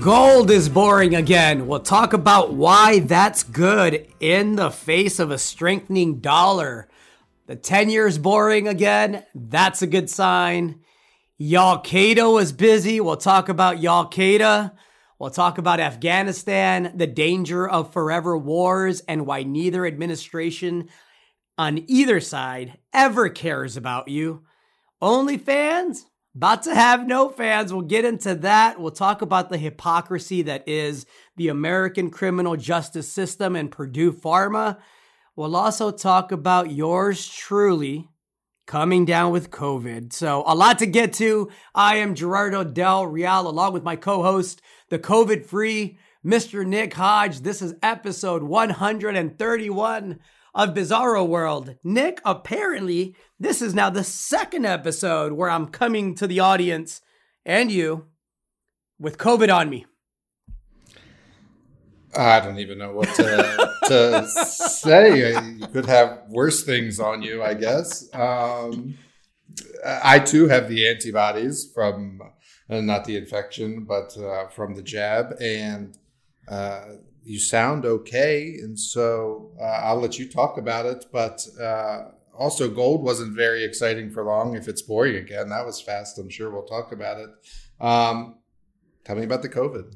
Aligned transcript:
Gold 0.00 0.52
is 0.52 0.68
boring 0.68 1.16
again. 1.16 1.66
We'll 1.66 1.80
talk 1.80 2.12
about 2.12 2.52
why 2.52 3.00
that's 3.00 3.42
good 3.42 4.06
in 4.20 4.54
the 4.54 4.70
face 4.70 5.18
of 5.18 5.32
a 5.32 5.38
strengthening 5.38 6.20
dollar. 6.20 6.88
The 7.46 7.56
10 7.56 7.90
years 7.90 8.16
boring 8.16 8.68
again. 8.68 9.24
That's 9.34 9.82
a 9.82 9.88
good 9.88 10.08
sign. 10.08 10.82
Y'all 11.36 11.82
Qaeda 11.82 12.40
is 12.40 12.52
busy. 12.52 13.00
We'll 13.00 13.16
talk 13.16 13.48
about 13.48 13.80
Y'all 13.80 14.08
Qaeda. 14.08 14.72
We'll 15.18 15.30
talk 15.30 15.58
about 15.58 15.80
Afghanistan, 15.80 16.92
the 16.94 17.08
danger 17.08 17.68
of 17.68 17.92
forever 17.92 18.38
wars, 18.38 19.00
and 19.00 19.26
why 19.26 19.42
neither 19.42 19.84
administration 19.84 20.90
on 21.56 21.82
either 21.88 22.20
side 22.20 22.78
ever 22.92 23.28
cares 23.28 23.76
about 23.76 24.06
you. 24.06 24.44
OnlyFans? 25.02 26.04
About 26.38 26.62
to 26.62 26.74
have 26.76 27.04
no 27.04 27.30
fans. 27.30 27.72
We'll 27.72 27.82
get 27.82 28.04
into 28.04 28.32
that. 28.36 28.78
We'll 28.78 28.92
talk 28.92 29.22
about 29.22 29.48
the 29.48 29.58
hypocrisy 29.58 30.42
that 30.42 30.68
is 30.68 31.04
the 31.34 31.48
American 31.48 32.10
criminal 32.10 32.54
justice 32.54 33.12
system 33.12 33.56
and 33.56 33.72
Purdue 33.72 34.12
Pharma. 34.12 34.78
We'll 35.34 35.56
also 35.56 35.90
talk 35.90 36.30
about 36.30 36.70
yours 36.70 37.26
truly 37.26 38.10
coming 38.68 39.04
down 39.04 39.32
with 39.32 39.50
COVID. 39.50 40.12
So, 40.12 40.44
a 40.46 40.54
lot 40.54 40.78
to 40.78 40.86
get 40.86 41.12
to. 41.14 41.50
I 41.74 41.96
am 41.96 42.14
Gerardo 42.14 42.62
Del 42.62 43.08
Real, 43.08 43.48
along 43.48 43.72
with 43.72 43.82
my 43.82 43.96
co 43.96 44.22
host, 44.22 44.62
the 44.90 44.98
COVID 45.00 45.44
free 45.44 45.98
Mr. 46.24 46.64
Nick 46.64 46.94
Hodge. 46.94 47.40
This 47.40 47.60
is 47.60 47.74
episode 47.82 48.44
131 48.44 50.20
of 50.58 50.74
Bizarro 50.74 51.24
World. 51.24 51.76
Nick, 51.84 52.20
apparently, 52.24 53.14
this 53.38 53.62
is 53.62 53.74
now 53.74 53.90
the 53.90 54.02
second 54.02 54.66
episode 54.66 55.32
where 55.32 55.48
I'm 55.48 55.68
coming 55.68 56.16
to 56.16 56.26
the 56.26 56.40
audience 56.40 57.00
and 57.46 57.70
you 57.70 58.06
with 58.98 59.18
COVID 59.18 59.54
on 59.54 59.70
me. 59.70 59.86
I 62.16 62.40
don't 62.40 62.58
even 62.58 62.78
know 62.78 62.92
what 62.92 63.14
to, 63.14 63.76
to 63.84 64.26
say. 64.26 65.32
You 65.32 65.68
could 65.68 65.86
have 65.86 66.22
worse 66.28 66.64
things 66.64 66.98
on 66.98 67.22
you, 67.22 67.40
I 67.40 67.54
guess. 67.54 68.12
Um, 68.12 68.98
I 69.84 70.18
too 70.18 70.48
have 70.48 70.68
the 70.68 70.88
antibodies 70.88 71.70
from 71.72 72.20
uh, 72.68 72.80
not 72.80 73.04
the 73.04 73.16
infection, 73.16 73.84
but 73.84 74.18
uh, 74.18 74.48
from 74.48 74.74
the 74.74 74.82
jab, 74.82 75.36
and 75.40 75.96
uh, 76.48 76.96
you 77.28 77.38
sound 77.38 77.84
okay, 77.84 78.56
and 78.62 78.78
so 78.78 79.52
uh, 79.60 79.64
I'll 79.64 80.00
let 80.00 80.18
you 80.18 80.28
talk 80.28 80.56
about 80.56 80.86
it. 80.86 81.04
But 81.12 81.46
uh, 81.60 82.04
also, 82.36 82.70
gold 82.70 83.02
wasn't 83.02 83.36
very 83.36 83.64
exciting 83.64 84.10
for 84.10 84.24
long. 84.24 84.56
If 84.56 84.66
it's 84.66 84.80
boring 84.80 85.16
again, 85.16 85.50
that 85.50 85.66
was 85.66 85.80
fast. 85.80 86.18
I'm 86.18 86.30
sure 86.30 86.50
we'll 86.50 86.64
talk 86.64 86.92
about 86.92 87.18
it. 87.18 87.30
Um, 87.80 88.38
tell 89.04 89.16
me 89.16 89.24
about 89.24 89.42
the 89.42 89.48
COVID. 89.48 89.94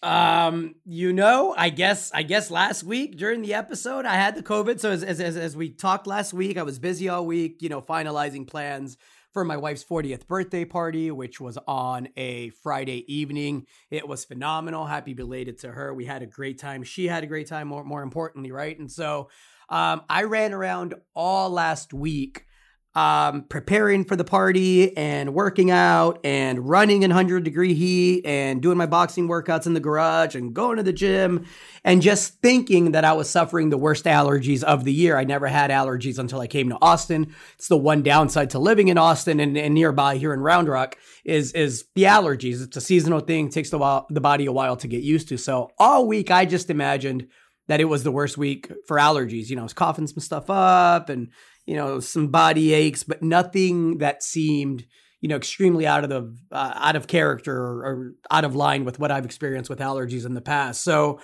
Um, 0.00 0.76
you 0.84 1.12
know, 1.12 1.52
I 1.56 1.70
guess 1.70 2.12
I 2.14 2.22
guess 2.22 2.50
last 2.50 2.84
week 2.84 3.16
during 3.16 3.42
the 3.42 3.54
episode 3.54 4.06
I 4.06 4.14
had 4.14 4.36
the 4.36 4.44
COVID. 4.44 4.78
So 4.78 4.92
as 4.92 5.02
as 5.02 5.36
as 5.36 5.56
we 5.56 5.70
talked 5.70 6.06
last 6.06 6.32
week, 6.32 6.56
I 6.56 6.62
was 6.62 6.78
busy 6.78 7.08
all 7.08 7.26
week, 7.26 7.56
you 7.60 7.68
know, 7.68 7.82
finalizing 7.82 8.46
plans 8.46 8.96
for 9.32 9.44
my 9.44 9.56
wife's 9.56 9.84
40th 9.84 10.26
birthday 10.26 10.64
party, 10.64 11.10
which 11.10 11.40
was 11.40 11.58
on 11.66 12.08
a 12.16 12.50
Friday 12.50 13.04
evening. 13.12 13.66
It 13.90 14.08
was 14.08 14.24
phenomenal. 14.24 14.86
Happy 14.86 15.14
belated 15.14 15.58
to 15.60 15.72
her. 15.72 15.94
We 15.94 16.06
had 16.06 16.22
a 16.22 16.26
great 16.26 16.58
time. 16.58 16.82
She 16.82 17.06
had 17.06 17.24
a 17.24 17.26
great 17.26 17.46
time, 17.46 17.68
more, 17.68 17.84
more 17.84 18.02
importantly, 18.02 18.52
right? 18.52 18.78
And 18.78 18.90
so 18.90 19.28
um, 19.68 20.02
I 20.08 20.24
ran 20.24 20.52
around 20.52 20.94
all 21.14 21.50
last 21.50 21.92
week 21.92 22.44
um, 22.94 23.42
preparing 23.48 24.04
for 24.04 24.16
the 24.16 24.24
party 24.24 24.96
and 24.96 25.34
working 25.34 25.70
out 25.70 26.18
and 26.24 26.68
running 26.68 27.02
in 27.02 27.10
100 27.10 27.44
degree 27.44 27.74
heat 27.74 28.26
and 28.26 28.60
doing 28.60 28.78
my 28.78 28.86
boxing 28.86 29.28
workouts 29.28 29.66
in 29.66 29.74
the 29.74 29.80
garage 29.80 30.34
and 30.34 30.54
going 30.54 30.78
to 30.78 30.82
the 30.82 30.92
gym 30.92 31.46
and 31.84 32.02
just 32.02 32.40
thinking 32.40 32.92
that 32.92 33.04
I 33.04 33.12
was 33.12 33.28
suffering 33.28 33.70
the 33.70 33.78
worst 33.78 34.06
allergies 34.06 34.62
of 34.64 34.84
the 34.84 34.92
year. 34.92 35.16
I 35.16 35.24
never 35.24 35.46
had 35.46 35.70
allergies 35.70 36.18
until 36.18 36.40
I 36.40 36.46
came 36.46 36.70
to 36.70 36.78
Austin. 36.80 37.34
It's 37.54 37.68
the 37.68 37.76
one 37.76 38.02
downside 38.02 38.50
to 38.50 38.58
living 38.58 38.88
in 38.88 38.98
Austin 38.98 39.38
and, 39.38 39.56
and 39.56 39.74
nearby 39.74 40.16
here 40.16 40.32
in 40.32 40.40
Round 40.40 40.66
Rock 40.66 40.96
is, 41.24 41.52
is 41.52 41.84
the 41.94 42.04
allergies. 42.04 42.62
It's 42.62 42.76
a 42.76 42.80
seasonal 42.80 43.20
thing. 43.20 43.50
Takes 43.50 43.70
the, 43.70 43.78
while, 43.78 44.06
the 44.10 44.20
body 44.20 44.46
a 44.46 44.52
while 44.52 44.76
to 44.78 44.88
get 44.88 45.02
used 45.02 45.28
to. 45.28 45.36
So 45.36 45.70
all 45.78 46.06
week 46.06 46.30
I 46.30 46.46
just 46.46 46.70
imagined 46.70 47.28
that 47.68 47.80
it 47.80 47.84
was 47.84 48.02
the 48.02 48.10
worst 48.10 48.36
week 48.36 48.72
for 48.86 48.96
allergies. 48.96 49.50
You 49.50 49.56
know, 49.56 49.62
I 49.62 49.64
was 49.64 49.74
coughing 49.74 50.06
some 50.06 50.20
stuff 50.20 50.50
up 50.50 51.10
and 51.10 51.28
you 51.68 51.74
know, 51.74 52.00
some 52.00 52.28
body 52.28 52.72
aches, 52.72 53.04
but 53.04 53.22
nothing 53.22 53.98
that 53.98 54.22
seemed, 54.22 54.86
you 55.20 55.28
know, 55.28 55.36
extremely 55.36 55.86
out 55.86 56.02
of 56.02 56.08
the 56.08 56.34
uh, 56.50 56.72
out 56.76 56.96
of 56.96 57.06
character 57.06 57.54
or, 57.54 57.84
or 57.84 58.12
out 58.30 58.46
of 58.46 58.56
line 58.56 58.86
with 58.86 58.98
what 58.98 59.10
I've 59.10 59.26
experienced 59.26 59.68
with 59.68 59.78
allergies 59.78 60.24
in 60.24 60.32
the 60.32 60.40
past. 60.40 60.82
So, 60.82 61.20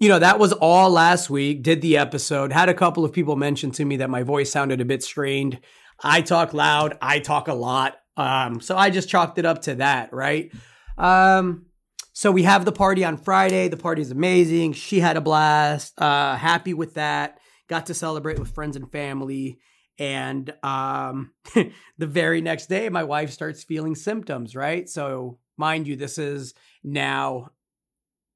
you 0.00 0.08
know, 0.08 0.18
that 0.18 0.40
was 0.40 0.52
all 0.52 0.90
last 0.90 1.30
week. 1.30 1.62
Did 1.62 1.80
the 1.80 1.96
episode. 1.96 2.52
Had 2.52 2.68
a 2.68 2.74
couple 2.74 3.04
of 3.04 3.12
people 3.12 3.36
mention 3.36 3.70
to 3.70 3.84
me 3.84 3.98
that 3.98 4.10
my 4.10 4.24
voice 4.24 4.50
sounded 4.50 4.80
a 4.80 4.84
bit 4.84 5.04
strained. 5.04 5.60
I 6.02 6.22
talk 6.22 6.52
loud. 6.52 6.98
I 7.00 7.20
talk 7.20 7.46
a 7.46 7.54
lot. 7.54 7.94
Um, 8.16 8.60
so 8.60 8.76
I 8.76 8.90
just 8.90 9.08
chalked 9.08 9.38
it 9.38 9.46
up 9.46 9.62
to 9.62 9.76
that, 9.76 10.12
right? 10.12 10.50
Um, 10.98 11.66
so 12.12 12.32
we 12.32 12.42
have 12.42 12.64
the 12.64 12.72
party 12.72 13.04
on 13.04 13.16
Friday. 13.16 13.68
The 13.68 13.76
party 13.76 14.02
is 14.02 14.10
amazing. 14.10 14.72
She 14.72 14.98
had 14.98 15.16
a 15.16 15.20
blast. 15.20 15.94
Uh, 16.00 16.34
happy 16.34 16.74
with 16.74 16.94
that. 16.94 17.38
Got 17.68 17.86
to 17.86 17.94
celebrate 17.94 18.40
with 18.40 18.52
friends 18.52 18.74
and 18.74 18.90
family. 18.90 19.60
And 19.98 20.52
um, 20.62 21.32
the 21.54 22.06
very 22.06 22.40
next 22.40 22.66
day, 22.66 22.88
my 22.88 23.04
wife 23.04 23.30
starts 23.30 23.64
feeling 23.64 23.94
symptoms, 23.94 24.56
right? 24.56 24.88
So, 24.88 25.38
mind 25.56 25.86
you, 25.86 25.96
this 25.96 26.18
is 26.18 26.54
now 26.82 27.50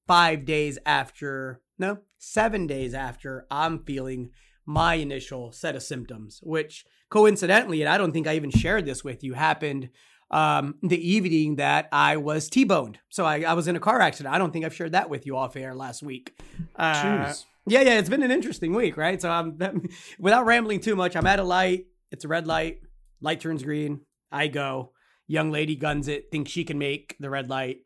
five 0.06 0.44
days 0.44 0.78
after, 0.86 1.60
no, 1.78 1.98
seven 2.18 2.66
days 2.66 2.94
after 2.94 3.46
I'm 3.50 3.84
feeling 3.84 4.30
my 4.64 4.94
initial 4.94 5.50
set 5.52 5.74
of 5.74 5.82
symptoms, 5.82 6.40
which 6.42 6.84
coincidentally, 7.10 7.82
and 7.82 7.88
I 7.88 7.98
don't 7.98 8.12
think 8.12 8.26
I 8.26 8.36
even 8.36 8.50
shared 8.50 8.86
this 8.86 9.02
with 9.02 9.24
you, 9.24 9.34
happened 9.34 9.90
um, 10.30 10.74
the 10.82 11.10
evening 11.10 11.56
that 11.56 11.88
I 11.90 12.18
was 12.18 12.48
T-boned. 12.48 12.98
So 13.08 13.24
I, 13.24 13.42
I, 13.42 13.54
was 13.54 13.66
in 13.66 13.76
a 13.76 13.80
car 13.80 14.00
accident. 14.00 14.34
I 14.34 14.38
don't 14.38 14.52
think 14.52 14.64
I've 14.64 14.74
shared 14.74 14.92
that 14.92 15.08
with 15.08 15.24
you 15.24 15.36
off 15.36 15.56
air 15.56 15.74
last 15.74 16.02
week. 16.02 16.38
Uh, 16.76 17.32
yeah, 17.68 17.82
yeah, 17.82 17.98
it's 17.98 18.08
been 18.08 18.22
an 18.22 18.30
interesting 18.30 18.74
week, 18.74 18.96
right? 18.96 19.20
So 19.20 19.30
I'm 19.30 19.58
without 20.18 20.46
rambling 20.46 20.80
too 20.80 20.96
much. 20.96 21.16
I'm 21.16 21.26
at 21.26 21.38
a 21.38 21.44
light. 21.44 21.86
It's 22.10 22.24
a 22.24 22.28
red 22.28 22.46
light. 22.46 22.80
Light 23.20 23.40
turns 23.40 23.62
green. 23.62 24.00
I 24.30 24.48
go. 24.48 24.92
Young 25.26 25.50
lady 25.50 25.76
guns 25.76 26.08
it. 26.08 26.30
Thinks 26.30 26.50
she 26.50 26.64
can 26.64 26.78
make 26.78 27.16
the 27.20 27.30
red 27.30 27.50
light. 27.50 27.78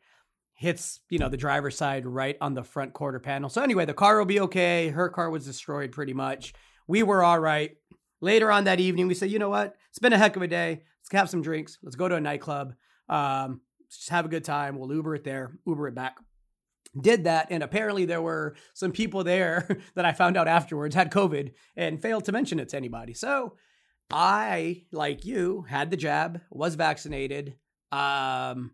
Hits 0.54 1.00
you 1.10 1.19
know 1.19 1.28
the 1.28 1.37
driver's 1.37 1.76
side 1.76 2.06
right 2.06 2.37
on 2.41 2.54
the 2.54 2.62
front 2.62 2.92
quarter 2.92 3.19
panel. 3.19 3.48
So 3.48 3.62
anyway, 3.62 3.84
the 3.84 3.94
car 3.94 4.19
will 4.19 4.26
be 4.26 4.41
okay. 4.41 4.88
Her 4.88 5.09
car 5.09 5.31
was 5.31 5.44
destroyed 5.44 5.92
pretty 5.92 6.15
much. 6.15 6.54
We 6.87 7.03
were 7.03 7.22
all 7.22 7.41
right. 7.41 7.72
Later 8.21 8.53
on 8.53 8.65
that 8.65 8.78
evening, 8.78 9.09
we 9.09 9.15
said, 9.15 9.31
you 9.31 9.41
know 9.41 9.48
what? 9.48 9.75
It's 9.91 9.98
been 9.98 10.12
a 10.12 10.19
heck 10.19 10.37
of 10.37 10.42
a 10.42 10.47
day. 10.47 10.82
Let's 11.00 11.12
have 11.12 11.31
some 11.31 11.42
drinks. 11.42 11.78
Let's 11.82 11.97
go 11.97 12.09
to 12.09 12.15
a 12.15 12.21
nightclub. 12.21 12.75
Um, 13.09 13.62
just 13.91 14.10
have 14.10 14.25
a 14.25 14.28
good 14.28 14.44
time. 14.44 14.78
We'll 14.78 14.92
Uber 14.92 15.16
it 15.16 15.25
there. 15.25 15.59
Uber 15.66 15.88
it 15.88 15.94
back 15.94 16.16
did 17.00 17.25
that 17.25 17.47
and 17.50 17.62
apparently 17.62 18.04
there 18.04 18.22
were 18.22 18.54
some 18.75 18.92
people 18.92 19.25
there 19.25 19.78
that 19.94 20.04
I 20.04 20.12
found 20.12 20.36
out 20.36 20.48
afterwards 20.48 20.94
had 20.94 21.10
COVID 21.10 21.53
and 21.76 22.00
failed 22.00 22.25
to 22.26 22.32
mention 22.32 22.58
it 22.58 22.69
to 22.70 22.76
anybody. 22.76 23.14
So 23.14 23.56
I, 24.10 24.84
like 24.92 25.25
you, 25.25 25.64
had 25.69 25.91
the 25.91 25.97
jab, 25.97 26.41
was 26.50 26.75
vaccinated, 26.75 27.56
um, 27.91 28.72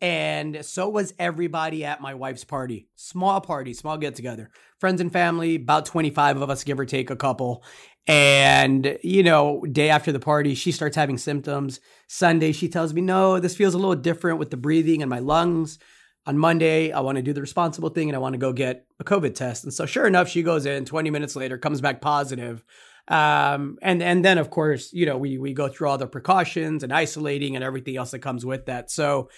and 0.00 0.62
so 0.64 0.88
was 0.90 1.14
everybody 1.18 1.84
at 1.84 2.02
my 2.02 2.12
wife's 2.12 2.44
party. 2.44 2.88
Small 2.94 3.40
party, 3.40 3.72
small 3.72 3.96
get 3.96 4.14
together. 4.14 4.50
Friends 4.78 5.00
and 5.00 5.10
family, 5.10 5.54
about 5.54 5.86
25 5.86 6.42
of 6.42 6.50
us, 6.50 6.64
give 6.64 6.78
or 6.78 6.84
take 6.84 7.08
a 7.08 7.16
couple. 7.16 7.64
And, 8.06 8.98
you 9.02 9.22
know, 9.22 9.62
day 9.62 9.88
after 9.88 10.12
the 10.12 10.20
party, 10.20 10.54
she 10.54 10.72
starts 10.72 10.96
having 10.96 11.16
symptoms. 11.16 11.80
Sunday, 12.06 12.52
she 12.52 12.68
tells 12.68 12.92
me, 12.92 13.00
no, 13.00 13.40
this 13.40 13.56
feels 13.56 13.72
a 13.72 13.78
little 13.78 13.94
different 13.94 14.38
with 14.38 14.50
the 14.50 14.58
breathing 14.58 15.00
and 15.00 15.08
my 15.08 15.20
lungs 15.20 15.78
on 16.26 16.38
Monday, 16.38 16.90
I 16.90 17.00
want 17.00 17.16
to 17.16 17.22
do 17.22 17.32
the 17.32 17.40
responsible 17.40 17.90
thing 17.90 18.08
and 18.08 18.16
I 18.16 18.18
want 18.18 18.32
to 18.34 18.38
go 18.38 18.52
get 18.52 18.86
a 18.98 19.04
COVID 19.04 19.34
test. 19.34 19.64
And 19.64 19.72
so, 19.72 19.86
sure 19.86 20.06
enough, 20.06 20.28
she 20.28 20.42
goes 20.42 20.66
in 20.66 20.84
20 20.84 21.10
minutes 21.10 21.36
later, 21.36 21.58
comes 21.58 21.80
back 21.80 22.00
positive. 22.00 22.64
Um, 23.08 23.76
and 23.82 24.02
and 24.02 24.24
then 24.24 24.38
of 24.38 24.48
course, 24.50 24.92
you 24.92 25.04
know, 25.04 25.18
we 25.18 25.36
we 25.36 25.52
go 25.52 25.68
through 25.68 25.88
all 25.88 25.98
the 25.98 26.06
precautions 26.06 26.82
and 26.82 26.92
isolating 26.92 27.54
and 27.54 27.64
everything 27.64 27.96
else 27.96 28.12
that 28.12 28.20
comes 28.20 28.46
with 28.46 28.66
that. 28.66 28.90
So, 28.90 29.28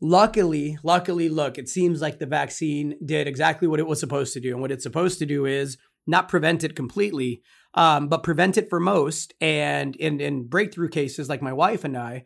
luckily, 0.00 0.78
luckily, 0.84 1.28
look, 1.28 1.58
it 1.58 1.68
seems 1.68 2.00
like 2.00 2.20
the 2.20 2.26
vaccine 2.26 2.96
did 3.04 3.26
exactly 3.26 3.66
what 3.66 3.80
it 3.80 3.88
was 3.88 3.98
supposed 3.98 4.34
to 4.34 4.40
do, 4.40 4.52
and 4.52 4.60
what 4.60 4.70
it's 4.70 4.84
supposed 4.84 5.18
to 5.18 5.26
do 5.26 5.46
is 5.46 5.78
not 6.06 6.28
prevent 6.28 6.62
it 6.62 6.76
completely, 6.76 7.42
um, 7.74 8.06
but 8.06 8.22
prevent 8.22 8.56
it 8.56 8.70
for 8.70 8.78
most. 8.78 9.34
And 9.40 9.96
in 9.96 10.20
in 10.20 10.46
breakthrough 10.46 10.88
cases 10.88 11.28
like 11.28 11.42
my 11.42 11.52
wife 11.52 11.82
and 11.82 11.96
I, 11.96 12.22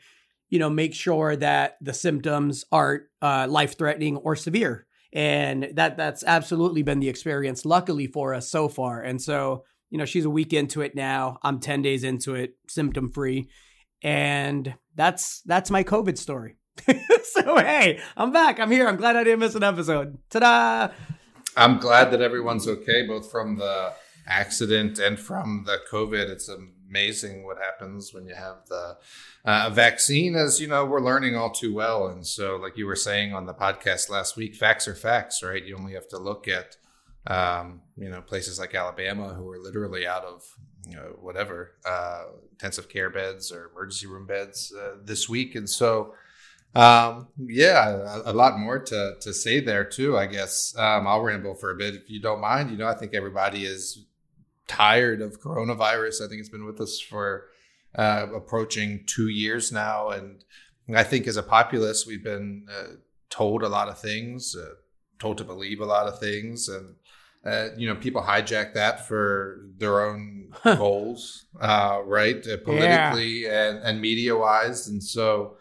you 0.52 0.58
know, 0.58 0.68
make 0.68 0.92
sure 0.92 1.34
that 1.34 1.78
the 1.80 1.94
symptoms 1.94 2.62
aren't 2.70 3.04
uh, 3.22 3.46
life 3.48 3.78
threatening 3.78 4.18
or 4.18 4.36
severe. 4.36 4.86
And 5.10 5.70
that 5.76 5.96
that's 5.96 6.22
absolutely 6.22 6.82
been 6.82 7.00
the 7.00 7.08
experience, 7.08 7.64
luckily 7.64 8.06
for 8.06 8.34
us 8.34 8.50
so 8.50 8.68
far. 8.68 9.00
And 9.00 9.20
so, 9.20 9.64
you 9.88 9.96
know, 9.96 10.04
she's 10.04 10.26
a 10.26 10.30
week 10.30 10.52
into 10.52 10.82
it 10.82 10.94
now. 10.94 11.38
I'm 11.42 11.58
10 11.58 11.80
days 11.80 12.04
into 12.04 12.34
it, 12.34 12.56
symptom 12.68 13.08
free. 13.10 13.48
And 14.02 14.74
that's 14.94 15.40
that's 15.46 15.70
my 15.70 15.84
COVID 15.84 16.18
story. 16.18 16.58
so 16.86 17.56
hey, 17.56 17.98
I'm 18.14 18.30
back. 18.30 18.60
I'm 18.60 18.70
here. 18.70 18.86
I'm 18.86 18.96
glad 18.96 19.16
I 19.16 19.24
didn't 19.24 19.40
miss 19.40 19.54
an 19.54 19.62
episode. 19.62 20.18
Ta-da! 20.28 20.92
I'm 21.56 21.78
glad 21.78 22.10
that 22.10 22.20
everyone's 22.20 22.68
okay, 22.68 23.06
both 23.06 23.30
from 23.30 23.56
the 23.56 23.94
accident 24.26 24.98
and 24.98 25.18
from 25.18 25.64
the 25.64 25.78
COVID. 25.90 26.28
It's 26.28 26.50
amazing 26.92 27.46
what 27.46 27.56
happens 27.56 28.12
when 28.12 28.26
you 28.26 28.34
have 28.34 28.56
the 28.68 28.98
uh, 29.46 29.70
vaccine, 29.70 30.36
as 30.36 30.60
you 30.60 30.68
know, 30.68 30.84
we're 30.84 31.00
learning 31.00 31.34
all 31.34 31.50
too 31.50 31.72
well. 31.72 32.08
And 32.08 32.26
so, 32.26 32.56
like 32.56 32.76
you 32.76 32.86
were 32.86 32.96
saying 32.96 33.32
on 33.32 33.46
the 33.46 33.54
podcast 33.54 34.10
last 34.10 34.36
week, 34.36 34.54
facts 34.54 34.86
are 34.86 34.94
facts, 34.94 35.42
right? 35.42 35.64
You 35.64 35.76
only 35.76 35.94
have 35.94 36.08
to 36.08 36.18
look 36.18 36.48
at, 36.48 36.76
um, 37.26 37.80
you 37.96 38.10
know, 38.10 38.20
places 38.20 38.58
like 38.58 38.74
Alabama 38.74 39.32
who 39.32 39.48
are 39.50 39.58
literally 39.58 40.06
out 40.06 40.24
of, 40.24 40.42
you 40.86 40.96
know, 40.96 41.16
whatever 41.20 41.72
uh, 41.86 42.24
intensive 42.52 42.90
care 42.90 43.08
beds 43.08 43.50
or 43.50 43.70
emergency 43.70 44.06
room 44.06 44.26
beds 44.26 44.72
uh, 44.78 44.96
this 45.02 45.30
week. 45.30 45.54
And 45.54 45.68
so, 45.68 46.14
um, 46.74 47.28
yeah, 47.38 47.88
a, 48.26 48.32
a, 48.32 48.34
lot 48.34 48.58
more 48.58 48.78
to 48.78 49.14
to 49.20 49.32
say 49.32 49.60
there 49.60 49.84
too. 49.84 50.16
I 50.16 50.26
guess 50.26 50.74
um, 50.78 51.06
I'll 51.06 51.22
ramble 51.22 51.54
for 51.54 51.70
a 51.70 51.76
bit 51.76 51.94
if 51.94 52.10
you 52.10 52.20
don't 52.20 52.40
mind. 52.40 52.70
You 52.70 52.76
know, 52.76 52.86
I 52.86 52.94
think 52.94 53.14
everybody 53.14 53.64
is 53.64 54.06
tired 54.72 55.20
of 55.20 55.40
coronavirus. 55.40 56.24
I 56.24 56.28
think 56.28 56.40
it's 56.40 56.48
been 56.48 56.64
with 56.64 56.80
us 56.80 56.98
for 56.98 57.48
uh, 57.94 58.26
approaching 58.34 59.04
two 59.06 59.28
years 59.28 59.70
now, 59.72 60.08
and 60.08 60.44
I 60.94 61.04
think 61.04 61.26
as 61.26 61.36
a 61.36 61.42
populace, 61.42 62.06
we've 62.06 62.24
been 62.24 62.66
uh, 62.70 62.94
told 63.28 63.62
a 63.62 63.68
lot 63.68 63.88
of 63.88 63.98
things, 63.98 64.56
uh, 64.56 64.74
told 65.18 65.38
to 65.38 65.44
believe 65.44 65.80
a 65.80 65.84
lot 65.84 66.06
of 66.06 66.18
things, 66.18 66.68
and 66.68 66.94
uh, 67.44 67.68
you 67.76 67.88
know, 67.88 67.96
people 67.96 68.22
hijack 68.22 68.72
that 68.74 69.06
for 69.08 69.66
their 69.76 70.06
own 70.06 70.54
goals, 70.64 71.46
uh, 71.60 72.00
right? 72.04 72.46
Uh, 72.46 72.56
politically 72.64 73.44
yeah. 73.44 73.68
and, 73.68 73.78
and 73.78 74.00
media 74.00 74.36
wise. 74.36 74.86
And 74.86 75.02
so, 75.02 75.56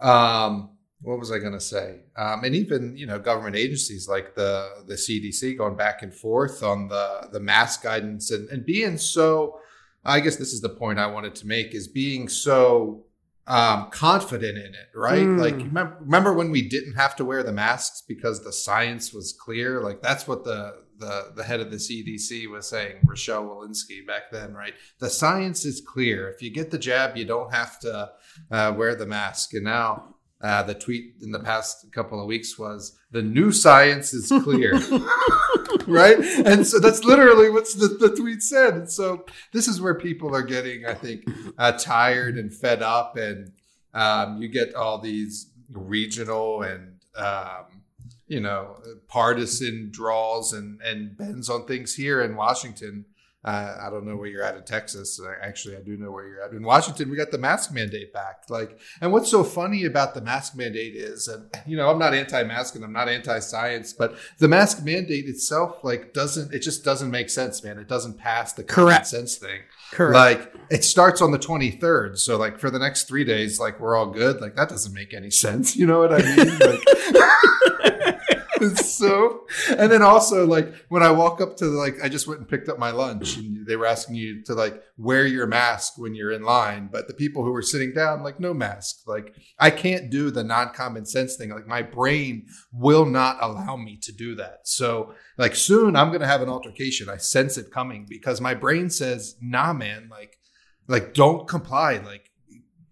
um, 0.00 0.75
what 1.06 1.20
was 1.20 1.30
I 1.30 1.38
going 1.38 1.52
to 1.52 1.60
say? 1.60 2.00
Um, 2.16 2.42
and 2.42 2.52
even 2.52 2.96
you 2.96 3.06
know 3.06 3.20
government 3.20 3.54
agencies 3.54 4.08
like 4.08 4.34
the 4.34 4.68
the 4.86 4.94
CDC 4.94 5.56
going 5.56 5.76
back 5.76 6.02
and 6.02 6.12
forth 6.12 6.64
on 6.64 6.88
the 6.88 7.28
the 7.32 7.38
mask 7.38 7.84
guidance 7.84 8.30
and, 8.30 8.48
and 8.50 8.66
being 8.66 8.98
so. 8.98 9.60
I 10.04 10.20
guess 10.20 10.36
this 10.36 10.52
is 10.52 10.60
the 10.60 10.68
point 10.68 11.00
I 11.00 11.06
wanted 11.08 11.34
to 11.36 11.48
make 11.48 11.74
is 11.74 11.88
being 11.88 12.28
so 12.28 13.06
um, 13.48 13.90
confident 13.90 14.56
in 14.56 14.74
it, 14.74 14.88
right? 14.94 15.22
Mm. 15.22 15.40
Like 15.40 15.54
remember, 15.54 15.96
remember 16.00 16.32
when 16.32 16.52
we 16.52 16.62
didn't 16.68 16.94
have 16.94 17.16
to 17.16 17.24
wear 17.24 17.42
the 17.42 17.52
masks 17.52 18.02
because 18.06 18.44
the 18.44 18.52
science 18.52 19.12
was 19.12 19.32
clear? 19.32 19.80
Like 19.80 20.02
that's 20.02 20.28
what 20.28 20.44
the 20.44 20.74
the 20.98 21.32
the 21.36 21.44
head 21.44 21.60
of 21.60 21.70
the 21.70 21.76
CDC 21.76 22.48
was 22.50 22.68
saying, 22.68 22.96
Rochelle 23.04 23.44
Walensky 23.44 24.04
back 24.06 24.30
then, 24.32 24.54
right? 24.54 24.74
The 24.98 25.10
science 25.10 25.64
is 25.64 25.80
clear. 25.80 26.28
If 26.30 26.42
you 26.42 26.50
get 26.50 26.70
the 26.70 26.78
jab, 26.78 27.16
you 27.16 27.24
don't 27.24 27.52
have 27.52 27.78
to 27.80 28.10
uh, 28.50 28.74
wear 28.76 28.94
the 28.94 29.06
mask. 29.06 29.54
And 29.54 29.64
now 29.64 30.15
uh, 30.42 30.62
the 30.62 30.74
tweet 30.74 31.14
in 31.22 31.32
the 31.32 31.40
past 31.40 31.90
couple 31.92 32.20
of 32.20 32.26
weeks 32.26 32.58
was 32.58 32.98
the 33.10 33.22
new 33.22 33.50
science 33.52 34.12
is 34.12 34.28
clear, 34.44 34.74
right? 35.86 36.18
And 36.44 36.66
so 36.66 36.78
that's 36.78 37.04
literally 37.04 37.48
what 37.48 37.64
the, 37.64 37.96
the, 37.98 38.14
tweet 38.14 38.42
said. 38.42 38.74
And 38.74 38.90
so 38.90 39.24
this 39.52 39.66
is 39.66 39.80
where 39.80 39.94
people 39.94 40.36
are 40.36 40.42
getting, 40.42 40.84
I 40.84 40.92
think, 40.92 41.24
uh, 41.56 41.72
tired 41.72 42.36
and 42.36 42.52
fed 42.52 42.82
up, 42.82 43.16
and 43.16 43.52
um, 43.94 44.42
you 44.42 44.48
get 44.48 44.74
all 44.74 44.98
these 44.98 45.50
regional 45.70 46.62
and 46.62 47.00
um, 47.16 47.82
you 48.28 48.40
know 48.40 48.76
partisan 49.08 49.90
draws 49.90 50.52
and 50.52 50.80
and 50.82 51.16
bends 51.16 51.48
on 51.48 51.64
things 51.66 51.94
here 51.94 52.20
in 52.20 52.36
Washington 52.36 53.06
uh, 53.46 53.78
I 53.80 53.90
don't 53.90 54.04
know 54.04 54.16
where 54.16 54.26
you're 54.26 54.42
at 54.42 54.56
in 54.56 54.64
Texas. 54.64 55.20
Actually, 55.40 55.76
I 55.76 55.80
do 55.80 55.96
know 55.96 56.10
where 56.10 56.26
you're 56.26 56.42
at 56.42 56.50
in 56.50 56.64
Washington. 56.64 57.08
We 57.08 57.16
got 57.16 57.30
the 57.30 57.38
mask 57.38 57.72
mandate 57.72 58.12
back. 58.12 58.42
Like, 58.48 58.76
and 59.00 59.12
what's 59.12 59.30
so 59.30 59.44
funny 59.44 59.84
about 59.84 60.14
the 60.14 60.20
mask 60.20 60.56
mandate 60.56 60.96
is, 60.96 61.28
and 61.28 61.48
you 61.64 61.76
know, 61.76 61.88
I'm 61.88 61.98
not 61.98 62.12
anti-mask 62.12 62.74
and 62.74 62.84
I'm 62.84 62.92
not 62.92 63.08
anti-science, 63.08 63.92
but 63.92 64.16
the 64.38 64.48
mask 64.48 64.84
mandate 64.84 65.28
itself, 65.28 65.84
like, 65.84 66.12
doesn't 66.12 66.52
it 66.52 66.58
just 66.58 66.84
doesn't 66.84 67.10
make 67.10 67.30
sense, 67.30 67.62
man? 67.62 67.78
It 67.78 67.86
doesn't 67.86 68.18
pass 68.18 68.52
the 68.52 68.64
correct 68.64 69.06
sense 69.06 69.36
thing. 69.36 69.60
Correct. 69.92 70.14
Like, 70.14 70.54
it 70.68 70.82
starts 70.82 71.22
on 71.22 71.30
the 71.30 71.38
23rd, 71.38 72.18
so 72.18 72.36
like 72.36 72.58
for 72.58 72.68
the 72.68 72.80
next 72.80 73.04
three 73.04 73.22
days, 73.22 73.60
like 73.60 73.78
we're 73.78 73.94
all 73.94 74.10
good. 74.10 74.40
Like 74.40 74.56
that 74.56 74.68
doesn't 74.68 74.92
make 74.92 75.14
any 75.14 75.30
sense. 75.30 75.76
You 75.76 75.86
know 75.86 76.00
what 76.00 76.12
I 76.12 76.18
mean? 76.18 76.58
Like, 76.58 78.16
so 78.74 79.46
and 79.78 79.90
then 79.90 80.02
also 80.02 80.46
like 80.46 80.72
when 80.88 81.02
i 81.02 81.10
walk 81.10 81.40
up 81.40 81.56
to 81.56 81.66
like 81.66 81.94
i 82.02 82.08
just 82.08 82.26
went 82.26 82.40
and 82.40 82.48
picked 82.48 82.68
up 82.68 82.78
my 82.78 82.90
lunch 82.90 83.36
and 83.36 83.66
they 83.66 83.76
were 83.76 83.86
asking 83.86 84.14
you 84.14 84.42
to 84.42 84.54
like 84.54 84.82
wear 84.96 85.26
your 85.26 85.46
mask 85.46 85.94
when 85.98 86.14
you're 86.14 86.32
in 86.32 86.42
line 86.42 86.88
but 86.90 87.06
the 87.08 87.14
people 87.14 87.44
who 87.44 87.52
were 87.52 87.62
sitting 87.62 87.92
down 87.92 88.22
like 88.22 88.40
no 88.40 88.54
mask. 88.54 89.02
Like 89.06 89.34
i 89.58 89.70
can't 89.70 90.10
do 90.10 90.30
the 90.30 90.44
non-common 90.44 91.06
sense 91.06 91.36
thing. 91.36 91.50
Like 91.50 91.66
my 91.66 91.82
brain 91.82 92.46
will 92.72 93.06
not 93.06 93.38
allow 93.40 93.76
me 93.76 93.98
to 94.02 94.12
do 94.12 94.34
that. 94.36 94.60
So 94.64 95.14
like 95.38 95.54
soon 95.54 95.96
i'm 95.96 96.12
gonna 96.12 96.26
have 96.26 96.42
an 96.42 96.48
altercation. 96.48 97.08
I 97.08 97.16
sense 97.18 97.58
it 97.58 97.70
coming 97.70 98.06
because 98.08 98.40
my 98.40 98.54
brain 98.54 98.90
says 98.90 99.36
nah 99.40 99.72
man 99.72 100.08
like 100.10 100.38
like 100.88 101.14
don't 101.14 101.48
comply. 101.48 101.98
Like 101.98 102.25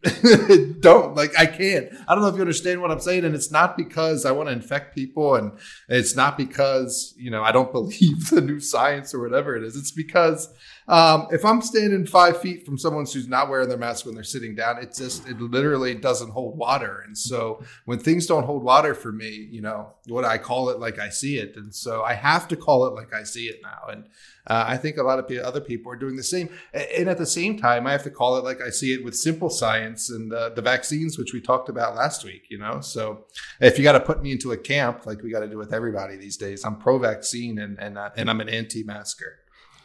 don't 0.81 1.15
like 1.15 1.39
I 1.39 1.47
can't. 1.47 1.89
I 2.07 2.15
don't 2.15 2.23
know 2.23 2.29
if 2.29 2.35
you 2.35 2.43
understand 2.43 2.83
what 2.83 2.91
I'm 2.91 3.01
saying, 3.01 3.25
and 3.25 3.35
it's 3.35 3.51
not 3.51 3.77
because 3.77 4.27
I 4.27 4.33
want 4.33 4.49
to 4.49 4.53
infect 4.53 4.95
people, 4.95 5.35
and 5.35 5.53
it's 5.89 6.15
not 6.15 6.37
because 6.37 7.15
you 7.17 7.31
know 7.31 7.43
I 7.43 7.53
don't 7.53 7.73
believe 7.73 8.29
the 8.31 8.43
new 8.43 8.61
science 8.61 9.15
or 9.15 9.21
whatever 9.21 9.57
it 9.57 9.65
is. 9.65 9.77
It's 9.77 9.93
because 9.93 10.53
um, 10.87 11.29
if 11.31 11.45
I'm 11.45 11.63
standing 11.63 12.07
five 12.07 12.41
feet 12.41 12.67
from 12.67 12.77
someone 12.79 13.07
who's 13.07 13.29
not 13.29 13.49
wearing 13.49 13.69
their 13.69 13.79
mask 13.79 14.05
when 14.07 14.15
they're 14.15 14.25
sitting 14.25 14.55
down, 14.55 14.79
it 14.79 14.95
just 14.95 15.29
it 15.29 15.41
literally 15.41 15.95
doesn't 15.95 16.31
hold 16.31 16.59
water. 16.59 17.03
And 17.07 17.17
so 17.17 17.63
when 17.85 17.99
things 17.99 18.27
don't 18.27 18.45
hold 18.45 18.63
water 18.63 18.95
for 18.95 19.13
me, 19.13 19.49
you 19.51 19.63
know 19.63 19.95
what 20.07 20.25
I 20.25 20.39
call 20.39 20.69
it 20.69 20.79
like 20.79 20.99
I 20.99 21.09
see 21.09 21.39
it, 21.39 21.57
and 21.57 21.75
so 21.75 22.03
I 22.03 22.15
have 22.15 22.49
to 22.49 22.57
call 22.57 22.87
it 22.87 22.95
like 22.95 23.15
I 23.15 23.23
see 23.23 23.47
it 23.47 23.61
now. 23.63 23.91
And 23.91 24.05
uh, 24.47 24.65
I 24.67 24.77
think 24.77 24.99
a 24.99 25.03
lot 25.03 25.19
of 25.19 25.39
other 25.39 25.61
people 25.61 25.91
are 25.91 25.97
doing 25.97 26.17
the 26.17 26.23
same. 26.23 26.51
And 26.73 27.09
at 27.09 27.19
the 27.19 27.27
same 27.27 27.59
time, 27.59 27.87
I 27.87 27.93
have 27.93 28.03
to 28.03 28.11
call 28.11 28.37
it 28.37 28.45
like 28.45 28.61
I 28.61 28.71
see 28.71 28.93
it 28.93 29.03
with 29.03 29.17
simple 29.17 29.49
science 29.49 30.11
and 30.11 30.33
uh, 30.33 30.51
the 30.51 30.63
vaccines, 30.63 31.17
which 31.17 31.33
we 31.33 31.41
talked 31.41 31.69
about 31.69 31.95
last 31.95 32.25
week, 32.25 32.45
you 32.51 32.59
know? 32.59 32.81
So 32.81 33.25
if 33.61 33.79
you 33.79 33.85
got 33.85 33.93
to 33.93 34.01
put 34.01 34.23
me 34.23 34.33
into 34.33 34.53
a 34.53 34.57
camp, 34.57 35.07
like 35.07 35.23
we 35.23 35.31
got 35.31 35.41
to 35.41 35.49
do 35.49 35.57
with 35.57 35.73
everybody 35.73 36.17
these 36.17 36.37
days, 36.37 36.65
I'm 36.65 36.77
pro 36.77 36.99
vaccine 36.99 37.59
and, 37.59 37.79
and, 37.79 37.97
uh, 37.97 38.11
and 38.17 38.29
I'm 38.29 38.41
an 38.41 38.51
anti 38.51 38.83
masker. 38.83 39.39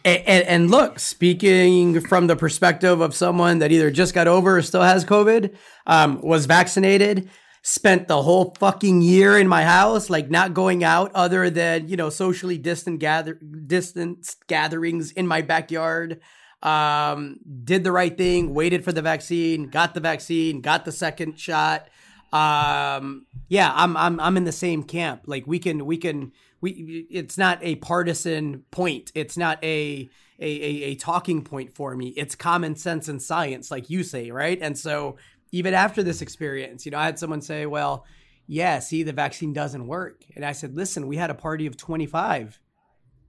And, 0.09 0.27
and, 0.27 0.47
and, 0.47 0.71
look, 0.71 0.97
speaking 0.97 2.01
from 2.01 2.25
the 2.25 2.35
perspective 2.35 2.99
of 2.99 3.13
someone 3.13 3.59
that 3.59 3.71
either 3.71 3.91
just 3.91 4.15
got 4.15 4.27
over 4.27 4.57
or 4.57 4.61
still 4.63 4.81
has 4.81 5.05
COVID, 5.05 5.55
um, 5.85 6.19
was 6.21 6.47
vaccinated, 6.47 7.29
spent 7.61 8.07
the 8.07 8.23
whole 8.23 8.55
fucking 8.57 9.03
year 9.03 9.37
in 9.37 9.47
my 9.47 9.63
house, 9.63 10.09
like 10.09 10.31
not 10.31 10.55
going 10.55 10.83
out 10.83 11.11
other 11.13 11.51
than, 11.51 11.87
you 11.87 11.95
know, 11.95 12.09
socially 12.09 12.57
distant 12.57 12.99
gather 12.99 13.35
distance 13.67 14.35
gatherings 14.47 15.11
in 15.11 15.27
my 15.27 15.43
backyard. 15.43 16.21
Um, 16.63 17.37
did 17.63 17.83
the 17.83 17.91
right 17.91 18.17
thing, 18.17 18.55
waited 18.55 18.83
for 18.83 18.91
the 18.91 19.03
vaccine, 19.03 19.69
got 19.69 19.93
the 19.93 19.99
vaccine, 19.99 20.61
got 20.61 20.85
the 20.85 20.91
second 20.91 21.39
shot. 21.39 21.87
Um, 22.33 23.27
yeah, 23.47 23.71
I'm 23.75 23.95
I'm 23.95 24.19
I'm 24.19 24.37
in 24.37 24.43
the 24.43 24.51
same 24.51 24.83
camp. 24.83 25.23
Like 25.27 25.45
we 25.45 25.59
can 25.59 25.85
we 25.85 25.97
can 25.97 26.31
we 26.61 27.07
it's 27.09 27.37
not 27.37 27.59
a 27.61 27.75
partisan 27.75 28.63
point. 28.71 29.11
It's 29.15 29.37
not 29.37 29.63
a 29.63 30.09
a, 30.39 30.45
a, 30.45 30.83
a 30.83 30.95
talking 30.95 31.43
point 31.43 31.73
for 31.73 31.95
me. 31.95 32.09
It's 32.09 32.35
common 32.35 32.75
sense 32.75 33.07
and 33.07 33.21
science, 33.21 33.71
like 33.71 33.89
you 33.89 34.03
say, 34.03 34.31
right? 34.31 34.57
And 34.61 34.77
so 34.77 35.17
even 35.51 35.73
after 35.73 36.03
this 36.03 36.21
experience, 36.21 36.85
you 36.85 36.91
know, 36.91 36.99
I 36.99 37.05
had 37.05 37.19
someone 37.19 37.41
say, 37.41 37.65
well, 37.65 38.05
yeah, 38.47 38.79
see, 38.79 39.03
the 39.03 39.13
vaccine 39.13 39.53
doesn't 39.53 39.87
work. 39.87 40.23
And 40.35 40.45
I 40.45 40.53
said, 40.53 40.75
listen, 40.75 41.07
we 41.07 41.17
had 41.17 41.29
a 41.29 41.35
party 41.35 41.65
of 41.65 41.77
25. 41.77 42.59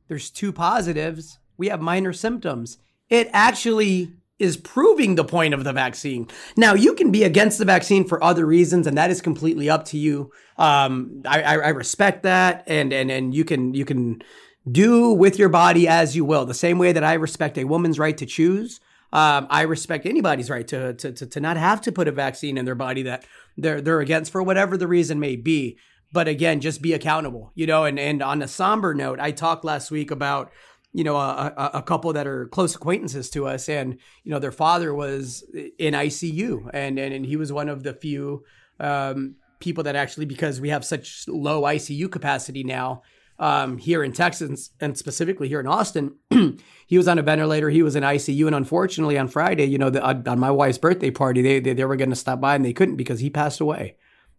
There's 0.09 0.31
two 0.31 0.53
positives. 0.53 1.39
We 1.57 1.69
have 1.69 1.81
minor 1.81 2.13
symptoms. 2.13 2.79
It 3.09 3.29
actually 3.33 4.13
is 4.41 4.57
proving 4.57 5.15
the 5.15 5.25
point 5.25 5.55
of 5.55 5.63
the 5.65 5.73
vaccine. 5.73 6.27
Now, 6.57 6.75
you 6.75 6.95
can 6.95 7.13
be 7.13 7.23
against 7.23 7.59
the 7.59 7.65
vaccine 7.65 8.07
for 8.07 8.23
other 8.25 8.47
reasons, 8.47 8.87
and 8.87 8.97
that 8.99 9.11
is 9.11 9.21
completely 9.21 9.71
up 9.71 9.85
to 9.87 9.99
you. 9.99 10.33
Um, 10.57 11.23
I, 11.27 11.43
I, 11.43 11.55
I 11.55 11.69
respect 11.69 12.25
that, 12.25 12.65
and 12.67 12.93
and 12.93 13.11
and 13.11 13.35
you 13.35 13.45
can 13.45 13.75
you 13.75 13.85
can 13.85 14.23
do 14.71 15.13
with 15.13 15.39
your 15.39 15.49
body 15.49 15.87
as 15.87 16.17
you 16.17 16.25
will. 16.25 16.45
The 16.45 16.55
same 16.55 16.79
way 16.79 16.93
that 16.93 17.05
I 17.05 17.15
respect 17.15 17.59
a 17.59 17.65
woman's 17.65 17.99
right 17.99 18.17
to 18.19 18.27
choose 18.27 18.81
um, 19.13 19.49
I 19.51 19.63
respect 19.63 20.07
anybody's 20.07 20.51
right 20.51 20.67
to, 20.69 20.95
to, 20.95 21.13
to 21.13 21.27
to 21.27 21.41
not 21.41 21.57
have 21.57 21.81
to 21.83 21.93
put 21.93 22.09
a 22.09 22.13
vaccine 22.13 22.57
in 22.57 22.65
their 22.65 22.75
body 22.75 23.03
that 23.03 23.25
they're 23.57 23.81
they're 23.81 24.01
against 24.01 24.31
for 24.31 24.43
whatever 24.43 24.77
the 24.77 24.87
reason 24.87 25.19
may 25.19 25.37
be. 25.37 25.79
But 26.13 26.29
again, 26.29 26.61
just 26.61 26.83
be 26.83 26.93
accountable, 26.93 27.53
you 27.55 27.67
know. 27.67 27.85
And 27.85 27.99
and 27.99 28.23
on 28.23 28.43
a 28.43 28.49
somber 28.49 28.95
note, 28.95 29.19
I 29.19 29.33
talked 29.33 29.65
last 29.65 29.91
week 29.91 30.11
about 30.11 30.53
you 30.93 31.05
know 31.05 31.17
a, 31.17 31.71
a, 31.75 31.83
couple 31.83 32.13
that 32.13 32.27
are 32.27 32.47
close 32.47 32.75
acquaintances 32.75 33.31
to 33.31 33.47
us, 33.47 33.69
and 33.69 33.99
you 34.25 34.31
know 34.31 34.39
their 34.39 34.53
father 34.53 34.93
was 34.95 35.45
in 35.79 35.95
ICU, 35.95 36.71
and 36.73 36.99
and, 36.99 37.15
and 37.15 37.27
he 37.27 37.37
was 37.37 37.53
one 37.53 37.69
of 37.69 37.83
the 37.83 37.95
few 37.95 38.45
um, 38.81 39.37
people 39.61 39.85
that 39.85 39.95
actually 39.95 40.27
because 40.27 40.61
we 40.61 40.71
have 40.71 40.85
such 40.85 41.27
low 41.29 41.63
ICU 41.63 42.11
capacity 42.11 42.65
now 42.65 43.03
um, 43.39 43.79
here 43.79 44.03
in 44.03 44.13
Texas 44.13 44.71
and 44.81 44.99
specifically 44.99 45.49
here 45.49 45.61
in 45.61 45.67
Austin. 45.67 46.17
he 46.87 46.99
was 46.99 47.07
on 47.07 47.19
a 47.19 47.23
ventilator. 47.23 47.71
He 47.71 47.83
was 47.83 47.95
in 47.95 48.03
ICU, 48.03 48.47
and 48.47 48.55
unfortunately, 48.55 49.17
on 49.17 49.29
Friday, 49.29 49.65
you 49.65 49.79
know, 49.79 49.91
the, 49.91 50.03
on 50.03 50.39
my 50.39 50.51
wife's 50.51 50.79
birthday 50.79 51.11
party, 51.11 51.41
they 51.41 51.61
they, 51.61 51.73
they 51.75 51.85
were 51.85 51.97
going 51.97 52.11
to 52.11 52.17
stop 52.17 52.41
by 52.41 52.55
and 52.57 52.65
they 52.65 52.73
couldn't 52.73 52.97
because 52.97 53.21
he 53.21 53.31
passed 53.31 53.61
away. 53.61 53.97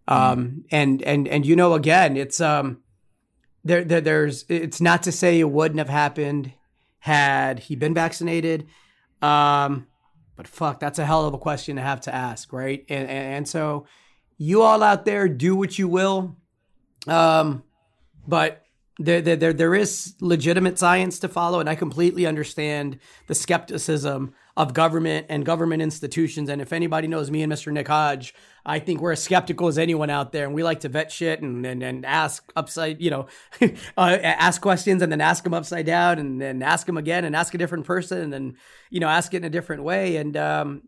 Um, 0.08 0.65
and 0.72 1.01
and 1.03 1.27
and 1.27 1.46
you 1.46 1.55
know, 1.55 1.74
again, 1.74 2.17
it's 2.17 2.41
um, 2.41 2.81
there, 3.63 3.83
there 3.83 4.01
there's 4.01 4.45
it's 4.49 4.81
not 4.81 5.03
to 5.03 5.11
say 5.11 5.39
it 5.39 5.49
wouldn't 5.49 5.79
have 5.79 5.89
happened 5.89 6.53
had 6.99 7.59
he 7.59 7.75
been 7.75 7.93
vaccinated. 7.93 8.67
Um, 9.21 9.87
but 10.35 10.47
fuck, 10.47 10.79
that's 10.79 10.99
a 10.99 11.05
hell 11.05 11.25
of 11.25 11.33
a 11.33 11.37
question 11.37 11.75
to 11.75 11.81
have 11.81 12.01
to 12.01 12.13
ask, 12.13 12.51
right? 12.51 12.85
And 12.89 13.07
and, 13.09 13.35
and 13.35 13.47
so 13.47 13.85
you 14.37 14.63
all 14.63 14.81
out 14.81 15.05
there 15.05 15.27
do 15.27 15.55
what 15.55 15.77
you 15.77 15.87
will. 15.87 16.35
Um, 17.07 17.63
but 18.27 18.65
there, 18.97 19.21
there, 19.21 19.35
there, 19.35 19.53
there 19.53 19.75
is 19.75 20.15
legitimate 20.19 20.77
science 20.77 21.19
to 21.19 21.27
follow, 21.27 21.59
and 21.59 21.69
I 21.69 21.75
completely 21.75 22.25
understand 22.25 22.99
the 23.27 23.35
skepticism 23.35 24.33
of 24.57 24.73
government 24.73 25.27
and 25.29 25.45
government 25.45 25.81
institutions. 25.81 26.49
And 26.49 26.61
if 26.61 26.73
anybody 26.73 27.07
knows 27.07 27.31
me 27.31 27.41
and 27.41 27.51
Mr. 27.51 27.71
Nick 27.71 27.87
Hodge, 27.87 28.33
I 28.65 28.79
think 28.79 29.01
we're 29.01 29.13
as 29.13 29.23
skeptical 29.23 29.67
as 29.67 29.77
anyone 29.77 30.09
out 30.09 30.31
there, 30.31 30.45
and 30.45 30.53
we 30.53 30.63
like 30.63 30.81
to 30.81 30.89
vet 30.89 31.11
shit 31.11 31.41
and 31.41 31.65
and, 31.65 31.81
and 31.81 32.05
ask 32.05 32.51
upside, 32.55 33.01
you 33.01 33.09
know, 33.09 33.27
uh, 33.97 34.17
ask 34.21 34.61
questions 34.61 35.01
and 35.01 35.11
then 35.11 35.21
ask 35.21 35.43
them 35.43 35.53
upside 35.53 35.85
down, 35.85 36.19
and 36.19 36.41
then 36.41 36.61
ask 36.61 36.85
them 36.85 36.97
again, 36.97 37.25
and 37.25 37.35
ask 37.35 37.53
a 37.53 37.57
different 37.57 37.85
person, 37.85 38.19
and 38.19 38.33
then 38.33 38.55
you 38.89 38.99
know 38.99 39.07
ask 39.07 39.33
it 39.33 39.37
in 39.37 39.43
a 39.43 39.49
different 39.49 39.83
way, 39.83 40.17
and 40.17 40.37
um, 40.37 40.81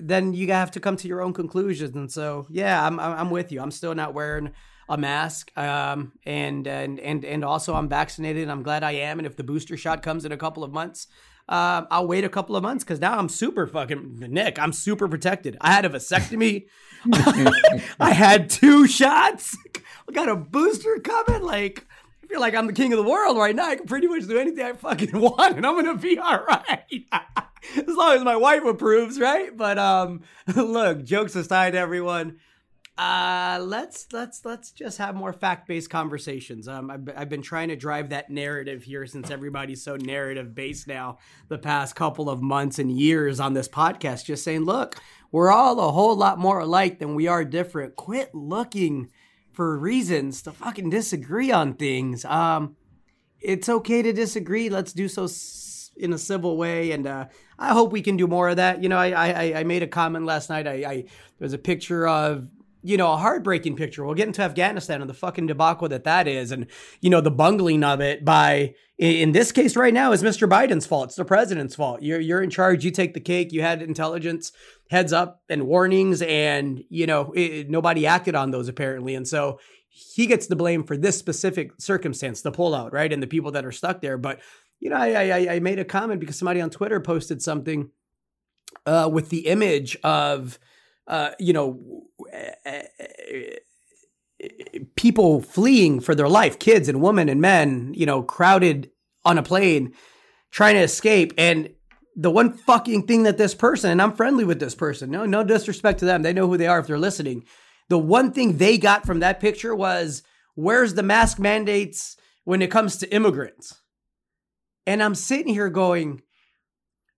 then 0.00 0.32
you 0.32 0.52
have 0.52 0.70
to 0.72 0.80
come 0.80 0.96
to 0.96 1.08
your 1.08 1.20
own 1.20 1.32
conclusions. 1.32 1.94
And 1.94 2.10
so, 2.10 2.46
yeah, 2.50 2.84
I'm 2.84 2.98
I'm 2.98 3.30
with 3.30 3.52
you. 3.52 3.60
I'm 3.60 3.70
still 3.70 3.94
not 3.94 4.14
wearing 4.14 4.52
a 4.88 4.96
mask. 4.96 5.50
Um, 5.56 6.12
and 6.24 6.66
and 6.66 7.00
and 7.00 7.24
and 7.24 7.44
also 7.44 7.74
I'm 7.74 7.88
vaccinated. 7.88 8.42
And 8.42 8.52
I'm 8.52 8.62
glad 8.62 8.82
I 8.82 8.92
am. 8.92 9.18
And 9.18 9.26
if 9.26 9.36
the 9.36 9.44
booster 9.44 9.76
shot 9.76 10.02
comes 10.02 10.24
in 10.24 10.32
a 10.32 10.36
couple 10.36 10.64
of 10.64 10.72
months, 10.72 11.08
uh, 11.48 11.84
I'll 11.90 12.06
wait 12.06 12.24
a 12.24 12.28
couple 12.28 12.56
of 12.56 12.62
months 12.62 12.82
because 12.82 13.00
now 13.00 13.16
I'm 13.16 13.28
super 13.28 13.66
fucking 13.66 14.16
Nick. 14.28 14.58
I'm 14.58 14.72
super 14.72 15.08
protected. 15.08 15.56
I 15.60 15.72
had 15.72 15.84
a 15.84 15.88
vasectomy. 15.88 16.66
I 18.00 18.12
had 18.12 18.50
two 18.50 18.86
shots. 18.86 19.56
I 20.08 20.12
got 20.12 20.28
a 20.28 20.36
booster 20.36 20.98
coming. 20.98 21.42
Like 21.42 21.86
I 22.24 22.26
feel 22.26 22.40
like 22.40 22.54
I'm 22.54 22.66
the 22.66 22.72
king 22.72 22.92
of 22.92 22.98
the 22.98 23.08
world 23.08 23.38
right 23.38 23.54
now. 23.54 23.68
I 23.68 23.76
can 23.76 23.86
pretty 23.86 24.08
much 24.08 24.26
do 24.26 24.38
anything 24.38 24.64
I 24.64 24.72
fucking 24.72 25.18
want, 25.20 25.56
and 25.56 25.64
I'm 25.64 25.76
gonna 25.76 25.96
be 25.96 26.18
all 26.18 26.44
right. 26.44 27.06
as 27.76 27.96
long 27.96 28.16
as 28.16 28.24
my 28.24 28.36
wife 28.36 28.64
approves, 28.64 29.20
right? 29.20 29.56
But 29.56 29.78
um, 29.78 30.22
look, 30.56 31.04
jokes 31.04 31.36
aside, 31.36 31.76
everyone. 31.76 32.38
Uh, 32.98 33.58
let's 33.62 34.06
let's 34.12 34.42
let's 34.46 34.70
just 34.70 34.96
have 34.96 35.14
more 35.14 35.32
fact-based 35.32 35.90
conversations. 35.90 36.66
Um, 36.66 36.90
I've, 36.90 37.08
I've 37.14 37.28
been 37.28 37.42
trying 37.42 37.68
to 37.68 37.76
drive 37.76 38.08
that 38.08 38.30
narrative 38.30 38.84
here 38.84 39.06
since 39.06 39.30
everybody's 39.30 39.82
so 39.82 39.96
narrative-based 39.96 40.86
now 40.88 41.18
the 41.48 41.58
past 41.58 41.94
couple 41.94 42.30
of 42.30 42.40
months 42.40 42.78
and 42.78 42.90
years 42.90 43.38
on 43.38 43.52
this 43.52 43.68
podcast. 43.68 44.24
Just 44.24 44.44
saying, 44.44 44.62
look, 44.62 44.96
we're 45.30 45.50
all 45.50 45.78
a 45.78 45.92
whole 45.92 46.16
lot 46.16 46.38
more 46.38 46.60
alike 46.60 46.98
than 46.98 47.14
we 47.14 47.26
are 47.26 47.44
different. 47.44 47.96
Quit 47.96 48.34
looking 48.34 49.10
for 49.52 49.76
reasons 49.78 50.40
to 50.42 50.52
fucking 50.52 50.88
disagree 50.88 51.52
on 51.52 51.74
things. 51.74 52.24
Um, 52.24 52.76
it's 53.40 53.68
okay 53.68 54.00
to 54.00 54.12
disagree. 54.14 54.70
Let's 54.70 54.94
do 54.94 55.08
so 55.08 55.28
in 55.98 56.14
a 56.14 56.18
civil 56.18 56.56
way, 56.56 56.92
and 56.92 57.06
uh, 57.06 57.26
I 57.58 57.74
hope 57.74 57.92
we 57.92 58.00
can 58.00 58.16
do 58.16 58.26
more 58.26 58.48
of 58.48 58.56
that. 58.56 58.82
You 58.82 58.88
know, 58.88 58.96
I 58.98 59.10
I, 59.10 59.60
I 59.60 59.64
made 59.64 59.82
a 59.82 59.86
comment 59.86 60.24
last 60.24 60.48
night. 60.48 60.66
I, 60.66 60.72
I 60.72 61.04
there's 61.38 61.52
a 61.52 61.58
picture 61.58 62.08
of 62.08 62.48
you 62.86 62.96
know, 62.96 63.12
a 63.12 63.16
heartbreaking 63.16 63.74
picture. 63.74 64.04
We'll 64.04 64.14
get 64.14 64.28
into 64.28 64.42
Afghanistan 64.42 65.00
and 65.00 65.10
the 65.10 65.14
fucking 65.14 65.48
debacle 65.48 65.88
that 65.88 66.04
that 66.04 66.28
is, 66.28 66.52
and 66.52 66.68
you 67.00 67.10
know, 67.10 67.20
the 67.20 67.32
bungling 67.32 67.82
of 67.82 68.00
it 68.00 68.24
by, 68.24 68.74
in 68.96 69.32
this 69.32 69.50
case, 69.50 69.74
right 69.74 69.92
now, 69.92 70.12
is 70.12 70.22
Mr. 70.22 70.48
Biden's 70.48 70.86
fault. 70.86 71.08
It's 71.08 71.16
the 71.16 71.24
president's 71.24 71.74
fault. 71.74 72.00
You're 72.00 72.20
you're 72.20 72.40
in 72.40 72.48
charge. 72.48 72.84
You 72.84 72.92
take 72.92 73.12
the 73.12 73.20
cake. 73.20 73.52
You 73.52 73.62
had 73.62 73.82
intelligence 73.82 74.52
heads 74.88 75.12
up 75.12 75.42
and 75.48 75.66
warnings, 75.66 76.22
and 76.22 76.84
you 76.88 77.06
know, 77.06 77.32
it, 77.34 77.68
nobody 77.68 78.06
acted 78.06 78.36
on 78.36 78.52
those 78.52 78.68
apparently, 78.68 79.16
and 79.16 79.26
so 79.26 79.58
he 79.88 80.26
gets 80.26 80.46
the 80.46 80.56
blame 80.56 80.84
for 80.84 80.96
this 80.96 81.18
specific 81.18 81.72
circumstance, 81.78 82.42
the 82.42 82.52
pullout, 82.52 82.92
right, 82.92 83.12
and 83.12 83.20
the 83.20 83.26
people 83.26 83.50
that 83.50 83.64
are 83.64 83.72
stuck 83.72 84.00
there. 84.00 84.16
But 84.16 84.38
you 84.78 84.90
know, 84.90 84.96
I 84.96 85.30
I, 85.30 85.54
I 85.54 85.58
made 85.58 85.80
a 85.80 85.84
comment 85.84 86.20
because 86.20 86.38
somebody 86.38 86.60
on 86.60 86.70
Twitter 86.70 87.00
posted 87.00 87.42
something 87.42 87.90
uh, 88.86 89.10
with 89.12 89.30
the 89.30 89.48
image 89.48 89.96
of 90.04 90.60
uh, 91.06 91.30
you 91.38 91.52
know, 91.52 92.04
people 94.96 95.40
fleeing 95.40 96.00
for 96.00 96.14
their 96.14 96.28
life, 96.28 96.58
kids 96.58 96.88
and 96.88 97.00
women 97.00 97.28
and 97.28 97.40
men, 97.40 97.92
you 97.96 98.06
know, 98.06 98.22
crowded 98.22 98.90
on 99.24 99.38
a 99.38 99.42
plane 99.42 99.94
trying 100.50 100.74
to 100.74 100.80
escape. 100.80 101.32
And 101.38 101.70
the 102.14 102.30
one 102.30 102.52
fucking 102.52 103.06
thing 103.06 103.24
that 103.24 103.38
this 103.38 103.54
person, 103.54 103.90
and 103.90 104.00
I'm 104.00 104.14
friendly 104.14 104.44
with 104.44 104.60
this 104.60 104.74
person, 104.74 105.10
no, 105.10 105.26
no 105.26 105.44
disrespect 105.44 105.98
to 106.00 106.04
them. 106.04 106.22
They 106.22 106.32
know 106.32 106.48
who 106.48 106.56
they 106.56 106.66
are 106.66 106.78
if 106.78 106.86
they're 106.86 106.98
listening. 106.98 107.44
The 107.88 107.98
one 107.98 108.32
thing 108.32 108.56
they 108.56 108.78
got 108.78 109.06
from 109.06 109.20
that 109.20 109.40
picture 109.40 109.74
was 109.74 110.22
where's 110.54 110.94
the 110.94 111.02
mask 111.02 111.38
mandates 111.38 112.16
when 112.44 112.62
it 112.62 112.70
comes 112.70 112.96
to 112.98 113.14
immigrants? 113.14 113.80
And 114.86 115.02
I'm 115.02 115.14
sitting 115.14 115.52
here 115.52 115.68
going, 115.68 116.22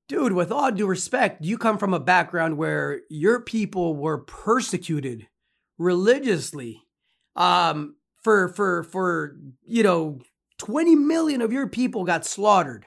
dude, 0.08 0.32
with 0.32 0.50
all 0.50 0.72
due 0.72 0.86
respect, 0.86 1.44
you 1.44 1.58
come 1.58 1.78
from 1.78 1.94
a 1.94 2.00
background 2.00 2.56
where 2.56 3.02
your 3.08 3.40
people 3.40 3.94
were 3.94 4.18
persecuted 4.18 5.28
religiously 5.76 6.82
um, 7.36 7.96
for 8.22 8.48
for 8.48 8.82
for 8.82 9.36
you 9.64 9.82
know 9.82 10.18
20 10.58 10.96
million 10.96 11.40
of 11.40 11.52
your 11.52 11.68
people 11.68 12.04
got 12.04 12.26
slaughtered 12.26 12.86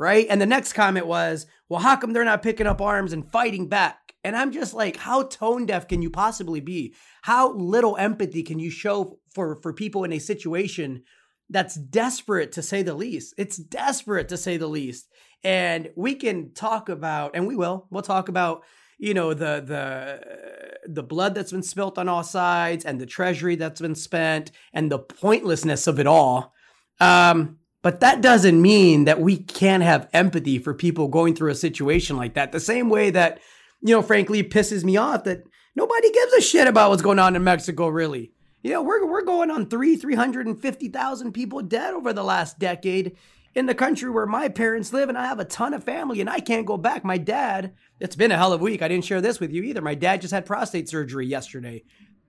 right? 0.00 0.26
And 0.30 0.40
the 0.40 0.46
next 0.46 0.72
comment 0.72 1.06
was 1.06 1.46
well 1.68 1.80
how 1.80 1.94
come 1.94 2.12
they're 2.12 2.24
not 2.24 2.42
picking 2.42 2.66
up 2.66 2.80
arms 2.80 3.12
and 3.12 3.30
fighting 3.30 3.68
back? 3.68 4.14
And 4.24 4.34
i'm 4.34 4.50
just 4.50 4.74
like 4.74 4.96
how 4.96 5.24
tone 5.24 5.66
deaf 5.66 5.86
can 5.86 6.02
you 6.02 6.10
possibly 6.10 6.60
be? 6.60 6.94
How 7.22 7.52
little 7.52 7.96
empathy 7.96 8.42
can 8.42 8.58
you 8.58 8.70
show 8.70 9.18
for 9.34 9.56
for 9.56 9.72
people 9.72 10.04
in 10.04 10.12
a 10.12 10.18
situation 10.18 11.04
that's 11.50 11.74
desperate 11.74 12.52
to 12.52 12.62
say 12.62 12.82
the 12.82 12.94
least? 12.94 13.34
It's 13.36 13.58
desperate 13.58 14.28
to 14.30 14.38
say 14.38 14.56
the 14.56 14.68
least 14.68 15.08
and 15.42 15.90
we 15.96 16.14
can 16.14 16.52
talk 16.52 16.88
about 16.88 17.32
and 17.34 17.46
we 17.46 17.56
will 17.56 17.86
we'll 17.90 18.02
talk 18.02 18.28
about 18.28 18.62
you 18.98 19.14
know 19.14 19.32
the 19.32 19.62
the 19.66 20.90
the 20.92 21.02
blood 21.02 21.34
that's 21.34 21.52
been 21.52 21.62
spilt 21.62 21.98
on 21.98 22.08
all 22.08 22.22
sides 22.22 22.84
and 22.84 23.00
the 23.00 23.06
treasury 23.06 23.56
that's 23.56 23.80
been 23.80 23.94
spent 23.94 24.50
and 24.72 24.90
the 24.90 24.98
pointlessness 24.98 25.86
of 25.86 25.98
it 25.98 26.06
all. 26.06 26.52
Um 27.00 27.58
but 27.82 28.00
that 28.00 28.20
doesn't 28.20 28.60
mean 28.60 29.04
that 29.04 29.22
we 29.22 29.38
can't 29.38 29.82
have 29.82 30.10
empathy 30.12 30.58
for 30.58 30.74
people 30.74 31.08
going 31.08 31.34
through 31.34 31.50
a 31.50 31.54
situation 31.54 32.18
like 32.18 32.34
that. 32.34 32.52
The 32.52 32.60
same 32.60 32.90
way 32.90 33.10
that 33.10 33.40
you 33.80 33.94
know 33.94 34.02
frankly 34.02 34.42
pisses 34.42 34.84
me 34.84 34.98
off 34.98 35.24
that 35.24 35.44
nobody 35.74 36.12
gives 36.12 36.34
a 36.34 36.42
shit 36.42 36.68
about 36.68 36.90
what's 36.90 37.02
going 37.02 37.18
on 37.18 37.36
in 37.36 37.44
Mexico 37.44 37.88
really. 37.88 38.32
You 38.62 38.72
know 38.72 38.82
we're 38.82 39.06
we're 39.06 39.24
going 39.24 39.50
on 39.50 39.70
3 39.70 39.96
350,000 39.96 41.32
people 41.32 41.62
dead 41.62 41.94
over 41.94 42.12
the 42.12 42.22
last 42.22 42.58
decade 42.58 43.16
in 43.54 43.66
the 43.66 43.74
country 43.74 44.08
where 44.10 44.26
my 44.26 44.48
parents 44.48 44.92
live 44.92 45.08
and 45.08 45.18
I 45.18 45.26
have 45.26 45.40
a 45.40 45.44
ton 45.44 45.74
of 45.74 45.84
family 45.84 46.20
and 46.20 46.30
I 46.30 46.40
can't 46.40 46.66
go 46.66 46.76
back. 46.76 47.04
My 47.04 47.18
dad, 47.18 47.74
it's 47.98 48.16
been 48.16 48.30
a 48.30 48.36
hell 48.36 48.52
of 48.52 48.60
a 48.60 48.64
week. 48.64 48.82
I 48.82 48.88
didn't 48.88 49.04
share 49.04 49.20
this 49.20 49.40
with 49.40 49.52
you 49.52 49.62
either. 49.62 49.80
My 49.80 49.94
dad 49.94 50.20
just 50.20 50.32
had 50.32 50.46
prostate 50.46 50.88
surgery 50.88 51.26
yesterday. 51.26 51.82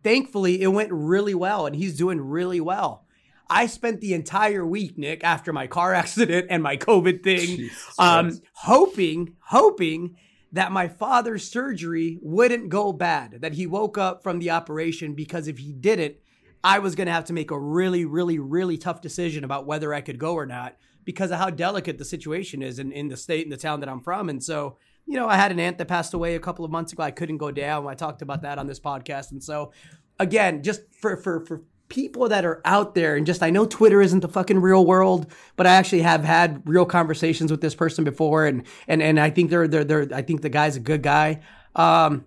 Thankfully, 0.03 0.61
it 0.61 0.67
went 0.67 0.89
really 0.91 1.35
well 1.35 1.67
and 1.67 1.75
he's 1.75 1.95
doing 1.95 2.19
really 2.19 2.59
well. 2.59 3.05
I 3.49 3.67
spent 3.67 4.01
the 4.01 4.13
entire 4.13 4.65
week, 4.65 4.97
Nick, 4.97 5.23
after 5.23 5.53
my 5.53 5.67
car 5.67 5.93
accident 5.95 6.47
and 6.49 6.63
my 6.63 6.77
COVID 6.77 7.23
thing, 7.23 7.69
um, 7.99 8.39
hoping, 8.53 9.35
hoping 9.41 10.15
that 10.53 10.71
my 10.71 10.87
father's 10.87 11.49
surgery 11.49 12.17
wouldn't 12.21 12.69
go 12.69 12.91
bad, 12.91 13.41
that 13.41 13.53
he 13.53 13.67
woke 13.67 13.97
up 13.97 14.23
from 14.23 14.39
the 14.39 14.49
operation 14.49 15.13
because 15.13 15.47
if 15.47 15.59
he 15.59 15.71
didn't, 15.71 16.15
I 16.63 16.79
was 16.79 16.95
going 16.95 17.07
to 17.07 17.13
have 17.13 17.25
to 17.25 17.33
make 17.33 17.51
a 17.51 17.59
really, 17.59 18.05
really, 18.05 18.37
really 18.37 18.77
tough 18.77 19.01
decision 19.01 19.43
about 19.43 19.65
whether 19.65 19.93
I 19.93 20.01
could 20.01 20.19
go 20.19 20.33
or 20.33 20.45
not 20.45 20.77
because 21.03 21.31
of 21.31 21.37
how 21.37 21.49
delicate 21.49 21.97
the 21.97 22.05
situation 22.05 22.61
is 22.61 22.79
in, 22.79 22.91
in 22.91 23.07
the 23.07 23.17
state 23.17 23.45
and 23.45 23.51
the 23.51 23.57
town 23.57 23.79
that 23.79 23.89
I'm 23.89 24.01
from. 24.01 24.29
And 24.29 24.43
so, 24.43 24.77
you 25.05 25.15
know, 25.15 25.27
I 25.27 25.35
had 25.35 25.51
an 25.51 25.59
aunt 25.59 25.77
that 25.77 25.87
passed 25.87 26.13
away 26.13 26.35
a 26.35 26.39
couple 26.39 26.63
of 26.65 26.71
months 26.71 26.93
ago. 26.93 27.03
I 27.03 27.11
couldn't 27.11 27.37
go 27.37 27.51
down. 27.51 27.87
I 27.87 27.95
talked 27.95 28.21
about 28.21 28.41
that 28.43 28.57
on 28.57 28.67
this 28.67 28.79
podcast. 28.79 29.31
And 29.31 29.43
so, 29.43 29.71
again, 30.19 30.63
just 30.63 30.81
for 30.93 31.17
for 31.17 31.45
for 31.45 31.63
people 31.89 32.29
that 32.29 32.45
are 32.45 32.61
out 32.63 32.95
there 32.95 33.17
and 33.17 33.25
just 33.25 33.43
I 33.43 33.49
know 33.49 33.65
Twitter 33.65 34.01
isn't 34.01 34.21
the 34.21 34.29
fucking 34.29 34.59
real 34.59 34.85
world, 34.85 35.29
but 35.57 35.67
I 35.67 35.71
actually 35.71 36.03
have 36.03 36.23
had 36.23 36.61
real 36.65 36.85
conversations 36.85 37.51
with 37.51 37.59
this 37.59 37.75
person 37.75 38.05
before 38.05 38.45
and 38.45 38.63
and 38.87 39.01
and 39.01 39.19
I 39.19 39.29
think 39.29 39.49
they're 39.49 39.67
they're 39.67 39.83
they're 39.83 40.07
I 40.13 40.21
think 40.21 40.41
the 40.41 40.49
guy's 40.49 40.77
a 40.77 40.79
good 40.79 41.03
guy. 41.03 41.41
Um 41.75 42.25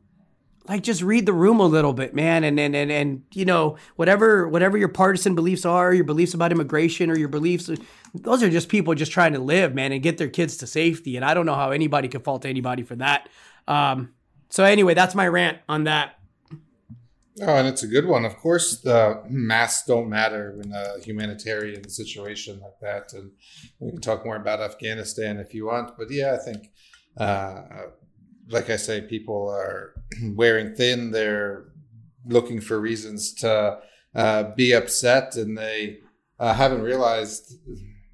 like 0.66 0.82
just 0.82 1.02
read 1.02 1.26
the 1.26 1.32
room 1.32 1.60
a 1.60 1.66
little 1.66 1.92
bit, 1.92 2.14
man, 2.14 2.42
and 2.42 2.58
and 2.58 2.74
and 2.74 2.90
and 2.90 3.22
you 3.34 3.44
know 3.44 3.76
whatever 3.96 4.48
whatever 4.48 4.78
your 4.78 4.88
partisan 4.88 5.34
beliefs 5.34 5.64
are, 5.64 5.92
your 5.92 6.04
beliefs 6.04 6.34
about 6.34 6.52
immigration 6.52 7.10
or 7.10 7.18
your 7.18 7.28
beliefs, 7.28 7.70
those 8.14 8.42
are 8.42 8.48
just 8.48 8.68
people 8.68 8.94
just 8.94 9.12
trying 9.12 9.34
to 9.34 9.38
live, 9.38 9.74
man, 9.74 9.92
and 9.92 10.02
get 10.02 10.16
their 10.16 10.28
kids 10.28 10.56
to 10.58 10.66
safety. 10.66 11.16
And 11.16 11.24
I 11.24 11.34
don't 11.34 11.46
know 11.46 11.54
how 11.54 11.70
anybody 11.70 12.08
could 12.08 12.24
fault 12.24 12.46
anybody 12.46 12.82
for 12.82 12.96
that. 12.96 13.28
Um, 13.68 14.14
so 14.48 14.64
anyway, 14.64 14.94
that's 14.94 15.14
my 15.14 15.28
rant 15.28 15.58
on 15.68 15.84
that. 15.84 16.18
Oh, 17.42 17.56
and 17.56 17.66
it's 17.66 17.82
a 17.82 17.88
good 17.88 18.06
one. 18.06 18.24
Of 18.24 18.36
course, 18.36 18.80
the 18.80 19.22
masks 19.28 19.86
don't 19.86 20.08
matter 20.08 20.58
in 20.62 20.72
a 20.72 21.00
humanitarian 21.00 21.88
situation 21.88 22.60
like 22.60 22.78
that, 22.80 23.12
and 23.12 23.32
we 23.80 23.90
can 23.90 24.00
talk 24.00 24.24
more 24.24 24.36
about 24.36 24.60
Afghanistan 24.60 25.38
if 25.38 25.52
you 25.52 25.66
want. 25.66 25.98
But 25.98 26.10
yeah, 26.10 26.34
I 26.34 26.38
think. 26.38 26.70
Uh, 27.16 27.62
like 28.48 28.70
I 28.70 28.76
say, 28.76 29.00
people 29.00 29.48
are 29.48 29.94
wearing 30.34 30.74
thin. 30.74 31.10
They're 31.10 31.64
looking 32.26 32.60
for 32.60 32.80
reasons 32.80 33.32
to 33.34 33.78
uh, 34.14 34.42
be 34.54 34.72
upset, 34.72 35.36
and 35.36 35.56
they 35.56 35.98
uh, 36.38 36.54
haven't 36.54 36.82
realized, 36.82 37.54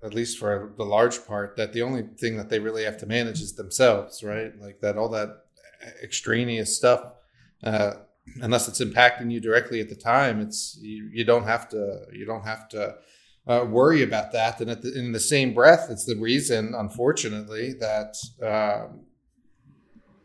at 0.05 0.15
least 0.15 0.39
for 0.39 0.73
the 0.77 0.85
large 0.85 1.27
part, 1.27 1.57
that 1.57 1.73
the 1.73 1.83
only 1.83 2.05
thing 2.19 2.37
that 2.37 2.49
they 2.49 2.59
really 2.59 2.85
have 2.85 2.99
to 2.99 3.07
manage 3.07 3.41
is 3.41 3.55
themselves, 3.55 4.23
right? 4.23 4.53
Like 4.61 4.81
that, 4.81 4.97
all 4.97 5.09
that 5.11 5.45
extraneous 6.03 6.77
stuff. 6.77 7.13
Uh, 7.63 7.93
unless 8.43 8.69
it's 8.69 8.81
impacting 8.81 9.31
you 9.31 9.41
directly 9.41 9.81
at 9.81 9.89
the 9.89 9.95
time, 9.95 10.41
it's 10.41 10.79
you, 10.81 11.11
you 11.13 11.25
don't 11.25 11.45
have 11.45 11.69
to 11.69 12.07
you 12.13 12.25
don't 12.25 12.45
have 12.45 12.69
to 12.69 12.95
uh, 13.47 13.67
worry 13.69 14.03
about 14.03 14.33
that. 14.33 14.61
And 14.61 14.71
the, 14.71 14.99
in 14.99 15.13
the 15.13 15.21
same 15.21 15.55
breath, 15.55 15.89
it's 15.91 16.05
the 16.05 16.17
reason, 16.17 16.75
unfortunately, 16.77 17.75
that 17.81 18.17
um, 18.43 19.01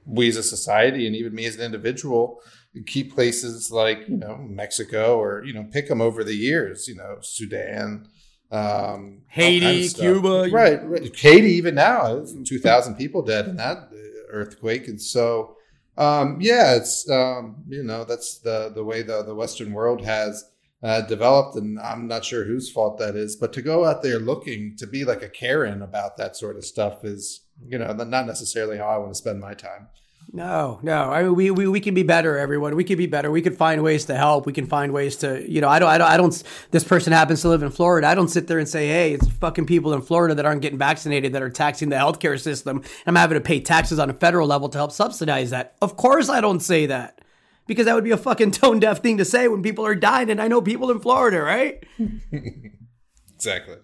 we 0.06 0.28
as 0.28 0.38
a 0.38 0.44
society 0.44 1.08
and 1.08 1.16
even 1.16 1.34
me 1.34 1.46
as 1.46 1.56
an 1.56 1.62
individual 1.62 2.42
keep 2.86 3.14
places 3.14 3.72
like 3.72 4.08
you 4.08 4.18
know 4.18 4.38
Mexico 4.38 5.18
or 5.18 5.44
you 5.46 5.54
know 5.54 5.66
pick 5.72 5.88
them 5.88 6.02
over 6.02 6.24
the 6.24 6.36
years. 6.36 6.88
You 6.88 6.96
know 6.96 7.18
Sudan. 7.22 8.08
Um, 8.52 9.24
Haiti, 9.28 9.90
Cuba, 9.90 10.50
right, 10.52 10.84
right? 10.88 11.16
Haiti, 11.16 11.54
even 11.54 11.76
now, 11.76 12.24
two 12.46 12.60
thousand 12.60 12.96
people 12.96 13.22
dead 13.22 13.48
in 13.48 13.56
that 13.58 13.90
earthquake, 14.30 14.88
and 14.88 15.02
so 15.02 15.56
um, 15.98 16.38
yeah, 16.40 16.76
it's 16.76 17.10
um, 17.10 17.64
you 17.68 17.84
know 17.84 18.04
that's 18.04 18.40
the 18.40 18.72
the 18.74 18.84
way 18.84 19.02
the 19.02 19.24
the 19.24 19.36
Western 19.36 19.74
world 19.74 20.04
has 20.04 20.44
uh, 20.86 21.02
developed, 21.02 21.56
and 21.56 21.80
I'm 21.80 22.08
not 22.08 22.24
sure 22.24 22.46
whose 22.46 22.70
fault 22.70 23.00
that 23.00 23.16
is. 23.16 23.36
But 23.36 23.54
to 23.54 23.62
go 23.64 23.86
out 23.86 24.04
there 24.04 24.20
looking 24.20 24.76
to 24.78 24.86
be 24.86 25.04
like 25.04 25.24
a 25.24 25.30
Karen 25.30 25.82
about 25.82 26.16
that 26.18 26.36
sort 26.36 26.58
of 26.58 26.64
stuff 26.64 27.04
is 27.04 27.42
you 27.68 27.80
know 27.80 27.92
not 27.92 28.28
necessarily 28.28 28.78
how 28.78 28.86
I 28.86 28.98
want 28.98 29.12
to 29.12 29.16
spend 29.16 29.40
my 29.40 29.56
time. 29.56 29.88
No, 30.32 30.80
no. 30.84 31.12
I 31.12 31.24
mean, 31.24 31.34
we, 31.34 31.50
we 31.50 31.68
we 31.68 31.80
can 31.80 31.96
be 31.96 32.04
better, 32.04 32.38
everyone. 32.38 32.76
We 32.76 32.84
can 32.84 32.98
be 32.98 33.08
better. 33.08 33.32
We 33.32 33.42
can 33.42 33.56
find 33.56 33.82
ways 33.82 34.06
to 34.06 34.16
help. 34.16 34.46
We 34.46 34.54
can 34.54 34.68
find 34.68 34.92
ways 34.92 35.16
to, 35.18 35.50
you 35.50 35.62
know, 35.62 35.70
I 35.70 35.80
don't, 35.80 35.90
I 35.90 35.98
don't, 35.98 36.12
I 36.12 36.18
don't. 36.18 36.44
This 36.72 36.84
person 36.84 37.14
happens 37.14 37.42
to 37.42 37.50
live 37.50 37.64
in 37.64 37.72
Florida. 37.72 38.08
I 38.08 38.16
don't 38.16 38.28
sit 38.28 38.48
there 38.48 38.60
and 38.60 38.68
say, 38.68 38.88
hey, 38.88 39.14
it's 39.14 39.28
fucking 39.28 39.66
people 39.66 39.94
in 39.94 40.02
Florida 40.02 40.36
that 40.36 40.46
aren't 40.46 40.62
getting 40.62 40.80
vaccinated 40.80 41.34
that 41.34 41.42
are 41.42 41.50
taxing 41.50 41.90
the 41.90 41.96
healthcare 41.96 42.40
system. 42.40 42.84
I'm 43.08 43.16
having 43.16 43.38
to 43.38 43.42
pay 43.42 43.60
taxes 43.60 43.98
on 43.98 44.10
a 44.10 44.14
federal 44.14 44.48
level 44.48 44.70
to 44.70 44.78
help 44.78 44.92
subsidize 44.92 45.52
that. 45.52 45.76
Of 45.82 45.96
course, 45.96 46.28
I 46.28 46.42
don't 46.42 46.60
say 46.60 46.88
that 46.88 47.22
because 47.68 47.86
that 47.86 47.96
would 47.96 48.04
be 48.04 48.12
a 48.12 48.18
fucking 48.18 48.52
tone 48.52 48.80
deaf 48.80 49.02
thing 49.02 49.18
to 49.18 49.26
say 49.26 49.48
when 49.48 49.64
people 49.64 49.86
are 49.86 49.96
dying. 49.96 50.30
And 50.30 50.42
I 50.42 50.48
know 50.48 50.62
people 50.62 50.92
in 50.92 51.00
Florida, 51.00 51.42
right? 51.42 51.84
exactly. 53.36 53.78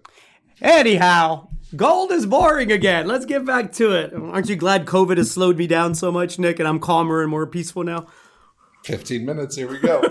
Anyhow, 0.60 1.48
Gold 1.74 2.12
is 2.12 2.26
boring 2.26 2.70
again. 2.70 3.06
Let's 3.06 3.24
get 3.24 3.46
back 3.46 3.72
to 3.74 3.92
it. 3.92 4.12
Aren't 4.12 4.48
you 4.50 4.56
glad 4.56 4.84
COVID 4.84 5.16
has 5.16 5.30
slowed 5.30 5.56
me 5.56 5.66
down 5.66 5.94
so 5.94 6.12
much, 6.12 6.38
Nick, 6.38 6.58
and 6.58 6.68
I'm 6.68 6.78
calmer 6.78 7.22
and 7.22 7.30
more 7.30 7.46
peaceful 7.46 7.82
now? 7.82 8.06
15 8.84 9.24
minutes. 9.24 9.56
Here 9.56 9.68
we 9.68 9.78
go. 9.78 10.02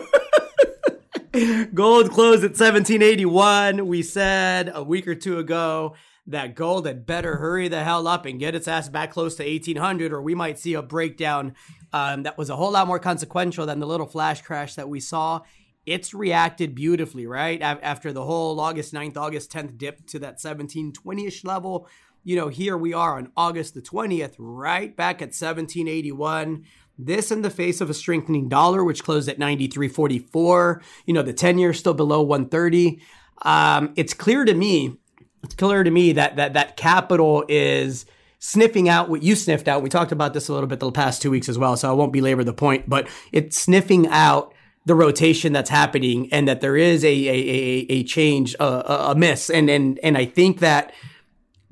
gold 1.74 2.12
closed 2.12 2.44
at 2.44 2.52
1781. 2.52 3.86
We 3.86 4.02
said 4.02 4.72
a 4.74 4.84
week 4.84 5.08
or 5.08 5.14
two 5.14 5.38
ago 5.38 5.94
that 6.28 6.56
gold 6.56 6.86
had 6.86 7.06
better 7.06 7.38
hurry 7.38 7.68
the 7.68 7.84
hell 7.84 8.08
up 8.08 8.26
and 8.26 8.40
get 8.40 8.56
its 8.56 8.68
ass 8.68 8.90
back 8.90 9.12
close 9.12 9.36
to 9.36 9.44
1800, 9.44 10.14
or 10.14 10.22
we 10.22 10.36
might 10.36 10.60
see 10.60 10.74
a 10.74 10.82
breakdown 10.82 11.56
um, 11.94 12.24
that 12.24 12.38
was 12.38 12.50
a 12.50 12.56
whole 12.56 12.72
lot 12.72 12.88
more 12.88 13.00
consequential 13.00 13.66
than 13.66 13.80
the 13.80 13.88
little 13.88 14.06
flash 14.06 14.42
crash 14.42 14.76
that 14.76 14.90
we 14.90 15.00
saw 15.00 15.42
it's 15.86 16.14
reacted 16.14 16.76
beautifully, 16.76 17.26
right? 17.26 17.62
After 17.62 18.14
the 18.14 18.24
whole 18.24 18.60
August 18.60 18.94
9th, 18.94 19.18
August 19.18 19.52
10th 19.52 19.78
dip 19.78 20.06
to 20.08 20.20
that 20.20 20.40
1720 20.40 21.26
ish 21.26 21.44
level. 21.44 21.88
You 22.24 22.36
know, 22.36 22.50
here 22.50 22.78
we 22.78 22.94
are 22.94 23.18
on 23.18 23.32
August 23.36 23.74
the 23.74 23.82
20th, 23.82 24.36
right 24.38 24.96
back 24.96 25.16
at 25.24 25.30
1781. 25.30 26.66
This 27.00 27.32
in 27.32 27.42
the 27.42 27.50
face 27.50 27.82
of 27.82 27.90
a 27.90 27.96
strengthening 27.96 28.48
dollar, 28.48 28.84
which 28.84 29.04
closed 29.04 29.28
at 29.28 29.40
93.44. 29.40 30.84
You 31.08 31.14
know, 31.16 31.24
the 31.24 31.34
10 31.34 31.58
year 31.58 31.74
still 31.74 31.96
below 31.96 32.22
130. 32.22 33.02
Um, 33.42 33.94
it's 33.96 34.14
clear 34.14 34.46
to 34.46 34.54
me, 34.54 34.98
it's 35.44 35.56
clear 35.56 35.84
to 35.84 35.92
me 35.92 36.14
that 36.14 36.36
that 36.36 36.54
that 36.54 36.78
capital 36.78 37.44
is 37.48 38.06
sniffing 38.40 38.90
out 38.90 39.10
what 39.10 39.22
you 39.22 39.36
sniffed 39.36 39.68
out. 39.68 39.84
We 39.84 39.90
talked 39.90 40.12
about 40.12 40.34
this 40.34 40.48
a 40.50 40.54
little 40.54 40.68
bit 40.68 40.80
the 40.80 40.92
past 40.92 41.22
two 41.22 41.32
weeks 41.32 41.48
as 41.48 41.58
well, 41.58 41.78
so 41.78 41.90
I 41.90 41.94
won't 41.94 42.12
belabor 42.12 42.44
the 42.44 42.54
point, 42.54 42.90
but 42.90 43.08
it's 43.32 43.58
sniffing 43.58 44.08
out 44.08 44.54
the 44.86 44.96
rotation 44.96 45.54
that's 45.54 45.70
happening 45.70 46.28
and 46.32 46.48
that 46.48 46.62
there 46.62 46.76
is 46.76 47.04
a 47.04 47.08
a 47.08 47.34
a, 47.34 47.86
a 47.90 48.04
change 48.04 48.56
a, 48.60 48.66
a 49.12 49.16
miss 49.16 49.50
and 49.50 49.70
and 49.70 50.00
and 50.02 50.18
I 50.18 50.26
think 50.26 50.60
that 50.60 50.94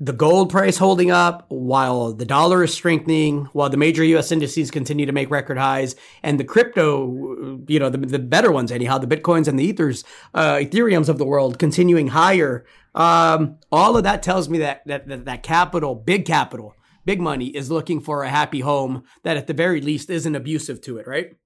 the 0.02 0.12
gold 0.14 0.48
price 0.48 0.78
holding 0.78 1.10
up 1.10 1.44
while 1.48 2.12
the 2.12 2.24
dollar 2.24 2.64
is 2.64 2.72
strengthening 2.72 3.46
while 3.52 3.68
the 3.68 3.76
major 3.76 4.02
US 4.04 4.32
indices 4.32 4.70
continue 4.70 5.06
to 5.06 5.12
make 5.12 5.30
record 5.30 5.58
highs 5.58 5.96
and 6.22 6.38
the 6.38 6.44
crypto 6.44 7.58
you 7.66 7.78
know 7.78 7.90
the, 7.90 7.98
the 7.98 8.18
better 8.18 8.52
ones 8.52 8.70
anyhow 8.70 8.96
the 8.96 9.06
bitcoins 9.06 9.48
and 9.48 9.58
the 9.58 9.64
ethers 9.64 10.04
uh, 10.34 10.54
ethereums 10.54 11.08
of 11.08 11.18
the 11.18 11.26
world 11.26 11.58
continuing 11.58 12.08
higher 12.08 12.64
um, 12.94 13.58
all 13.70 13.96
of 13.96 14.04
that 14.04 14.22
tells 14.22 14.48
me 14.48 14.58
that, 14.58 14.82
that 14.86 15.08
that 15.08 15.24
that 15.24 15.42
capital 15.42 15.94
big 15.94 16.24
capital 16.24 16.74
big 17.04 17.20
money 17.20 17.46
is 17.46 17.70
looking 17.70 18.00
for 18.00 18.22
a 18.22 18.28
happy 18.28 18.60
home 18.60 19.02
that 19.22 19.36
at 19.36 19.46
the 19.46 19.54
very 19.54 19.80
least 19.80 20.10
isn't 20.10 20.34
abusive 20.34 20.80
to 20.80 20.98
it 20.98 21.06
right 21.06 21.36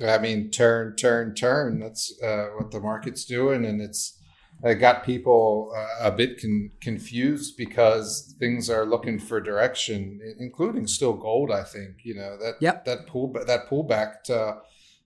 I 0.00 0.18
mean, 0.18 0.50
turn, 0.50 0.96
turn, 0.96 1.34
turn. 1.34 1.78
That's 1.78 2.20
uh, 2.22 2.48
what 2.56 2.70
the 2.70 2.80
market's 2.80 3.24
doing, 3.24 3.64
and 3.64 3.80
it's 3.80 4.18
uh, 4.64 4.74
got 4.74 5.04
people 5.04 5.72
uh, 5.76 6.08
a 6.08 6.10
bit 6.10 6.40
con- 6.40 6.70
confused 6.80 7.56
because 7.56 8.34
things 8.38 8.70
are 8.70 8.86
looking 8.86 9.18
for 9.18 9.40
direction, 9.40 10.20
including 10.38 10.86
still 10.86 11.14
gold. 11.14 11.50
I 11.50 11.64
think 11.64 12.04
you 12.04 12.14
know 12.14 12.36
that 12.38 12.54
yep. 12.60 12.84
that 12.84 13.06
pull 13.06 13.32
that 13.32 13.68
pullback 13.68 14.22
to 14.24 14.58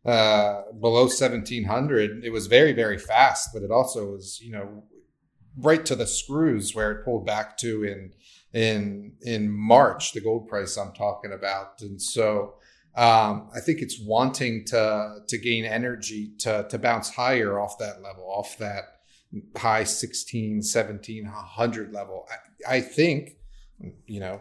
uh, 0.07 0.62
below 0.81 1.09
seventeen 1.09 1.64
hundred. 1.64 2.25
It 2.25 2.31
was 2.31 2.47
very 2.47 2.73
very 2.73 2.99
fast, 2.99 3.51
but 3.53 3.62
it 3.62 3.71
also 3.71 4.12
was 4.12 4.40
you 4.42 4.53
know 4.53 4.85
right 5.59 5.85
to 5.87 5.97
the 5.97 6.07
screws 6.07 6.75
where 6.75 6.92
it 6.92 7.05
pulled 7.05 7.27
back 7.27 7.57
to 7.59 7.85
in 7.85 8.12
in 8.53 9.12
in 9.23 9.51
March. 9.51 10.12
The 10.12 10.21
gold 10.21 10.49
price 10.49 10.77
I'm 10.77 10.92
talking 10.92 11.33
about, 11.33 11.81
and 11.81 12.01
so 12.01 12.55
um, 12.95 13.51
I 13.55 13.61
think 13.61 13.83
it's 13.83 14.01
wanting 14.01 14.64
to 14.66 15.19
to 15.27 15.38
gain 15.38 15.64
energy 15.64 16.33
to 16.40 16.66
to 16.69 16.79
bounce 16.79 17.11
higher 17.11 17.59
off 17.59 17.79
that 17.79 18.03
level, 18.03 18.25
off 18.25 18.57
that 18.59 18.97
high 19.57 19.85
16, 19.85 20.62
17, 20.62 21.25
100 21.25 21.92
level. 21.92 22.27
I, 22.66 22.77
I 22.77 22.81
think, 22.81 23.37
you 24.07 24.21
know, 24.21 24.40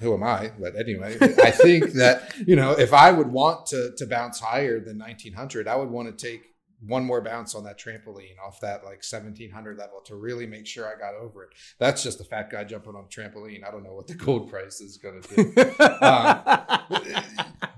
who 0.00 0.14
am 0.14 0.22
I? 0.22 0.52
But 0.58 0.76
anyway, 0.76 1.16
I 1.20 1.50
think 1.50 1.92
that, 1.94 2.34
you 2.46 2.56
know, 2.56 2.72
if 2.72 2.92
I 2.92 3.12
would 3.12 3.28
want 3.28 3.66
to, 3.66 3.92
to 3.96 4.06
bounce 4.06 4.40
higher 4.40 4.80
than 4.80 4.98
1900, 4.98 5.68
I 5.68 5.76
would 5.76 5.90
want 5.90 6.16
to 6.16 6.26
take 6.26 6.50
one 6.86 7.04
more 7.04 7.20
bounce 7.20 7.54
on 7.54 7.64
that 7.64 7.78
trampoline 7.78 8.38
off 8.44 8.60
that 8.60 8.84
like 8.84 9.02
1700 9.04 9.76
level 9.76 10.00
to 10.06 10.16
really 10.16 10.46
make 10.46 10.66
sure 10.66 10.86
I 10.86 10.98
got 10.98 11.14
over 11.14 11.44
it. 11.44 11.50
That's 11.78 12.02
just 12.02 12.20
a 12.20 12.24
fat 12.24 12.50
guy 12.50 12.64
jumping 12.64 12.94
on 12.94 13.04
a 13.04 13.08
trampoline. 13.08 13.66
I 13.66 13.70
don't 13.70 13.84
know 13.84 13.92
what 13.92 14.06
the 14.06 14.14
gold 14.14 14.50
price 14.50 14.80
is 14.80 14.96
going 14.96 15.20
to 15.20 15.36
do. 15.36 15.74
uh, 15.78 16.78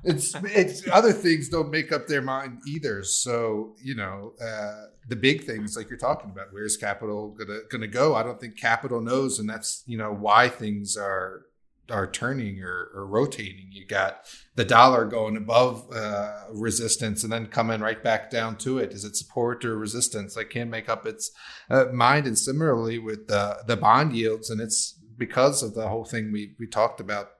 it's, 0.04 0.34
it's 0.44 0.88
other 0.88 1.12
things 1.12 1.48
don't 1.48 1.70
make 1.70 1.90
up 1.90 2.06
their 2.06 2.22
mind 2.22 2.60
either. 2.66 3.02
So, 3.02 3.74
you 3.82 3.96
know, 3.96 4.34
uh, 4.40 4.86
the 5.08 5.16
big 5.16 5.44
things 5.44 5.76
like 5.76 5.88
you're 5.90 5.98
talking 5.98 6.30
about, 6.30 6.52
where's 6.52 6.76
capital 6.76 7.30
gonna, 7.36 7.60
gonna 7.70 7.88
go? 7.88 8.14
I 8.14 8.22
don't 8.22 8.40
think 8.40 8.56
capital 8.56 9.00
knows. 9.00 9.40
And 9.40 9.48
that's, 9.48 9.82
you 9.86 9.98
know, 9.98 10.12
why 10.12 10.48
things 10.48 10.96
are 10.96 11.42
are 11.90 12.10
turning 12.10 12.62
or, 12.62 12.90
or 12.94 13.06
rotating. 13.06 13.68
You 13.70 13.86
got 13.86 14.24
the 14.54 14.64
dollar 14.64 15.04
going 15.04 15.36
above 15.36 15.90
uh, 15.92 16.44
resistance 16.52 17.22
and 17.22 17.32
then 17.32 17.46
coming 17.46 17.80
right 17.80 18.02
back 18.02 18.30
down 18.30 18.56
to 18.58 18.78
it. 18.78 18.92
Is 18.92 19.04
it 19.04 19.16
support 19.16 19.64
or 19.64 19.76
resistance? 19.76 20.36
I 20.36 20.44
can't 20.44 20.70
make 20.70 20.88
up 20.88 21.06
its 21.06 21.30
uh, 21.70 21.86
mind. 21.92 22.26
And 22.26 22.38
similarly 22.38 22.98
with 22.98 23.28
the 23.28 23.58
the 23.66 23.76
bond 23.76 24.14
yields, 24.14 24.50
and 24.50 24.60
it's 24.60 24.98
because 25.18 25.62
of 25.62 25.74
the 25.74 25.88
whole 25.88 26.04
thing 26.04 26.32
we 26.32 26.54
we 26.58 26.66
talked 26.66 27.00
about 27.00 27.30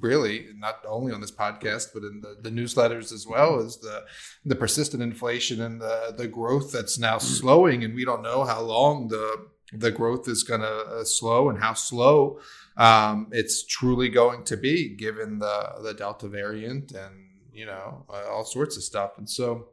really 0.00 0.46
not 0.56 0.76
only 0.86 1.12
on 1.12 1.20
this 1.20 1.32
podcast 1.32 1.88
but 1.92 2.02
in 2.04 2.20
the, 2.20 2.36
the 2.42 2.50
newsletters 2.50 3.12
as 3.12 3.26
well 3.26 3.58
is 3.58 3.78
the 3.78 4.04
the 4.44 4.54
persistent 4.54 5.02
inflation 5.02 5.60
and 5.60 5.80
the 5.80 6.14
the 6.16 6.28
growth 6.28 6.70
that's 6.70 6.98
now 6.98 7.18
slowing 7.18 7.82
and 7.82 7.94
we 7.94 8.04
don't 8.04 8.22
know 8.22 8.44
how 8.44 8.60
long 8.60 9.08
the 9.08 9.46
the 9.72 9.90
growth 9.90 10.28
is 10.28 10.42
going 10.42 10.60
to 10.60 10.66
uh, 10.66 11.04
slow 11.04 11.48
and 11.48 11.58
how 11.60 11.74
slow 11.74 12.38
um, 12.76 13.28
it's 13.30 13.64
truly 13.64 14.08
going 14.08 14.44
to 14.44 14.56
be 14.56 14.94
given 14.94 15.38
the 15.38 15.74
the 15.82 15.94
Delta 15.94 16.28
variant 16.28 16.92
and 16.92 17.14
you 17.52 17.66
know 17.66 18.04
uh, 18.10 18.24
all 18.30 18.44
sorts 18.44 18.76
of 18.76 18.82
stuff. 18.82 19.18
And 19.18 19.28
so 19.28 19.68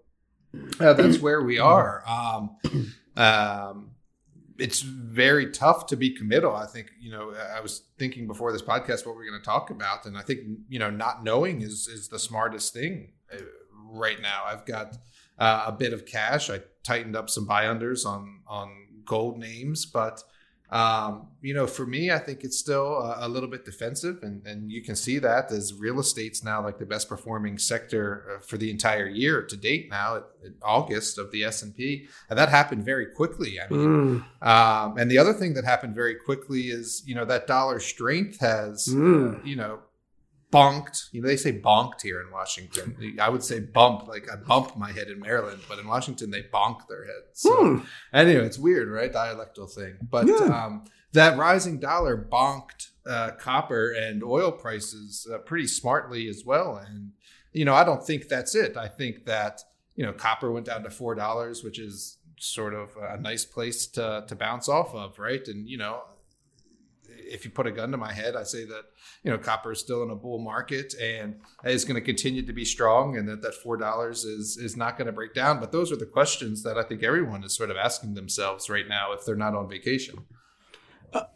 uh, 0.79 0.93
that's 0.93 1.19
where 1.21 1.41
we 1.41 1.59
are. 1.59 2.03
Um, 2.07 2.57
um, 3.17 3.91
it's 4.57 4.81
very 4.81 5.49
tough 5.49 5.87
to 5.87 5.97
be 5.97 6.11
committal. 6.11 6.55
I 6.55 6.67
think 6.67 6.91
you 6.99 7.11
know 7.11 7.33
I 7.33 7.61
was 7.61 7.83
thinking 7.97 8.27
before 8.27 8.51
this 8.51 8.61
podcast 8.61 9.05
what 9.05 9.15
we're 9.15 9.27
going 9.27 9.39
to 9.39 9.45
talk 9.45 9.71
about, 9.71 10.05
and 10.05 10.17
I 10.17 10.21
think 10.21 10.41
you 10.69 10.79
know 10.79 10.89
not 10.89 11.23
knowing 11.23 11.61
is 11.61 11.87
is 11.87 12.09
the 12.09 12.19
smartest 12.19 12.73
thing 12.73 13.13
uh, 13.33 13.37
right 13.73 14.21
now. 14.21 14.43
I've 14.45 14.65
got 14.65 14.97
uh, 15.39 15.63
a 15.67 15.71
bit 15.71 15.93
of 15.93 16.05
cash. 16.05 16.49
I 16.49 16.61
tightened 16.83 17.15
up 17.15 17.29
some 17.29 17.45
buy 17.45 17.65
unders 17.65 18.05
on 18.05 18.41
on 18.47 18.71
gold 19.05 19.39
names, 19.39 19.85
but 19.87 20.23
Um, 20.71 21.27
you 21.41 21.53
know, 21.53 21.67
for 21.67 21.85
me, 21.85 22.11
I 22.11 22.17
think 22.17 22.45
it's 22.45 22.57
still 22.57 22.97
a, 22.99 23.27
a, 23.27 23.27
little 23.27 23.49
bit 23.49 23.65
defensive, 23.65 24.19
and, 24.23 24.45
and 24.47 24.71
you 24.71 24.81
can 24.81 24.95
see 24.95 25.19
that 25.19 25.51
as 25.51 25.73
real 25.73 25.99
estate's 25.99 26.45
now 26.45 26.63
like 26.63 26.77
the 26.77 26.85
best 26.85 27.09
performing 27.09 27.57
sector 27.57 28.37
uh, 28.37 28.41
for 28.41 28.57
the 28.57 28.71
entire 28.71 29.07
year 29.07 29.41
to 29.41 29.57
date. 29.57 29.89
Now, 29.89 30.15
at, 30.17 30.23
at 30.45 30.51
August 30.61 31.17
of 31.17 31.29
the 31.31 31.43
S 31.43 31.61
and 31.61 31.75
P, 31.75 32.07
and 32.29 32.39
that 32.39 32.47
happened 32.47 32.85
very 32.85 33.07
quickly. 33.07 33.59
I 33.59 33.67
mean, 33.67 34.23
mm. 34.41 34.47
um, 34.47 34.97
and 34.97 35.11
the 35.11 35.17
other 35.17 35.33
thing 35.33 35.55
that 35.55 35.65
happened 35.65 35.93
very 35.93 36.15
quickly 36.15 36.69
is 36.69 37.03
you 37.05 37.15
know 37.15 37.25
that 37.25 37.47
dollar 37.47 37.81
strength 37.81 38.39
has 38.39 38.87
mm. 38.87 39.35
uh, 39.35 39.43
you 39.43 39.57
know 39.57 39.79
bonked. 40.51 41.07
You 41.11 41.21
know, 41.21 41.27
they 41.27 41.37
say 41.37 41.59
bonked 41.59 42.01
here 42.01 42.21
in 42.21 42.31
Washington. 42.31 43.17
I 43.19 43.29
would 43.29 43.43
say 43.43 43.59
bump, 43.59 44.07
like 44.07 44.29
I 44.31 44.35
bumped 44.35 44.77
my 44.77 44.91
head 44.91 45.07
in 45.07 45.19
Maryland, 45.19 45.61
but 45.67 45.79
in 45.79 45.87
Washington 45.87 46.31
they 46.31 46.43
bonk 46.43 46.87
their 46.87 47.05
heads. 47.05 47.25
So 47.33 47.55
hmm. 47.55 47.85
anyway, 48.13 48.45
it's 48.45 48.59
weird, 48.59 48.89
right? 48.89 49.11
Dialectal 49.11 49.71
thing. 49.71 49.95
But 50.09 50.27
yeah. 50.27 50.35
um, 50.35 50.85
that 51.13 51.37
rising 51.37 51.79
dollar 51.79 52.17
bonked 52.17 52.89
uh, 53.05 53.31
copper 53.31 53.91
and 53.91 54.23
oil 54.23 54.51
prices 54.51 55.27
uh, 55.31 55.39
pretty 55.39 55.67
smartly 55.67 56.27
as 56.27 56.43
well. 56.45 56.77
And 56.77 57.13
you 57.53 57.65
know, 57.65 57.73
I 57.73 57.83
don't 57.83 58.05
think 58.05 58.27
that's 58.27 58.55
it. 58.55 58.77
I 58.77 58.87
think 58.87 59.25
that 59.25 59.63
you 59.95 60.05
know, 60.05 60.13
copper 60.13 60.51
went 60.51 60.65
down 60.65 60.83
to 60.83 60.89
four 60.89 61.15
dollars, 61.15 61.63
which 61.63 61.79
is 61.79 62.17
sort 62.39 62.73
of 62.73 62.89
a 62.97 63.17
nice 63.17 63.45
place 63.45 63.87
to 63.87 64.25
to 64.27 64.35
bounce 64.35 64.67
off 64.69 64.93
of, 64.93 65.19
right? 65.19 65.47
And 65.47 65.67
you 65.67 65.77
know, 65.77 66.01
if 67.31 67.45
you 67.45 67.51
put 67.51 67.67
a 67.67 67.71
gun 67.71 67.91
to 67.91 67.97
my 67.97 68.13
head, 68.13 68.35
I 68.35 68.43
say 68.43 68.65
that 68.65 68.83
you 69.23 69.31
know 69.31 69.37
copper 69.37 69.71
is 69.71 69.79
still 69.79 70.03
in 70.03 70.09
a 70.09 70.15
bull 70.15 70.39
market 70.39 70.93
and 71.01 71.39
is 71.63 71.85
going 71.85 71.95
to 71.95 72.01
continue 72.01 72.45
to 72.45 72.53
be 72.53 72.65
strong, 72.65 73.17
and 73.17 73.27
that 73.27 73.41
that 73.41 73.55
four 73.55 73.77
dollars 73.77 74.23
is 74.23 74.57
is 74.57 74.77
not 74.77 74.97
going 74.97 75.07
to 75.07 75.13
break 75.13 75.33
down. 75.33 75.59
But 75.59 75.71
those 75.71 75.91
are 75.91 75.97
the 75.97 76.05
questions 76.05 76.63
that 76.63 76.77
I 76.77 76.83
think 76.83 77.03
everyone 77.03 77.43
is 77.43 77.55
sort 77.55 77.71
of 77.71 77.77
asking 77.77 78.13
themselves 78.13 78.69
right 78.69 78.87
now 78.87 79.13
if 79.13 79.25
they're 79.25 79.35
not 79.35 79.55
on 79.55 79.69
vacation. 79.69 80.25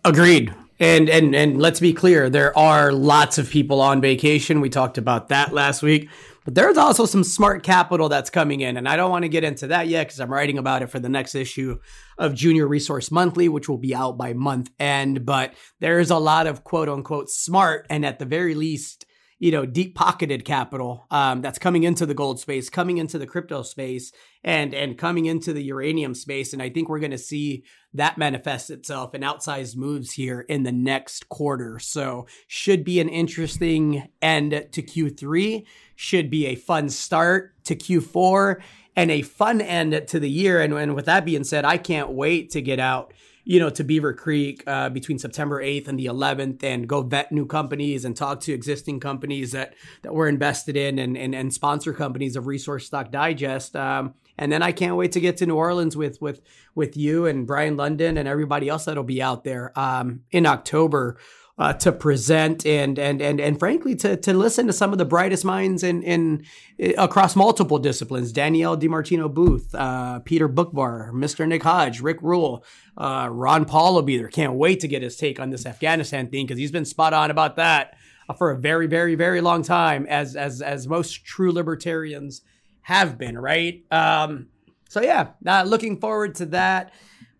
Agreed. 0.03 0.53
And 0.79 1.09
and 1.09 1.33
and 1.35 1.57
let's 1.57 1.79
be 1.79 1.93
clear, 1.93 2.29
there 2.29 2.57
are 2.57 2.91
lots 2.91 3.37
of 3.37 3.49
people 3.49 3.81
on 3.81 4.01
vacation. 4.01 4.59
We 4.59 4.69
talked 4.69 4.97
about 4.97 5.29
that 5.29 5.53
last 5.53 5.81
week. 5.81 6.09
But 6.45 6.53
there's 6.53 6.77
also 6.77 7.07
some 7.07 7.23
smart 7.23 7.63
capital 7.63 8.07
that's 8.07 8.29
coming 8.29 8.61
in. 8.61 8.77
And 8.77 8.87
I 8.87 8.95
don't 8.95 9.09
want 9.09 9.23
to 9.23 9.29
get 9.29 9.43
into 9.43 9.67
that 9.67 9.87
yet 9.87 10.07
because 10.07 10.19
I'm 10.19 10.31
writing 10.31 10.59
about 10.59 10.83
it 10.83 10.91
for 10.91 10.99
the 10.99 11.09
next 11.09 11.33
issue 11.33 11.79
of 12.19 12.35
Junior 12.35 12.67
Resource 12.67 13.11
Monthly, 13.11 13.49
which 13.49 13.67
will 13.67 13.79
be 13.79 13.95
out 13.95 14.17
by 14.17 14.33
month 14.33 14.69
end. 14.79 15.25
But 15.25 15.55
there's 15.79 16.11
a 16.11 16.19
lot 16.19 16.45
of 16.45 16.63
quote 16.63 16.87
unquote 16.87 17.31
smart 17.31 17.87
and 17.89 18.05
at 18.05 18.19
the 18.19 18.25
very 18.25 18.53
least, 18.53 19.05
you 19.37 19.51
know, 19.51 19.65
deep 19.65 19.95
pocketed 19.95 20.45
capital 20.45 21.05
um, 21.11 21.41
that's 21.41 21.59
coming 21.59 21.83
into 21.83 22.05
the 22.05 22.13
gold 22.13 22.39
space, 22.39 22.69
coming 22.69 22.97
into 22.97 23.17
the 23.17 23.27
crypto 23.27 23.63
space, 23.63 24.11
and 24.43 24.73
and 24.73 24.97
coming 24.97 25.25
into 25.25 25.51
the 25.51 25.63
uranium 25.63 26.15
space. 26.15 26.53
And 26.53 26.61
I 26.61 26.69
think 26.69 26.87
we're 26.87 26.99
going 26.99 27.11
to 27.11 27.17
see 27.17 27.65
that 27.93 28.17
manifest 28.17 28.69
itself 28.69 29.13
in 29.13 29.21
outsized 29.21 29.75
moves 29.75 30.13
here 30.13 30.41
in 30.41 30.63
the 30.63 30.71
next 30.71 31.27
quarter. 31.29 31.79
So 31.79 32.27
should 32.47 32.83
be 32.83 32.99
an 32.99 33.09
interesting 33.09 34.07
end 34.21 34.51
to 34.71 34.81
Q3. 34.81 35.65
Should 35.95 36.29
be 36.29 36.47
a 36.47 36.55
fun 36.55 36.89
start 36.89 37.53
to 37.65 37.75
Q4 37.75 38.61
and 38.95 39.11
a 39.11 39.21
fun 39.21 39.59
end 39.59 40.07
to 40.07 40.19
the 40.19 40.29
year. 40.29 40.61
And, 40.61 40.73
and 40.73 40.95
with 40.95 41.05
that 41.05 41.25
being 41.25 41.43
said, 41.43 41.65
I 41.65 41.77
can't 41.77 42.11
wait 42.11 42.51
to 42.51 42.61
get 42.61 42.79
out 42.79 43.13
you 43.45 43.59
know, 43.59 43.69
to 43.69 43.83
Beaver 43.83 44.13
Creek 44.13 44.63
uh, 44.65 44.89
between 44.89 45.19
September 45.19 45.63
8th 45.63 45.87
and 45.87 45.99
the 45.99 46.07
11th 46.07 46.63
and 46.63 46.87
go 46.87 47.01
vet 47.03 47.31
new 47.31 47.45
companies 47.45 48.03
and 48.03 48.17
talk 48.17 48.41
to 48.41 48.53
existing 48.53 48.99
companies 48.99 49.51
that, 49.51 49.75
that 50.01 50.13
we're 50.13 50.27
invested 50.27 50.75
in 50.75 50.97
and, 50.97 51.15
and, 51.15 51.35
and 51.35 51.53
sponsor 51.53 51.93
companies 51.93 52.35
of 52.35 52.47
Resource 52.47 52.87
Stock 52.87 53.11
Digest. 53.11 53.75
Um, 53.75 54.15
and 54.37 54.51
then 54.51 54.61
I 54.61 54.71
can't 54.71 54.95
wait 54.95 55.11
to 55.13 55.19
get 55.19 55.37
to 55.37 55.45
New 55.45 55.55
Orleans 55.55 55.95
with 55.95 56.21
with 56.21 56.41
with 56.73 56.97
you 56.97 57.25
and 57.25 57.47
Brien 57.47 57.77
Lundin 57.77 58.17
and 58.17 58.27
everybody 58.27 58.67
else 58.67 58.85
that'll 58.85 59.03
be 59.03 59.21
out 59.21 59.43
there 59.43 59.77
um, 59.79 60.21
in 60.31 60.45
October. 60.45 61.17
Uh, 61.57 61.71
to 61.71 61.89
present 61.89 62.65
and 62.65 62.99
and 62.99 63.21
and 63.21 63.39
and 63.39 63.57
frankly 63.57 63.95
to 63.95 64.17
to 64.17 64.33
listen 64.33 64.67
to 64.67 64.73
some 64.73 64.91
of 64.91 64.97
the 64.97 65.05
brightest 65.05 65.45
minds 65.45 65.83
in 65.83 66.03
in, 66.03 66.43
in 66.77 66.93
across 66.97 67.33
multiple 67.33 67.79
disciplines. 67.79 68.33
Danielle 68.33 68.77
DiMartino 68.77 69.33
Booth, 69.33 69.73
uh, 69.73 70.19
Peter 70.19 70.49
Boockvar, 70.49 71.13
Mr. 71.13 71.47
Nick 71.47 71.63
Hodge, 71.63 72.01
Rick 72.01 72.21
Rule, 72.21 72.65
uh, 72.97 73.29
Ron 73.31 73.63
Paul 73.63 73.95
will 73.95 74.01
be 74.01 74.17
there. 74.17 74.27
Can't 74.27 74.55
wait 74.55 74.81
to 74.81 74.89
get 74.89 75.01
his 75.01 75.15
take 75.15 75.39
on 75.39 75.49
this 75.49 75.65
Afghanistan 75.65 76.27
thing 76.29 76.45
because 76.45 76.59
he's 76.59 76.73
been 76.73 76.83
spot 76.83 77.13
on 77.13 77.31
about 77.31 77.55
that 77.55 77.95
uh, 78.27 78.33
for 78.33 78.51
a 78.51 78.57
very 78.57 78.87
very 78.87 79.15
very 79.15 79.39
long 79.39 79.63
time, 79.63 80.05
as 80.07 80.35
as 80.35 80.61
as 80.61 80.89
most 80.89 81.23
true 81.23 81.53
libertarians 81.53 82.41
have 82.81 83.17
been, 83.17 83.37
right? 83.37 83.85
Um, 83.91 84.47
so 84.89 85.01
yeah, 85.01 85.29
uh, 85.45 85.63
looking 85.63 86.01
forward 86.01 86.35
to 86.35 86.47
that. 86.47 86.93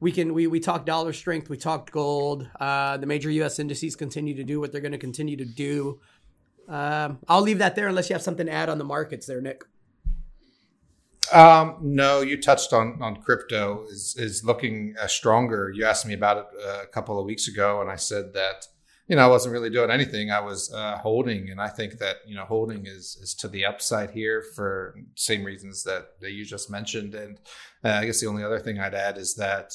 We 0.06 0.12
can 0.12 0.36
we 0.36 0.46
we 0.46 0.60
talked 0.60 0.86
dollar 0.86 1.13
strength, 1.13 1.50
we 1.50 1.58
talked 1.58 1.91
gold. 1.91 2.48
Uh, 2.60 2.96
the 2.98 3.08
major 3.08 3.32
U.S. 3.32 3.58
indices 3.58 3.96
continue 3.96 4.36
to 4.36 4.44
do 4.44 4.60
what 4.60 4.72
they're 4.72 4.80
going 4.80 4.91
to 4.91 5.00
continue 5.00 5.36
to 5.36 5.46
do. 5.46 6.00
Um, 6.70 7.18
I'll 7.28 7.41
leave 7.41 7.58
that 7.58 7.76
there 7.76 7.88
unless 7.88 8.08
you 8.08 8.13
have 8.13 8.22
something 8.22 8.46
to 8.46 8.52
add 8.52 8.70
on 8.70 8.78
the 8.78 8.84
markets 8.84 9.26
there, 9.26 9.41
Nick. 9.41 9.63
Um, 11.34 11.78
no, 11.82 12.22
you 12.22 12.39
touched 12.39 12.72
on 12.72 13.02
on 13.02 13.15
crypto 13.24 13.86
is 13.89 14.15
is 14.15 14.44
looking 14.44 14.94
uh, 15.02 15.08
stronger. 15.08 15.72
You 15.74 15.86
asked 15.86 16.06
me 16.06 16.13
about 16.13 16.38
it 16.38 16.46
uh, 16.63 16.84
a 16.84 16.86
couple 16.86 17.20
of 17.20 17.26
weeks 17.26 17.48
ago, 17.48 17.82
and 17.82 17.89
I 17.89 17.96
said 17.96 18.36
that 18.36 18.68
you 19.08 19.15
know, 19.15 19.24
I 19.24 19.28
wasn't 19.28 19.54
really 19.54 19.70
doing 19.70 19.91
anything. 19.91 20.32
I 20.32 20.39
was 20.39 20.74
uh, 20.74 20.98
holding, 20.98 21.50
and 21.50 21.62
I 21.62 21.68
think 21.68 22.00
that 22.00 22.18
you 22.26 22.36
know, 22.36 22.46
holding 22.46 22.88
is 22.88 23.18
is 23.22 23.36
to 23.36 23.48
the 23.48 23.65
upside 23.65 24.12
here 24.12 24.44
for 24.56 25.00
same 25.15 25.44
reasons 25.44 25.84
that, 25.84 26.20
that 26.22 26.32
you 26.32 26.44
just 26.44 26.72
mentioned. 26.72 27.13
And 27.13 27.39
uh, 27.84 27.89
I 27.89 28.06
guess 28.06 28.20
the 28.20 28.28
only 28.28 28.44
other 28.44 28.60
thing 28.60 28.80
I'd 28.80 28.96
add 28.96 29.18
is 29.18 29.36
that 29.36 29.74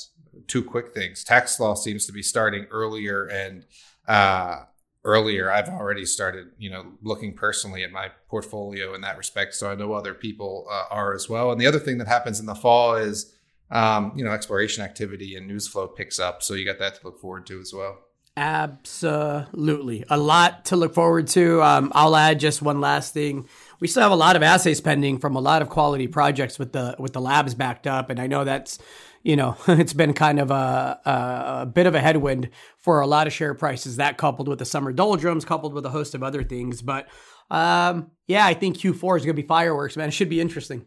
two 0.48 0.64
quick 0.64 0.92
things: 0.92 1.22
tax 1.22 1.60
loss 1.60 1.84
seems 1.84 2.06
to 2.06 2.12
be 2.12 2.22
starting 2.22 2.66
earlier, 2.72 3.26
and 3.26 3.66
uh, 4.08 4.64
earlier 5.04 5.50
I've 5.50 5.68
already 5.68 6.06
started, 6.06 6.48
you 6.58 6.70
know, 6.70 6.86
looking 7.00 7.34
personally 7.34 7.84
at 7.84 7.92
my 7.92 8.10
portfolio 8.28 8.94
in 8.94 9.00
that 9.02 9.16
respect. 9.16 9.54
So 9.54 9.70
I 9.70 9.76
know 9.76 9.92
other 9.92 10.14
people 10.14 10.66
uh, 10.68 10.84
are 10.90 11.14
as 11.14 11.28
well. 11.28 11.52
And 11.52 11.60
the 11.60 11.66
other 11.66 11.78
thing 11.78 11.98
that 11.98 12.08
happens 12.08 12.40
in 12.40 12.46
the 12.46 12.54
fall 12.54 12.96
is, 12.96 13.32
um, 13.70 14.12
you 14.16 14.24
know, 14.24 14.32
exploration 14.32 14.84
activity 14.84 15.36
and 15.36 15.46
news 15.46 15.68
flow 15.68 15.86
picks 15.86 16.18
up. 16.18 16.42
So 16.42 16.54
you 16.54 16.66
got 16.66 16.78
that 16.80 16.96
to 16.96 17.06
look 17.06 17.20
forward 17.20 17.46
to 17.46 17.60
as 17.60 17.72
well. 17.72 17.98
Absolutely. 18.40 20.02
A 20.08 20.16
lot 20.16 20.64
to 20.66 20.76
look 20.76 20.94
forward 20.94 21.26
to. 21.28 21.62
Um, 21.62 21.92
I'll 21.94 22.16
add 22.16 22.40
just 22.40 22.62
one 22.62 22.80
last 22.80 23.12
thing. 23.12 23.46
We 23.80 23.86
still 23.86 24.02
have 24.02 24.12
a 24.12 24.16
lot 24.16 24.34
of 24.34 24.42
assays 24.42 24.80
pending 24.80 25.18
from 25.18 25.36
a 25.36 25.40
lot 25.40 25.60
of 25.60 25.68
quality 25.68 26.06
projects 26.06 26.58
with 26.58 26.72
the 26.72 26.96
with 26.98 27.12
the 27.12 27.20
labs 27.20 27.54
backed 27.54 27.86
up, 27.86 28.08
and 28.08 28.18
I 28.18 28.28
know 28.28 28.44
that's 28.44 28.78
you 29.22 29.36
know 29.36 29.58
it's 29.68 29.92
been 29.92 30.14
kind 30.14 30.40
of 30.40 30.50
a, 30.50 30.98
a, 31.04 31.10
a 31.10 31.66
bit 31.66 31.86
of 31.86 31.94
a 31.94 32.00
headwind 32.00 32.48
for 32.78 33.00
a 33.00 33.06
lot 33.06 33.26
of 33.26 33.34
share 33.34 33.52
prices. 33.52 33.96
That 33.96 34.16
coupled 34.16 34.48
with 34.48 34.58
the 34.58 34.64
summer 34.64 34.90
doldrums, 34.90 35.44
coupled 35.44 35.74
with 35.74 35.84
a 35.84 35.90
host 35.90 36.14
of 36.14 36.22
other 36.22 36.42
things, 36.42 36.80
but 36.80 37.08
um, 37.50 38.10
yeah, 38.26 38.46
I 38.46 38.54
think 38.54 38.78
Q4 38.78 39.18
is 39.18 39.26
going 39.26 39.36
to 39.36 39.42
be 39.42 39.46
fireworks, 39.46 39.98
man. 39.98 40.08
It 40.08 40.12
should 40.12 40.30
be 40.30 40.40
interesting. 40.40 40.86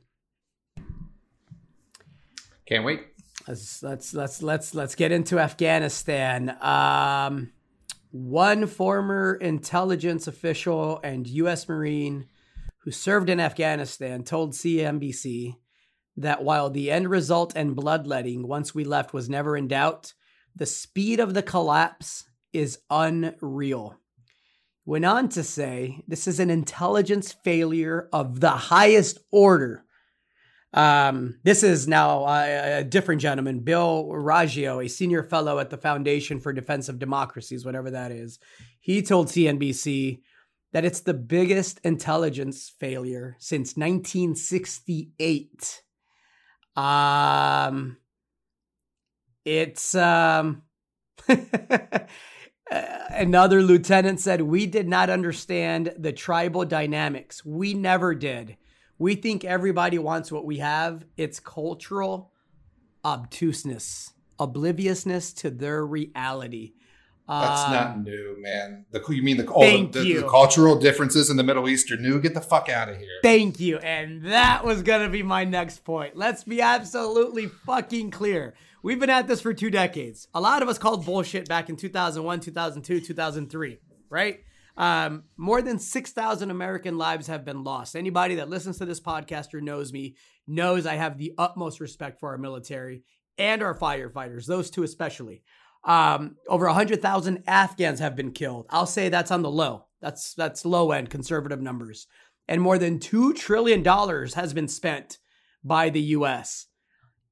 Can't 2.65 2.83
wait. 2.83 3.12
Let's 3.47 3.84
let's 3.84 4.13
let's 4.13 4.41
let's 4.41 4.73
let's 4.73 4.95
get 4.95 5.12
into 5.12 5.38
Afghanistan. 5.38 6.56
Um, 6.62 7.51
one 8.12 8.67
former 8.67 9.36
intelligence 9.36 10.27
official 10.27 11.01
and 11.03 11.27
U.S. 11.27 11.67
Marine 11.67 12.27
who 12.84 12.91
served 12.91 13.29
in 13.29 13.41
Afghanistan 13.41 14.23
told 14.23 14.53
CNBC 14.53 15.56
that 16.15 16.43
while 16.43 16.69
the 16.69 16.89
end 16.89 17.10
result 17.10 17.53
and 17.56 17.75
bloodletting 17.75 18.47
once 18.47 18.73
we 18.73 18.86
left 18.86 19.13
was 19.13 19.29
never 19.29 19.58
in 19.58 19.67
doubt, 19.67 20.13
the 20.56 20.65
speed 20.65 21.19
of 21.19 21.34
the 21.34 21.43
collapse 21.43 22.25
is 22.53 22.79
unreal. 22.89 23.97
Went 24.86 25.06
on 25.06 25.27
to 25.29 25.43
say 25.43 26.03
this 26.08 26.27
is 26.27 26.39
an 26.39 26.49
intelligence 26.49 27.34
failure 27.43 28.08
of 28.13 28.39
the 28.39 28.51
highest 28.51 29.19
order 29.32 29.84
um, 30.73 31.38
this 31.43 31.62
is 31.62 31.88
now 31.88 32.25
a, 32.27 32.83
different 32.83 33.21
gentleman, 33.21 33.59
Bill 33.59 34.05
Roggio, 34.05 34.83
a 34.83 34.89
senior 34.89 35.23
fellow 35.23 35.59
at 35.59 35.69
the 35.69 35.77
Foundation 35.77 36.39
for 36.39 36.51
Defense 36.51 36.89
of 36.89 36.97
Democracies, 36.97 37.63
whatever 37.63 37.91
that 37.91 38.12
is. 38.12 38.39
He 38.79 39.03
told 39.03 39.27
CNBC 39.27 40.21
that 40.71 40.83
it's 40.83 41.01
the 41.01 41.13
biggest 41.13 41.79
intelligence 41.83 42.73
failure 42.79 43.36
since 43.39 43.77
1968. 43.77 45.83
Um, 46.75 47.97
it's 49.45 49.93
um, 49.93 50.63
another 53.12 53.62
lieutenant 53.62 54.19
said 54.19 54.41
we 54.41 54.65
did 54.65 54.88
not 54.88 55.12
understand 55.12 55.93
the 55.99 56.13
tribal 56.13 56.65
dynamics. 56.65 57.45
We 57.45 57.75
never 57.75 58.15
did. 58.15 58.57
We 59.03 59.15
think 59.15 59.43
everybody 59.43 59.99
wants 59.99 60.31
what 60.31 60.45
we 60.45 60.59
have. 60.59 61.03
It's 61.17 61.37
cultural 61.37 62.31
obtuseness, 63.03 64.13
obliviousness 64.39 65.33
to 65.33 65.49
their 65.49 65.85
reality. 65.85 66.71
That's 67.27 67.63
um, 67.63 67.71
not 67.73 68.01
new, 68.01 68.37
man. 68.39 68.85
The 68.91 69.03
you 69.09 69.21
mean 69.21 69.35
the, 69.35 69.47
oh, 69.53 69.59
the, 69.59 69.87
the, 69.87 70.13
the, 70.21 70.29
cultural 70.29 70.79
differences 70.79 71.29
in 71.29 71.35
the 71.35 71.43
Middle 71.43 71.67
East 71.67 71.91
are 71.91 71.97
new? 71.97 72.21
Get 72.21 72.33
the 72.33 72.39
fuck 72.39 72.69
out 72.69 72.87
of 72.87 72.95
here. 72.95 73.19
Thank 73.21 73.59
you. 73.59 73.77
And 73.79 74.23
that 74.27 74.63
was 74.63 74.81
gonna 74.83 75.09
be 75.09 75.21
my 75.21 75.43
next 75.43 75.83
point. 75.83 76.15
Let's 76.15 76.45
be 76.45 76.61
absolutely 76.61 77.47
fucking 77.47 78.09
clear. 78.11 78.53
we've 78.83 79.01
been 79.01 79.09
at 79.09 79.27
this 79.27 79.41
for 79.41 79.53
two 79.53 79.69
decades. 79.69 80.29
A 80.33 80.39
lot 80.39 80.61
of 80.61 80.69
us 80.69 80.77
called 80.77 81.05
bullshit 81.05 81.49
back 81.49 81.67
in 81.67 81.75
2001, 81.75 82.39
2002, 82.39 83.01
2003, 83.01 83.79
right? 84.09 84.39
Um, 84.75 85.25
more 85.38 85.62
than 85.62 85.77
6,000 85.77 86.49
American 86.49 86.97
lives 86.97 87.27
have 87.27 87.45
been 87.45 87.63
lost. 87.63 87.95
Anybody 87.95 88.36
that 88.36 88.49
listens 88.49 88.77
to 88.79 88.86
this 88.86 88.99
podcast 88.99 89.53
or 89.53 89.62
knows 89.62 89.93
me 89.93 90.15
knows 90.47 90.86
I 90.86 90.95
have 90.95 91.17
the 91.17 91.33
utmost 91.38 91.79
respect 91.79 92.19
for 92.19 92.29
our 92.29 92.38
military 92.38 93.03
and 93.38 93.62
our 93.62 93.77
firefighters, 93.77 94.45
those 94.45 94.69
two 94.69 94.83
especially. 94.83 95.43
Um, 95.83 96.38
over 96.47 96.65
100,000 96.65 97.43
Afghans 97.45 97.99
have 97.99 98.15
been 98.15 98.31
killed. 98.31 98.65
I'll 98.69 98.86
say 98.86 99.09
that's 99.09 99.31
on 99.31 99.41
the 99.41 99.51
low. 99.51 99.88
That's 100.01 100.33
that's 100.33 100.65
low 100.65 100.91
end 100.91 101.09
conservative 101.09 101.62
numbers. 101.62 102.07
And 102.47 102.62
more 102.62 102.77
than 102.77 102.99
2 102.99 103.33
trillion 103.33 103.83
dollars 103.83 104.33
has 104.33 104.53
been 104.53 104.67
spent 104.67 105.17
by 105.63 105.89
the 105.89 106.01
US. 106.01 106.67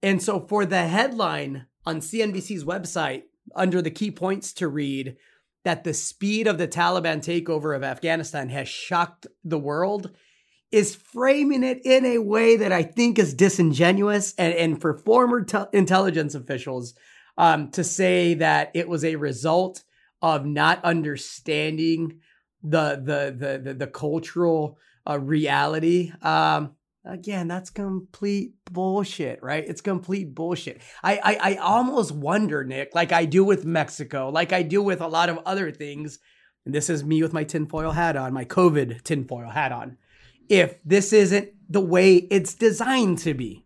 And 0.02 0.22
so 0.22 0.40
for 0.40 0.66
the 0.66 0.88
headline 0.88 1.68
on 1.86 2.02
CNBC's 2.02 2.64
website 2.64 3.24
under 3.56 3.82
the 3.82 3.92
key 3.92 4.12
points 4.12 4.54
to 4.54 4.68
read 4.68 5.18
that 5.64 5.84
the 5.84 5.94
speed 5.94 6.48
of 6.48 6.58
the 6.58 6.68
Taliban 6.68 7.20
takeover 7.20 7.76
of 7.76 7.84
Afghanistan 7.84 8.50
has 8.50 8.68
shocked 8.68 9.28
the 9.44 9.60
world 9.60 10.12
is 10.72 10.96
framing 10.96 11.64
it 11.64 11.82
in 11.84 12.06
a 12.06 12.18
way 12.20 12.56
that 12.56 12.72
I 12.72 12.84
think 12.84 13.20
is 13.20 13.34
disingenuous 13.34 14.34
and, 14.38 14.54
and 14.54 14.82
for 14.82 14.94
former 14.94 15.44
te- 15.44 15.66
intelligence 15.74 16.34
officials 16.34 16.94
um, 17.38 17.70
to 17.72 17.84
say 17.84 18.36
that 18.36 18.72
it 18.74 18.88
was 18.88 19.04
a 19.04 19.18
result 19.18 19.84
of 20.22 20.46
not 20.46 20.84
understanding 20.84 22.20
the 22.64 23.02
the 23.04 23.36
the 23.38 23.58
the, 23.58 23.74
the 23.74 23.88
cultural 23.88 24.78
uh, 25.10 25.20
reality. 25.20 26.12
Um, 26.22 26.76
again, 27.06 27.48
that's 27.48 27.70
complete 27.70 28.54
bullshit, 28.72 29.42
right? 29.42 29.64
It's 29.68 29.82
complete 29.82 30.34
bullshit. 30.36 30.82
I, 31.04 31.20
I 31.24 31.52
I 31.52 31.56
almost 31.56 32.12
wonder, 32.12 32.64
Nick, 32.64 32.96
like 32.96 33.12
I 33.12 33.26
do 33.26 33.44
with 33.44 33.66
Mexico, 33.66 34.30
like 34.30 34.54
I 34.54 34.64
do 34.64 34.82
with 34.82 35.02
a 35.02 35.08
lot 35.08 35.30
of 35.30 35.40
other 35.46 35.72
things. 35.72 36.20
And 36.66 36.76
this 36.76 36.90
is 36.90 37.04
me 37.04 37.24
with 37.24 37.34
my 37.34 37.44
tinfoil 37.44 37.92
hat 37.92 38.16
on, 38.16 38.34
my 38.34 38.46
COVID 38.46 39.02
tinfoil 39.04 39.50
hat 39.50 39.72
on. 39.72 39.98
If 40.48 40.78
this 40.86 41.12
isn't 41.12 41.50
the 41.70 41.82
way 41.82 42.16
it's 42.18 42.54
designed 42.54 43.18
to 43.20 43.34
be. 43.34 43.66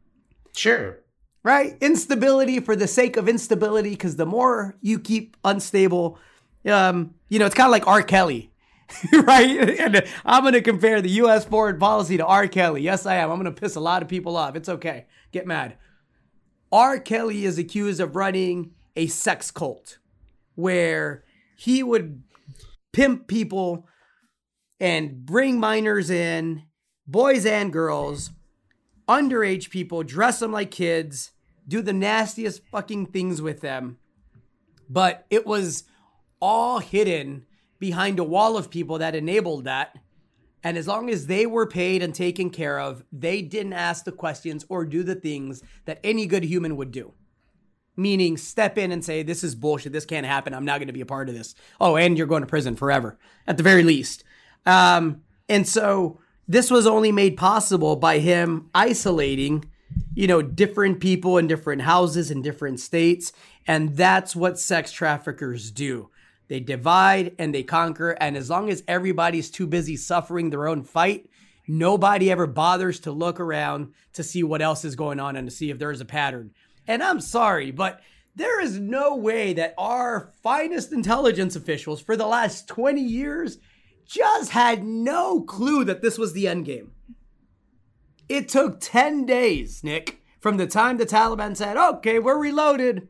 Sure 0.56 1.00
right? 1.46 1.78
Instability 1.80 2.60
for 2.60 2.76
the 2.76 2.88
sake 2.88 3.18
of 3.18 3.30
instability, 3.30 3.92
because 3.92 4.16
the 4.16 4.26
more 4.26 4.76
you 4.82 4.98
keep 5.00 5.38
unstable, 5.46 6.18
um, 6.66 7.14
you 7.30 7.38
know, 7.38 7.46
it's 7.46 7.54
kind 7.54 7.68
of 7.68 7.72
like 7.72 7.86
R. 7.86 8.02
Kelly, 8.02 8.52
right? 9.14 9.80
And 9.80 10.04
I'm 10.26 10.44
going 10.44 10.54
to 10.54 10.62
compare 10.62 11.02
the 11.02 11.10
U.S. 11.10 11.46
foreign 11.46 11.80
policy 11.80 12.18
to 12.18 12.26
R. 12.26 12.48
Kelly. 12.48 12.82
Yes, 12.82 13.06
I 13.06 13.16
am. 13.16 13.32
I'm 13.32 13.40
going 13.40 13.54
to 13.54 13.60
piss 13.60 13.76
a 13.76 13.80
lot 13.80 14.02
of 14.02 14.08
people 14.08 14.38
off. 14.38 14.56
It's 14.56 14.70
okay. 14.70 15.06
Get 15.32 15.48
mad. 15.48 15.78
R. 16.72 17.00
Kelly 17.00 17.46
is 17.46 17.58
accused 17.58 18.00
of 18.00 18.16
running 18.16 18.72
a 18.96 19.08
sex 19.08 19.52
cult 19.52 19.98
where 20.56 21.24
he 21.58 21.84
would 21.84 22.24
pimp 22.94 23.28
people 23.28 23.88
and 24.80 25.26
bring 25.26 25.60
minors 25.60 26.10
in, 26.10 26.64
boys 27.08 27.46
and 27.46 27.72
girls, 27.72 28.32
underage 29.08 29.70
people, 29.70 30.04
dress 30.04 30.40
them 30.40 30.52
like 30.52 30.72
kids, 30.72 31.32
do 31.68 31.82
the 31.82 31.94
nastiest 31.94 32.62
fucking 32.72 33.08
things 33.08 33.42
with 33.42 33.62
them. 33.62 33.98
But 34.90 35.26
it 35.30 35.46
was 35.46 35.84
all 36.40 36.80
hidden 36.80 37.46
behind 37.80 38.20
a 38.20 38.24
wall 38.24 38.58
of 38.58 38.70
people 38.70 38.98
that 39.00 39.16
enabled 39.16 39.66
that. 39.66 39.98
And 40.64 40.78
as 40.78 40.88
long 40.88 41.10
as 41.10 41.28
they 41.28 41.46
were 41.46 41.68
paid 41.68 42.02
and 42.02 42.14
taken 42.14 42.50
care 42.50 42.80
of, 42.80 43.04
they 43.12 43.42
didn't 43.42 43.74
ask 43.74 44.04
the 44.04 44.12
questions 44.12 44.66
or 44.68 44.86
do 44.86 45.04
the 45.04 45.16
things 45.16 45.62
that 45.86 46.00
any 46.04 46.26
good 46.26 46.44
human 46.44 46.76
would 46.78 46.92
do. 46.92 47.14
Meaning, 47.96 48.38
step 48.38 48.78
in 48.78 48.92
and 48.92 49.06
say, 49.06 49.24
This 49.24 49.44
is 49.44 49.56
bullshit. 49.56 49.94
This 49.94 50.06
can't 50.06 50.26
happen. 50.26 50.54
I'm 50.54 50.66
not 50.66 50.80
going 50.80 50.88
to 50.88 50.94
be 50.94 51.02
a 51.02 51.06
part 51.06 51.30
of 51.30 51.36
this. 51.36 51.56
Oh, 51.80 51.96
and 51.96 52.18
you're 52.18 52.28
going 52.28 52.42
to 52.42 52.48
prison 52.48 52.76
forever, 52.76 53.18
at 53.48 53.58
the 53.58 53.64
very 53.64 53.84
least. 53.84 54.24
Um, 54.66 55.22
and 55.48 55.68
so 55.68 56.20
this 56.48 56.70
was 56.70 56.88
only 56.88 57.12
made 57.12 57.38
possible 57.38 57.96
by 57.96 58.20
him 58.20 58.70
isolating 58.74 59.66
you 60.14 60.28
know, 60.28 60.42
different 60.42 61.00
people 61.00 61.38
in 61.38 61.48
different 61.48 61.82
houses 61.82 62.32
in 62.32 62.42
different 62.42 62.80
states. 62.80 63.32
And 63.68 63.96
that's 63.96 64.36
what 64.36 64.60
sex 64.60 64.92
traffickers 64.92 65.72
do. 65.72 66.10
They 66.48 66.60
divide 66.60 67.36
and 67.40 67.54
they 67.54 67.64
conquer. 67.64 68.12
And 68.12 68.38
as 68.38 68.50
long 68.50 68.70
as 68.70 68.84
everybody's 68.88 69.50
too 69.50 69.68
busy 69.68 69.98
suffering 69.98 70.50
their 70.50 70.68
own 70.68 70.84
fight, 70.84 71.30
nobody 71.68 72.32
ever 72.32 72.48
bothers 72.48 73.00
to 73.02 73.12
look 73.12 73.40
around 73.40 73.94
to 74.14 74.24
see 74.24 74.44
what 74.44 74.62
else 74.62 74.86
is 74.86 74.96
going 74.96 75.20
on 75.20 75.36
and 75.36 75.50
to 75.50 75.56
see 75.56 75.70
if 75.70 75.80
there's 75.80 76.02
a 76.02 76.06
pattern. 76.06 76.52
And 76.88 77.02
I'm 77.02 77.20
sorry, 77.20 77.72
but 77.72 78.02
there 78.36 78.62
is 78.62 78.80
no 78.80 79.16
way 79.16 79.54
that 79.54 79.74
our 79.78 80.32
finest 80.44 80.92
intelligence 80.92 81.56
officials 81.56 82.02
for 82.02 82.16
the 82.16 82.28
last 82.28 82.68
20 82.68 83.02
years 83.02 83.58
just 84.06 84.52
had 84.52 84.84
no 84.84 85.42
clue 85.42 85.84
that 85.86 86.02
this 86.02 86.18
was 86.18 86.34
the 86.34 86.48
end 86.48 86.66
game. 86.66 86.92
It 88.28 88.50
took 88.50 88.80
10 88.80 89.26
days, 89.26 89.84
Nick, 89.84 90.22
from 90.40 90.58
the 90.58 90.68
time 90.68 90.98
the 90.98 91.06
Taliban 91.06 91.56
said, 91.56 91.78
okay, 91.78 92.20
we're 92.20 92.38
reloaded, 92.38 93.08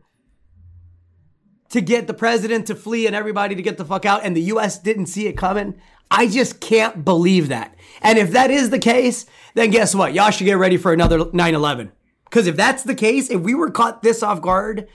to 1.75 1.81
get 1.81 2.07
the 2.07 2.13
president 2.13 2.67
to 2.67 2.73
flee 2.73 3.05
and 3.05 3.13
everybody 3.13 3.53
to 3.53 3.61
get 3.61 3.77
the 3.77 3.83
fuck 3.83 4.05
out, 4.05 4.23
and 4.23 4.35
the 4.35 4.43
US 4.43 4.79
didn't 4.79 5.07
see 5.07 5.27
it 5.27 5.37
coming. 5.37 5.75
I 6.09 6.27
just 6.27 6.61
can't 6.61 7.03
believe 7.03 7.49
that. 7.49 7.75
And 8.01 8.17
if 8.17 8.31
that 8.31 8.49
is 8.49 8.69
the 8.69 8.79
case, 8.79 9.25
then 9.55 9.71
guess 9.71 9.93
what? 9.93 10.13
Y'all 10.13 10.31
should 10.31 10.45
get 10.45 10.57
ready 10.57 10.77
for 10.77 10.93
another 10.93 11.25
9 11.33 11.53
11. 11.53 11.91
Because 12.23 12.47
if 12.47 12.55
that's 12.55 12.83
the 12.83 12.95
case, 12.95 13.29
if 13.29 13.41
we 13.41 13.53
were 13.53 13.69
caught 13.69 14.03
this 14.03 14.23
off 14.23 14.41
guard, 14.41 14.87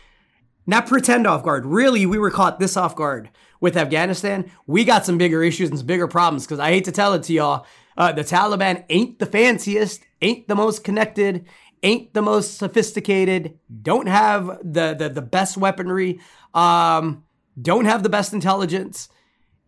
not 0.66 0.86
pretend 0.86 1.26
off 1.26 1.42
guard, 1.42 1.66
really, 1.66 2.06
we 2.06 2.18
were 2.18 2.30
caught 2.30 2.58
this 2.58 2.78
off 2.78 2.96
guard 2.96 3.28
with 3.60 3.76
Afghanistan, 3.76 4.50
we 4.66 4.82
got 4.82 5.04
some 5.04 5.18
bigger 5.18 5.42
issues 5.42 5.68
and 5.68 5.78
some 5.78 5.86
bigger 5.86 6.08
problems. 6.08 6.46
Because 6.46 6.60
I 6.60 6.70
hate 6.70 6.86
to 6.86 6.92
tell 6.92 7.12
it 7.12 7.24
to 7.24 7.34
y'all, 7.34 7.66
uh, 7.98 8.12
the 8.12 8.24
Taliban 8.24 8.84
ain't 8.88 9.18
the 9.18 9.26
fanciest, 9.26 10.02
ain't 10.22 10.48
the 10.48 10.54
most 10.54 10.82
connected, 10.82 11.44
ain't 11.82 12.14
the 12.14 12.22
most 12.22 12.58
sophisticated, 12.58 13.58
don't 13.82 14.08
have 14.08 14.46
the 14.62 14.94
the, 14.94 15.08
the 15.08 15.22
best 15.22 15.56
weaponry, 15.56 16.20
um, 16.54 17.24
don't 17.60 17.84
have 17.84 18.02
the 18.02 18.08
best 18.08 18.32
intelligence. 18.32 19.08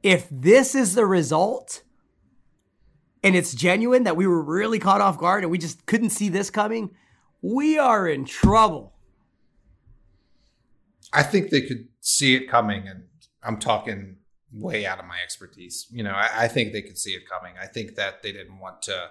If 0.03 0.27
this 0.31 0.75
is 0.75 0.95
the 0.95 1.07
result, 1.07 1.83
and 3.23 3.37
it's 3.37 3.55
genuine 3.55 4.05
that 4.05 4.17
we 4.17 4.27
were 4.27 4.43
really 4.43 4.79
caught 4.79 5.01
off 5.01 5.19
guard 5.19 5.45
and 5.45 5.51
we 5.51 5.59
just 5.59 5.87
couldn't 5.87 6.11
see 6.11 6.29
this 6.29 6.51
coming, 6.51 6.91
we 7.41 7.79
are 7.79 8.09
in 8.09 8.25
trouble. 8.25 8.95
I 11.13 11.23
think 11.23 11.51
they 11.51 11.61
could 11.61 11.89
see 12.01 12.35
it 12.35 12.49
coming, 12.49 12.89
and 12.89 13.05
I'm 13.43 13.59
talking 13.59 14.17
way 14.53 14.87
out 14.87 14.99
of 14.99 15.07
my 15.07 15.19
expertise. 15.23 15.87
You 15.91 16.03
know, 16.03 16.13
I, 16.13 16.45
I, 16.45 16.49
think 16.49 16.73
they 16.73 16.83
could 16.83 16.99
see 16.99 17.13
it 17.13 17.23
coming. 17.29 17.55
I 17.61 17.67
think 17.67 17.95
that 17.97 18.23
they 18.23 18.33
didn't 18.33 18.59
want 18.59 18.83
to 18.83 19.11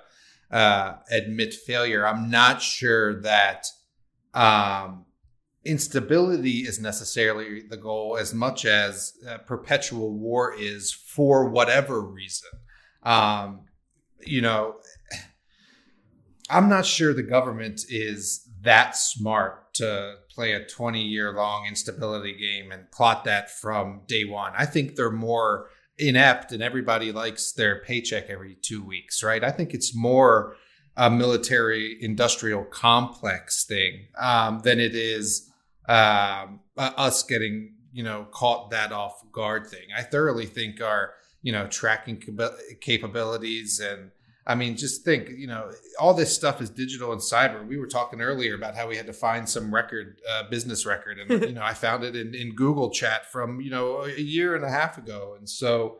uh, 0.52 0.96
admit 1.10 1.54
failure. 1.54 2.06
I'm 2.06 2.30
not 2.30 2.62
sure 2.62 3.22
that 3.22 3.68
um, 4.34 5.06
instability 5.64 6.60
is 6.60 6.80
necessarily 6.80 7.62
the 7.62 7.78
goal 7.78 8.18
as 8.20 8.34
much 8.34 8.66
as 8.66 9.14
uh, 9.28 9.38
perpetual 9.40 10.18
war 10.18 10.54
is 10.58 10.92
for 10.92 11.50
whatever 11.50 12.02
reason. 12.02 12.50
Um, 13.04 13.62
you 14.26 14.42
know, 14.42 14.76
I'm 16.50 16.68
not 16.68 16.86
sure 16.86 17.14
the 17.14 17.24
government 17.24 17.86
is 17.88 18.48
that 18.62 18.96
smart 18.96 19.74
to 19.76 20.16
play 20.30 20.54
a 20.54 20.66
20 20.66 21.02
year 21.02 21.34
long 21.34 21.66
instability 21.66 22.38
game 22.38 22.72
and 22.72 22.92
plot 22.92 23.24
that 23.24 23.50
from 23.50 24.02
day 24.08 24.26
one. 24.26 24.52
I 24.58 24.66
think 24.66 24.96
they're 24.96 25.12
more 25.12 25.68
inept 26.02 26.52
and 26.52 26.62
everybody 26.62 27.12
likes 27.12 27.52
their 27.54 27.82
paycheck 27.82 28.30
every 28.30 28.56
two 28.56 28.84
weeks, 28.84 29.24
right? 29.24 29.44
I 29.44 29.52
think 29.52 29.74
it's 29.74 29.96
more 29.96 30.56
a 30.98 31.10
military 31.10 31.98
industrial 32.02 32.66
complex 32.66 33.66
thing 33.66 34.08
um, 34.20 34.60
than 34.64 34.80
it 34.80 34.96
is 34.96 35.50
um, 35.88 36.60
us 36.78 37.24
getting, 37.24 37.76
you 37.94 38.04
know, 38.04 38.28
caught 38.32 38.72
that 38.72 38.92
off 38.92 39.22
guard 39.32 39.68
thing. 39.68 39.88
I 39.96 40.02
thoroughly 40.02 40.46
think 40.46 40.82
our, 40.82 41.14
you 41.42 41.52
know, 41.52 41.68
tracking 41.68 42.22
capabilities 42.82 43.80
and 43.80 44.12
I 44.52 44.56
mean, 44.56 44.76
just 44.76 45.06
think, 45.06 45.30
you 45.30 45.48
know, 45.48 45.72
all 45.98 46.14
this 46.14 46.36
stuff 46.36 46.62
is 46.62 46.70
digital 46.70 47.14
and 47.14 47.22
cyber. 47.22 47.66
We 47.66 47.78
were 47.78 47.88
talking 47.88 48.20
earlier 48.20 48.54
about 48.54 48.76
how 48.76 48.90
we 48.90 48.98
had 48.98 49.06
to 49.06 49.14
find 49.14 49.48
some 49.48 49.74
record, 49.74 50.20
uh, 50.30 50.50
business 50.50 50.86
record. 50.86 51.20
And, 51.20 51.42
you 51.44 51.54
know, 51.54 51.64
I 51.64 51.74
found 51.74 52.04
it 52.04 52.18
in, 52.18 52.36
in 52.36 52.54
Google 52.54 52.90
chat 52.90 53.32
from, 53.32 53.62
you 53.62 53.70
know, 53.70 54.04
a 54.04 54.20
year 54.20 54.56
and 54.56 54.66
a 54.66 54.70
half 54.70 54.98
ago. 54.98 55.36
And 55.40 55.50
so 55.50 56.00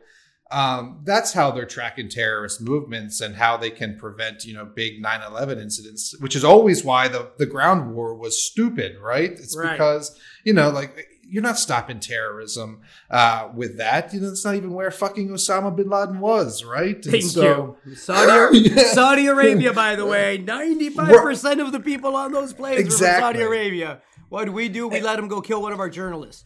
um, 0.50 1.00
that's 1.04 1.32
how 1.32 1.50
they're 1.50 1.64
tracking 1.64 2.10
terrorist 2.10 2.60
movements 2.60 3.22
and 3.22 3.34
how 3.34 3.56
they 3.56 3.70
can 3.70 3.98
prevent, 3.98 4.44
you 4.44 4.52
know, 4.52 4.66
big 4.66 5.00
9 5.00 5.22
11 5.22 5.58
incidents, 5.58 6.14
which 6.20 6.36
is 6.36 6.44
always 6.44 6.84
why 6.84 7.08
the, 7.08 7.30
the 7.38 7.46
ground 7.46 7.94
war 7.94 8.14
was 8.14 8.44
stupid, 8.44 8.98
right? 9.00 9.30
It's 9.30 9.56
right. 9.56 9.72
because, 9.72 10.14
you 10.44 10.52
know, 10.52 10.68
like 10.68 11.08
you're 11.32 11.42
not 11.42 11.58
stopping 11.58 11.98
terrorism 11.98 12.82
uh, 13.10 13.48
with 13.54 13.78
that. 13.78 14.12
You 14.12 14.20
know, 14.20 14.28
it's 14.28 14.44
not 14.44 14.54
even 14.54 14.74
where 14.74 14.90
fucking 14.90 15.30
Osama 15.30 15.74
bin 15.74 15.88
Laden 15.88 16.20
was, 16.20 16.62
right? 16.62 16.96
And 16.96 17.04
Thank 17.04 17.22
so, 17.22 17.78
you. 17.86 17.94
Saudi, 17.94 18.58
yeah. 18.58 18.82
Saudi 18.92 19.26
Arabia, 19.28 19.72
by 19.72 19.96
the 19.96 20.04
way, 20.04 20.36
95% 20.36 21.64
of 21.64 21.72
the 21.72 21.80
people 21.80 22.16
on 22.16 22.32
those 22.32 22.52
planes 22.52 22.80
exactly. 22.80 23.06
were 23.06 23.12
from 23.12 23.20
Saudi 23.22 23.40
Arabia. 23.40 24.02
What 24.28 24.44
do 24.44 24.52
we 24.52 24.68
do? 24.68 24.88
We 24.88 25.00
let 25.00 25.16
them 25.16 25.26
go 25.26 25.40
kill 25.40 25.62
one 25.62 25.72
of 25.72 25.80
our 25.80 25.88
journalists. 25.88 26.44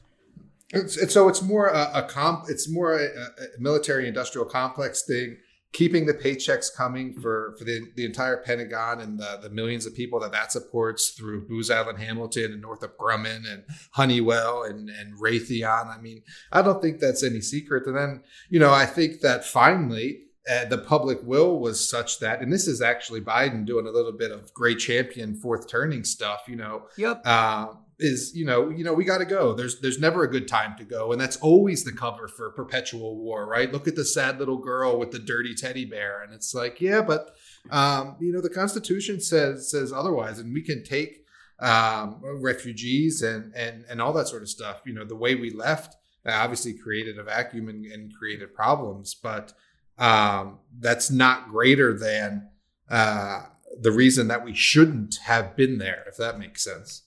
It's, 0.72 0.96
it's, 0.96 1.12
so 1.12 1.28
it's 1.28 1.42
more 1.42 1.66
a, 1.66 1.90
a 1.94 2.02
comp. 2.04 2.44
It's 2.48 2.70
more 2.70 2.96
a, 2.96 3.06
a 3.06 3.28
military 3.58 4.06
industrial 4.06 4.46
complex 4.46 5.04
thing 5.04 5.36
keeping 5.76 6.06
the 6.06 6.14
paychecks 6.14 6.74
coming 6.74 7.12
for, 7.12 7.54
for 7.58 7.64
the, 7.64 7.82
the 7.96 8.06
entire 8.06 8.38
Pentagon 8.38 8.98
and 8.98 9.20
the, 9.20 9.38
the 9.42 9.50
millions 9.50 9.84
of 9.84 9.94
people 9.94 10.18
that 10.18 10.32
that 10.32 10.50
supports 10.50 11.10
through 11.10 11.46
Booz 11.46 11.70
Allen 11.70 11.96
Hamilton 11.96 12.50
and 12.52 12.62
Northrop 12.62 12.96
Grumman 12.96 13.42
and 13.46 13.62
Honeywell 13.90 14.62
and, 14.62 14.88
and 14.88 15.20
Raytheon. 15.20 15.94
I 15.94 16.00
mean, 16.00 16.22
I 16.50 16.62
don't 16.62 16.80
think 16.80 16.98
that's 16.98 17.22
any 17.22 17.42
secret. 17.42 17.86
And 17.86 17.94
then, 17.94 18.22
you 18.48 18.58
know, 18.58 18.72
I 18.72 18.86
think 18.86 19.20
that 19.20 19.44
finally, 19.44 20.22
uh, 20.50 20.64
the 20.64 20.78
public 20.78 21.18
will 21.22 21.60
was 21.60 21.86
such 21.86 22.20
that, 22.20 22.40
and 22.40 22.50
this 22.50 22.66
is 22.66 22.80
actually 22.80 23.20
Biden 23.20 23.66
doing 23.66 23.86
a 23.86 23.90
little 23.90 24.12
bit 24.12 24.30
of 24.30 24.54
Gray 24.54 24.76
Champion 24.76 25.34
fourth 25.34 25.68
turning 25.68 26.04
stuff, 26.04 26.44
you 26.48 26.56
know. 26.56 26.86
Yep. 26.96 27.20
Uh, 27.26 27.66
is 27.98 28.32
you 28.34 28.44
know 28.44 28.68
you 28.68 28.84
know 28.84 28.92
we 28.92 29.04
got 29.04 29.18
to 29.18 29.24
go. 29.24 29.54
There's 29.54 29.80
there's 29.80 29.98
never 29.98 30.22
a 30.22 30.30
good 30.30 30.48
time 30.48 30.76
to 30.78 30.84
go 30.84 31.12
and 31.12 31.20
that's 31.20 31.36
always 31.38 31.84
the 31.84 31.92
cover 31.92 32.28
for 32.28 32.50
perpetual 32.50 33.16
war 33.16 33.46
right? 33.46 33.72
Look 33.72 33.88
at 33.88 33.96
the 33.96 34.04
sad 34.04 34.38
little 34.38 34.58
girl 34.58 34.98
with 34.98 35.12
the 35.12 35.18
dirty 35.18 35.54
teddy 35.54 35.84
bear 35.84 36.22
and 36.22 36.34
it's 36.34 36.54
like 36.54 36.80
yeah 36.80 37.00
but 37.00 37.34
um, 37.70 38.16
you 38.20 38.32
know 38.32 38.40
the 38.40 38.50
constitution 38.50 39.20
says 39.20 39.70
says 39.70 39.92
otherwise 39.92 40.38
and 40.38 40.52
we 40.52 40.62
can 40.62 40.84
take 40.84 41.24
um, 41.58 42.20
refugees 42.22 43.22
and 43.22 43.54
and 43.54 43.84
and 43.88 44.02
all 44.02 44.12
that 44.12 44.28
sort 44.28 44.42
of 44.42 44.48
stuff. 44.48 44.82
You 44.84 44.92
know 44.92 45.04
the 45.04 45.16
way 45.16 45.34
we 45.34 45.50
left 45.50 45.96
obviously 46.28 46.74
created 46.74 47.18
a 47.18 47.22
vacuum 47.22 47.68
and, 47.68 47.86
and 47.86 48.12
created 48.12 48.52
problems 48.52 49.14
but 49.14 49.52
um, 49.98 50.58
that's 50.78 51.10
not 51.10 51.48
greater 51.48 51.96
than 51.96 52.48
uh, 52.90 53.42
the 53.80 53.92
reason 53.92 54.28
that 54.28 54.44
we 54.44 54.52
shouldn't 54.52 55.16
have 55.24 55.56
been 55.56 55.78
there 55.78 56.04
if 56.08 56.16
that 56.16 56.38
makes 56.38 56.64
sense 56.64 57.05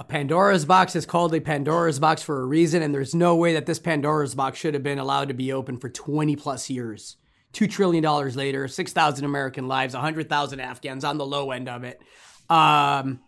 a 0.00 0.04
Pandora's 0.04 0.64
box 0.64 0.96
is 0.96 1.04
called 1.04 1.34
a 1.34 1.42
Pandora's 1.42 1.98
box 1.98 2.22
for 2.22 2.40
a 2.40 2.46
reason, 2.46 2.80
and 2.80 2.94
there's 2.94 3.14
no 3.14 3.36
way 3.36 3.52
that 3.52 3.66
this 3.66 3.78
Pandora's 3.78 4.34
box 4.34 4.58
should 4.58 4.72
have 4.72 4.82
been 4.82 4.98
allowed 4.98 5.28
to 5.28 5.34
be 5.34 5.52
open 5.52 5.76
for 5.76 5.90
20 5.90 6.36
plus 6.36 6.70
years. 6.70 7.18
$2 7.52 7.70
trillion 7.70 8.02
later, 8.34 8.66
6,000 8.66 9.24
American 9.26 9.68
lives, 9.68 9.92
100,000 9.92 10.58
Afghans 10.58 11.04
on 11.04 11.18
the 11.18 11.26
low 11.26 11.50
end 11.50 11.68
of 11.68 11.84
it. 11.84 12.00
Um, 12.48 13.20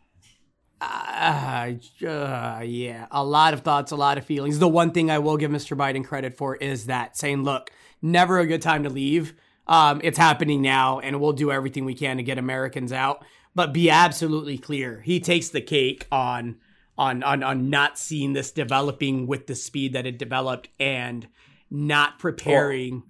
uh, 0.80 1.74
uh, 2.06 2.62
yeah, 2.64 3.06
a 3.10 3.22
lot 3.22 3.52
of 3.52 3.60
thoughts, 3.60 3.92
a 3.92 3.96
lot 3.96 4.16
of 4.16 4.24
feelings. 4.24 4.58
The 4.58 4.66
one 4.66 4.92
thing 4.92 5.10
I 5.10 5.18
will 5.18 5.36
give 5.36 5.50
Mr. 5.50 5.76
Biden 5.76 6.06
credit 6.06 6.38
for 6.38 6.56
is 6.56 6.86
that 6.86 7.18
saying, 7.18 7.42
look, 7.42 7.70
never 8.00 8.38
a 8.38 8.46
good 8.46 8.62
time 8.62 8.84
to 8.84 8.88
leave. 8.88 9.34
Um, 9.66 10.00
it's 10.02 10.18
happening 10.18 10.62
now, 10.62 11.00
and 11.00 11.20
we'll 11.20 11.34
do 11.34 11.52
everything 11.52 11.84
we 11.84 11.94
can 11.94 12.16
to 12.16 12.22
get 12.22 12.38
Americans 12.38 12.94
out 12.94 13.26
but 13.54 13.72
be 13.72 13.90
absolutely 13.90 14.58
clear. 14.58 15.00
He 15.04 15.20
takes 15.20 15.48
the 15.48 15.60
cake 15.60 16.06
on 16.10 16.56
on 16.98 17.22
on 17.22 17.42
on 17.42 17.70
not 17.70 17.98
seeing 17.98 18.32
this 18.32 18.50
developing 18.50 19.26
with 19.26 19.46
the 19.46 19.54
speed 19.54 19.92
that 19.94 20.06
it 20.06 20.18
developed 20.18 20.68
and 20.78 21.28
not 21.70 22.18
preparing. 22.18 23.02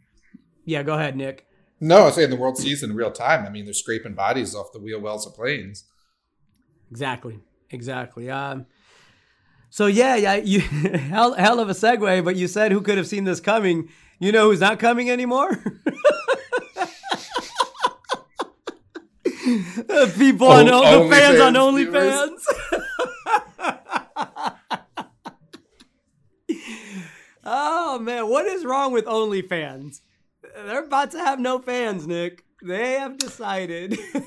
yeah, 0.65 0.83
go 0.83 0.95
ahead, 0.95 1.17
Nick. 1.17 1.47
No, 1.81 2.05
I 2.07 2.11
say 2.11 2.25
in 2.25 2.31
the 2.31 2.37
world 2.37 2.59
sees 2.59 2.83
in 2.85 2.95
real 2.95 3.11
time. 3.11 3.45
I 3.45 3.51
mean, 3.51 3.65
they're 3.65 3.75
scraping 3.75 4.15
bodies 4.15 4.55
off 4.55 4.73
the 4.73 4.79
wheel 4.79 5.01
wells 5.01 5.27
of 5.27 5.35
planes. 5.35 5.85
Exactly. 6.91 7.41
Exactly. 7.71 8.31
Um, 8.31 8.67
so 9.71 9.87
yeah, 9.87 10.15
yeah, 10.17 10.35
you 10.37 10.61
hell, 10.61 11.33
hell 11.33 11.59
of 11.59 11.71
a 11.71 11.73
segue. 11.73 12.25
But 12.25 12.37
you 12.37 12.47
said 12.47 12.71
who 12.71 12.83
could 12.83 12.99
have 12.99 13.09
seen 13.09 13.25
this 13.25 13.41
coming? 13.41 13.89
You 14.21 14.31
know 14.31 14.51
who's 14.51 14.61
not 14.61 14.79
coming 14.79 15.11
anymore? 15.11 15.51
People 20.17 20.47
on 20.47 20.69
oh, 20.69 21.05
the 21.05 21.11
fans, 21.11 21.41
on 21.41 21.55
OnlyFans. 21.55 22.45
oh 27.45 27.99
man, 27.99 28.29
what 28.29 28.47
is 28.47 28.65
wrong 28.65 28.93
with 28.93 29.05
OnlyFans? 29.07 30.01
They're 30.55 30.85
about 30.85 31.11
to 31.13 31.19
have 31.19 31.41
no 31.41 31.59
fans, 31.59 32.07
Nick. 32.07 32.45
They 32.63 32.93
have 32.93 33.19
decided. 33.19 33.99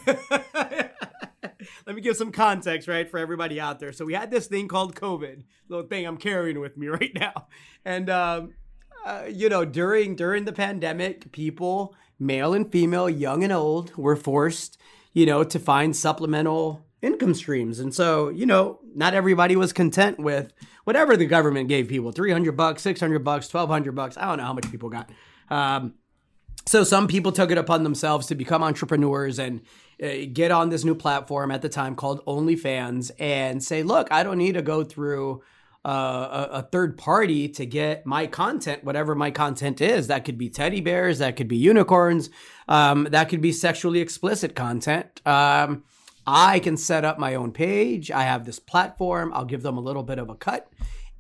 Let 1.86 1.96
me 1.96 2.02
give 2.02 2.18
some 2.18 2.32
context, 2.32 2.88
right, 2.88 3.10
for 3.10 3.18
everybody 3.18 3.60
out 3.60 3.80
there. 3.80 3.92
So 3.92 4.06
we 4.06 4.14
had 4.14 4.32
this 4.32 4.48
thing 4.48 4.68
called 4.68 4.96
COVID, 4.96 5.44
little 5.68 5.88
thing 5.88 6.06
I'm 6.06 6.18
carrying 6.18 6.60
with 6.60 6.78
me 6.78 6.88
right 7.00 7.14
now, 7.14 7.48
and 7.84 8.10
um, 8.10 8.54
uh, 9.06 9.24
you 9.30 9.50
know, 9.50 9.66
during 9.66 10.16
during 10.16 10.46
the 10.46 10.54
pandemic, 10.54 11.32
people, 11.32 11.96
male 12.20 12.54
and 12.54 12.72
female, 12.72 13.10
young 13.10 13.44
and 13.44 13.54
old, 13.54 13.96
were 13.96 14.16
forced 14.16 14.78
you 15.16 15.26
know, 15.26 15.44
to 15.46 15.58
find 15.58 15.96
supplemental 15.96 16.85
income 17.02 17.34
streams. 17.34 17.80
And 17.80 17.94
so, 17.94 18.30
you 18.30 18.46
know, 18.46 18.80
not 18.96 19.14
everybody 19.14 19.56
was 19.56 19.74
content 19.74 20.20
with 20.20 20.54
whatever 20.86 21.16
the 21.18 21.26
government 21.26 21.70
gave 21.70 21.88
people 21.88 22.12
300 22.12 22.52
bucks, 22.54 22.82
600 22.82 23.24
bucks, 23.24 23.54
1200 23.54 23.94
bucks. 23.94 24.18
I 24.18 24.26
don't 24.26 24.38
know 24.38 24.46
how 24.46 24.54
much 24.54 24.70
people 24.72 24.90
got. 24.90 25.10
Um, 25.50 25.96
so 26.66 26.84
some 26.84 27.08
people 27.08 27.32
took 27.32 27.52
it 27.52 27.58
upon 27.58 27.84
themselves 27.84 28.28
to 28.28 28.36
become 28.36 28.64
entrepreneurs 28.64 29.38
and 29.38 29.62
uh, 30.02 30.26
get 30.34 30.52
on 30.52 30.70
this 30.70 30.84
new 30.84 30.96
platform 30.96 31.52
at 31.52 31.62
the 31.62 31.70
time 31.70 31.96
called 31.96 32.26
OnlyFans 32.26 33.12
and 33.20 33.64
say, 33.64 33.84
look, 33.84 34.12
I 34.12 34.24
don't 34.24 34.38
need 34.38 34.54
to 34.54 34.62
go 34.62 34.84
through 34.84 35.44
uh, 35.86 36.48
a, 36.52 36.58
a, 36.58 36.62
third 36.64 36.98
party 36.98 37.48
to 37.48 37.64
get 37.64 38.08
my 38.08 38.26
content, 38.26 38.84
whatever 38.84 39.14
my 39.14 39.30
content 39.30 39.82
is. 39.82 40.08
That 40.08 40.26
could 40.26 40.36
be 40.36 40.50
teddy 40.50 40.82
bears, 40.82 41.20
that 41.20 41.36
could 41.36 41.48
be 41.48 41.58
unicorns, 41.58 42.32
um, 42.68 43.08
that 43.12 43.30
could 43.30 43.42
be 43.42 43.52
sexually 43.52 44.00
explicit 44.00 44.56
content. 44.56 45.22
Um, 45.28 45.84
I 46.26 46.60
can 46.60 46.78
set 46.78 47.06
up 47.06 47.20
my 47.20 47.36
own 47.36 47.52
page. 47.52 48.12
I 48.12 48.24
have 48.24 48.46
this 48.46 48.60
platform. 48.60 49.32
I'll 49.34 49.46
give 49.46 49.62
them 49.62 49.78
a 49.78 49.82
little 49.82 50.04
bit 50.04 50.20
of 50.20 50.30
a 50.30 50.36
cut 50.36 50.72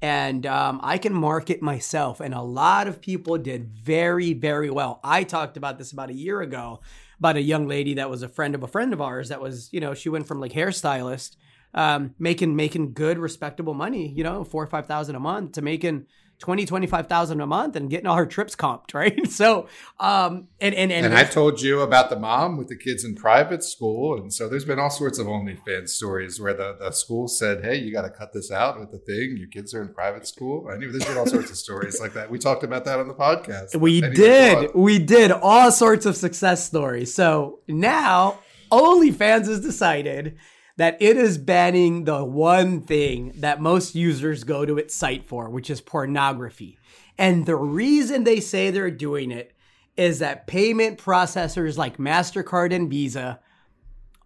and 0.02 0.46
um, 0.46 0.80
I 0.84 0.98
can 0.98 1.14
market 1.14 1.62
myself. 1.62 2.20
And 2.20 2.34
a 2.34 2.42
lot 2.42 2.88
of 2.88 3.02
people 3.02 3.38
did 3.38 3.68
very, 3.68 4.34
very 4.34 4.70
well. 4.70 5.00
I 5.04 5.24
talked 5.24 5.58
about 5.58 5.78
this 5.78 5.92
about 5.92 6.10
a 6.10 6.14
year 6.14 6.42
ago 6.42 6.82
about 7.18 7.38
a 7.38 7.42
young 7.42 7.68
lady 7.68 7.94
that 7.94 8.10
was 8.10 8.24
a 8.24 8.28
friend 8.28 8.56
of 8.56 8.64
a 8.64 8.68
friend 8.68 8.94
of 8.94 9.02
ours 9.02 9.30
that 9.30 9.40
was, 9.42 9.70
you 9.72 9.80
know, 9.80 9.94
she 9.94 10.10
went 10.10 10.28
from 10.28 10.40
like 10.40 10.52
hairstylist 10.52 11.38
um, 11.76 12.16
making 12.18 12.56
making 12.56 12.94
good 12.94 13.20
respectable 13.20 13.74
money 13.74 14.08
you 14.08 14.24
know 14.24 14.44
four 14.44 14.64
or 14.64 14.68
five 14.68 14.88
thousand 14.88 15.16
a 15.16 15.20
month 15.20 15.52
to 15.52 15.62
making 15.62 16.06
20 16.40 16.66
25,000 16.66 17.42
a 17.42 17.48
month 17.48 17.76
and 17.76 17.90
getting 17.90 18.08
all 18.08 18.18
her 18.18 18.26
trips 18.26 18.56
comped, 18.56 18.94
right? 18.94 19.30
So, 19.30 19.68
um, 20.00 20.48
and, 20.60 20.76
and, 20.76 20.92
and, 20.92 21.06
and 21.06 21.16
I 21.16 21.24
told 21.24 21.62
you 21.62 21.82
about 21.82 22.10
the 22.10 22.20
mom 22.20 22.58
with 22.58 22.68
the 22.68 22.76
kids 22.76 23.04
in 23.04 23.16
private 23.16 23.64
school. 23.64 24.18
And 24.18 24.34
so 24.34 24.50
there's 24.50 24.66
been 24.66 24.80
all 24.80 24.90
sorts 24.90 25.20
of 25.20 25.28
OnlyFans 25.28 25.90
stories 25.90 26.40
where 26.40 26.54
the, 26.54 26.76
the 26.80 26.92
school 26.92 27.28
said, 27.28 27.64
Hey, 27.64 27.78
you 27.78 27.92
got 27.92 28.04
to 28.04 28.10
cut 28.10 28.34
this 28.34 28.52
out 28.52 28.80
with 28.80 28.92
the 28.92 29.00
thing. 29.00 29.38
Your 29.38 29.48
kids 29.48 29.74
are 29.74 29.82
in 29.82 29.94
private 29.94 30.28
school. 30.28 30.68
I 30.70 30.78
knew 30.78 30.92
there's 30.92 31.06
been 31.06 31.18
all 31.18 31.28
sorts 31.28 31.50
of 31.50 31.58
stories 31.58 32.00
like 32.00 32.14
that. 32.14 32.30
We 32.30 32.40
talked 32.40 32.64
about 32.64 32.86
that 32.86 33.00
on 33.00 33.08
the 33.08 33.14
podcast. 33.14 33.76
We 33.80 34.02
did. 34.02 34.72
We 34.76 35.00
did 35.00 35.32
all 35.32 35.72
sorts 35.72 36.06
of 36.06 36.16
success 36.16 36.66
stories. 36.66 37.14
So 37.14 37.60
now 37.68 38.40
OnlyFans 38.72 39.48
has 39.48 39.62
decided 39.62 40.38
that 40.78 40.98
it 41.02 41.18
is 41.18 41.38
banning 41.38 42.04
the 42.04 42.24
one 42.24 42.82
thing 42.82 43.32
that 43.38 43.62
most 43.62 43.96
users 43.96 44.44
go 44.44 44.66
to 44.66 44.78
its 44.78 44.94
site 44.94 45.26
for, 45.26 45.50
which 45.50 45.70
is 45.70 45.82
pornography. 45.82 46.78
And 47.18 47.46
the 47.46 47.56
reason 47.56 48.24
they 48.24 48.40
say 48.40 48.72
they're 48.72 48.92
doing 48.92 49.32
it 49.32 49.54
is 49.96 50.20
that 50.20 50.48
payment 50.48 51.00
processors 51.00 51.78
like 51.78 51.98
MasterCard 51.98 52.74
and 52.74 52.90
Visa 52.90 53.40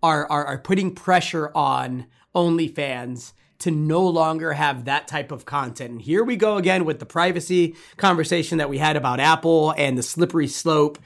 are, 0.01 0.29
are, 0.31 0.45
are 0.45 0.57
putting 0.57 0.95
pressure 0.95 1.51
on 1.53 2.07
OnlyFans 2.35 3.33
to 3.59 3.69
no 3.69 4.01
longer 4.07 4.53
have 4.53 4.85
that 4.85 5.07
type 5.07 5.31
of 5.31 5.45
content. 5.45 5.91
And 5.91 6.01
here 6.01 6.23
we 6.23 6.37
go 6.37 6.57
again 6.57 6.85
with 6.85 6.99
the 6.99 7.05
privacy 7.05 7.75
conversation 7.97 8.57
that 8.57 8.69
we 8.69 8.77
had 8.77 8.95
about 8.95 9.19
Apple 9.19 9.71
and 9.77 9.97
the 9.97 10.03
slippery 10.03 10.47
slope. 10.47 10.97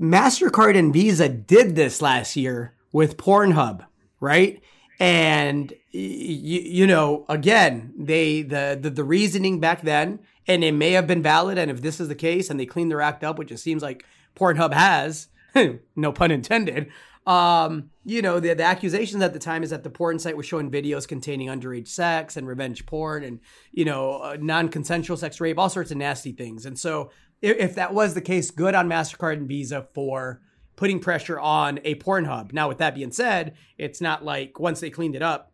MasterCard 0.00 0.76
and 0.76 0.92
Visa 0.92 1.28
did 1.28 1.76
this 1.76 2.02
last 2.02 2.34
year 2.34 2.74
with 2.92 3.16
Pornhub 3.16 3.84
right? 4.20 4.62
And 4.98 5.72
you, 5.90 6.60
you 6.60 6.86
know, 6.86 7.26
again, 7.28 7.92
they 7.98 8.42
the, 8.42 8.78
the 8.80 8.90
the 8.90 9.04
reasoning 9.04 9.60
back 9.60 9.82
then, 9.82 10.20
and 10.46 10.64
it 10.64 10.72
may 10.72 10.92
have 10.92 11.06
been 11.06 11.22
valid. 11.22 11.58
And 11.58 11.70
if 11.70 11.82
this 11.82 12.00
is 12.00 12.08
the 12.08 12.14
case, 12.14 12.48
and 12.48 12.58
they 12.58 12.66
cleaned 12.66 12.90
their 12.90 13.02
act 13.02 13.22
up, 13.22 13.38
which 13.38 13.52
it 13.52 13.58
seems 13.58 13.82
like 13.82 14.04
Pornhub 14.34 14.72
has, 14.72 15.28
no 15.96 16.12
pun 16.12 16.30
intended. 16.30 16.90
Um, 17.26 17.90
you 18.04 18.22
know, 18.22 18.38
the, 18.38 18.54
the 18.54 18.62
accusations 18.62 19.20
at 19.20 19.32
the 19.32 19.40
time 19.40 19.64
is 19.64 19.70
that 19.70 19.82
the 19.82 19.90
porn 19.90 20.20
site 20.20 20.36
was 20.36 20.46
showing 20.46 20.70
videos 20.70 21.08
containing 21.08 21.48
underage 21.48 21.88
sex 21.88 22.36
and 22.36 22.46
revenge 22.46 22.86
porn 22.86 23.24
and, 23.24 23.40
you 23.72 23.84
know, 23.84 24.22
uh, 24.22 24.36
non 24.40 24.68
consensual 24.68 25.16
sex 25.16 25.40
rape, 25.40 25.58
all 25.58 25.68
sorts 25.68 25.90
of 25.90 25.96
nasty 25.96 26.30
things. 26.30 26.64
And 26.64 26.78
so, 26.78 27.10
if, 27.42 27.56
if, 27.58 27.74
that 27.74 27.92
was 27.92 28.14
the 28.14 28.20
case, 28.20 28.50
good 28.50 28.74
on 28.74 28.88
MasterCard 28.88 29.34
and 29.34 29.48
Visa 29.48 29.88
for 29.92 30.40
putting 30.76 31.00
pressure 31.00 31.40
on 31.40 31.80
a 31.84 31.94
Pornhub. 31.96 32.52
Now, 32.52 32.68
with 32.68 32.78
that 32.78 32.94
being 32.94 33.12
said, 33.12 33.56
it's 33.78 34.00
not 34.00 34.24
like 34.24 34.60
once 34.60 34.80
they 34.80 34.90
cleaned 34.90 35.16
it 35.16 35.22
up, 35.22 35.52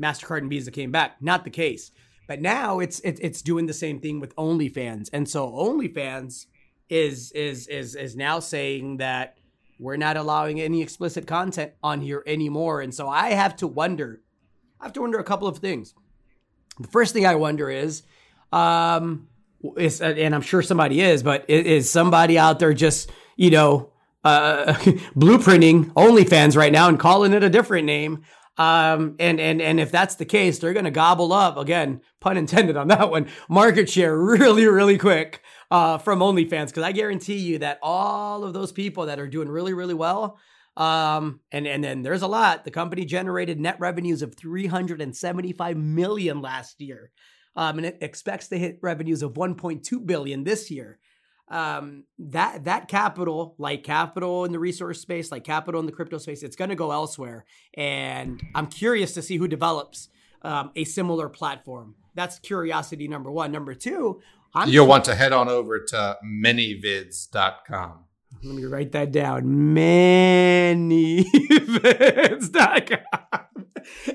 Mastercard 0.00 0.38
and 0.38 0.50
Visa 0.50 0.70
came 0.70 0.90
back. 0.90 1.20
Not 1.20 1.44
the 1.44 1.50
case. 1.50 1.92
But 2.26 2.40
now 2.40 2.78
it's 2.80 3.00
it's, 3.00 3.20
it's 3.20 3.42
doing 3.42 3.66
the 3.66 3.74
same 3.74 4.00
thing 4.00 4.20
with 4.20 4.34
OnlyFans, 4.36 5.10
and 5.12 5.28
so 5.28 5.50
OnlyFans 5.50 6.46
is 6.88 7.32
is 7.32 7.66
is 7.66 7.94
is 7.94 8.16
now 8.16 8.38
saying 8.38 8.98
that 8.98 9.38
we're 9.78 9.96
not 9.96 10.16
allowing 10.16 10.60
any 10.60 10.80
explicit 10.80 11.26
content 11.26 11.72
on 11.82 12.00
here 12.00 12.22
anymore. 12.26 12.80
And 12.80 12.94
so 12.94 13.08
I 13.08 13.30
have 13.30 13.56
to 13.56 13.66
wonder, 13.66 14.22
I 14.80 14.84
have 14.84 14.92
to 14.92 15.00
wonder 15.00 15.18
a 15.18 15.24
couple 15.24 15.48
of 15.48 15.58
things. 15.58 15.94
The 16.78 16.88
first 16.88 17.12
thing 17.12 17.26
I 17.26 17.34
wonder 17.34 17.68
is, 17.68 18.04
um, 18.52 19.28
is 19.76 20.00
and 20.00 20.34
I'm 20.34 20.42
sure 20.42 20.62
somebody 20.62 21.00
is, 21.00 21.22
but 21.22 21.44
is 21.50 21.90
somebody 21.90 22.38
out 22.38 22.60
there 22.60 22.72
just 22.72 23.10
you 23.36 23.50
know 23.50 23.91
uh, 24.24 24.72
blueprinting 25.16 25.92
OnlyFans 25.92 26.56
right 26.56 26.72
now 26.72 26.88
and 26.88 26.98
calling 26.98 27.32
it 27.32 27.42
a 27.42 27.50
different 27.50 27.86
name? 27.86 28.22
Um, 28.58 29.16
and 29.18 29.40
and 29.40 29.62
and 29.62 29.80
if 29.80 29.90
that's 29.90 30.16
the 30.16 30.26
case, 30.26 30.58
they're 30.58 30.74
going 30.74 30.84
to 30.84 30.90
gobble 30.90 31.32
up 31.32 31.56
again, 31.56 32.02
pun 32.20 32.36
intended 32.36 32.76
on 32.76 32.88
that 32.88 33.10
one, 33.10 33.28
market 33.48 33.88
share 33.88 34.16
really 34.16 34.66
really 34.66 34.98
quick 34.98 35.40
uh, 35.70 35.96
from 35.96 36.20
OnlyFans 36.20 36.66
because 36.66 36.82
I 36.82 36.92
guarantee 36.92 37.38
you 37.38 37.58
that 37.60 37.78
all 37.82 38.44
of 38.44 38.52
those 38.52 38.70
people 38.70 39.06
that 39.06 39.18
are 39.18 39.26
doing 39.26 39.48
really 39.48 39.72
really 39.72 39.94
well, 39.94 40.38
um, 40.76 41.40
and 41.50 41.66
and 41.66 41.82
then 41.82 42.02
there's 42.02 42.20
a 42.20 42.26
lot. 42.26 42.64
The 42.64 42.70
company 42.70 43.06
generated 43.06 43.58
net 43.58 43.76
revenues 43.80 44.20
of 44.20 44.34
375 44.34 45.76
million 45.78 46.42
last 46.42 46.78
year, 46.78 47.10
um, 47.56 47.78
and 47.78 47.86
it 47.86 47.98
expects 48.02 48.48
to 48.48 48.58
hit 48.58 48.80
revenues 48.82 49.22
of 49.22 49.32
1.2 49.32 50.04
billion 50.04 50.44
this 50.44 50.70
year 50.70 50.98
um, 51.52 52.04
that 52.18 52.64
that 52.64 52.88
capital, 52.88 53.54
like 53.58 53.84
capital 53.84 54.46
in 54.46 54.52
the 54.52 54.58
resource 54.58 55.00
space, 55.00 55.30
like 55.30 55.44
capital 55.44 55.78
in 55.80 55.86
the 55.86 55.92
crypto 55.92 56.16
space, 56.16 56.42
it's 56.42 56.56
going 56.56 56.70
to 56.70 56.74
go 56.74 56.90
elsewhere. 56.90 57.44
And 57.74 58.42
I'm 58.54 58.68
curious 58.68 59.12
to 59.14 59.22
see 59.22 59.36
who 59.36 59.46
develops 59.46 60.08
um, 60.40 60.70
a 60.74 60.84
similar 60.84 61.28
platform. 61.28 61.94
That's 62.14 62.38
curiosity 62.38 63.06
number 63.06 63.30
one. 63.30 63.52
Number 63.52 63.74
two, 63.74 64.22
I'm 64.54 64.70
you'll 64.70 64.86
want 64.86 65.04
to 65.04 65.14
head 65.14 65.34
on 65.34 65.50
over 65.50 65.78
to 65.78 66.16
manyvids.com. 66.24 68.04
Let 68.42 68.54
me 68.54 68.64
write 68.64 68.92
that 68.92 69.12
down. 69.12 69.42
Manyvids.com. 69.74 71.26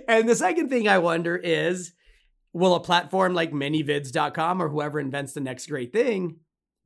and 0.07 0.27
the 0.27 0.35
second 0.35 0.69
thing 0.69 0.87
I 0.87 0.97
wonder 0.97 1.37
is 1.37 1.93
will 2.51 2.73
a 2.73 2.79
platform 2.79 3.35
like 3.35 3.51
manyvids.com 3.51 4.59
or 4.59 4.69
whoever 4.69 4.99
invents 4.99 5.33
the 5.33 5.41
next 5.41 5.67
great 5.67 5.93
thing 5.93 6.37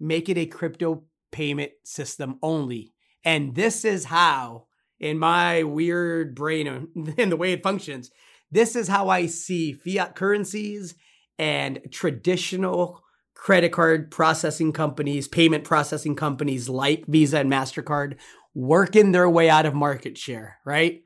make 0.01 0.27
it 0.27 0.37
a 0.37 0.45
crypto 0.45 1.03
payment 1.31 1.71
system 1.83 2.39
only. 2.41 2.93
And 3.23 3.55
this 3.55 3.85
is 3.85 4.05
how, 4.05 4.65
in 4.99 5.19
my 5.19 5.63
weird 5.63 6.35
brain 6.35 6.67
and 6.67 6.87
the 7.31 7.37
way 7.37 7.53
it 7.53 7.63
functions, 7.63 8.11
this 8.51 8.75
is 8.75 8.87
how 8.87 9.09
I 9.09 9.27
see 9.27 9.73
fiat 9.73 10.15
currencies 10.15 10.95
and 11.39 11.79
traditional 11.91 13.01
credit 13.33 13.71
card 13.71 14.11
processing 14.11 14.73
companies, 14.73 15.27
payment 15.27 15.63
processing 15.63 16.15
companies 16.15 16.67
like 16.67 17.05
Visa 17.07 17.39
and 17.39 17.51
MasterCard 17.51 18.17
working 18.53 19.11
their 19.11 19.29
way 19.29 19.49
out 19.49 19.65
of 19.65 19.73
market 19.73 20.17
share, 20.17 20.57
right? 20.65 21.01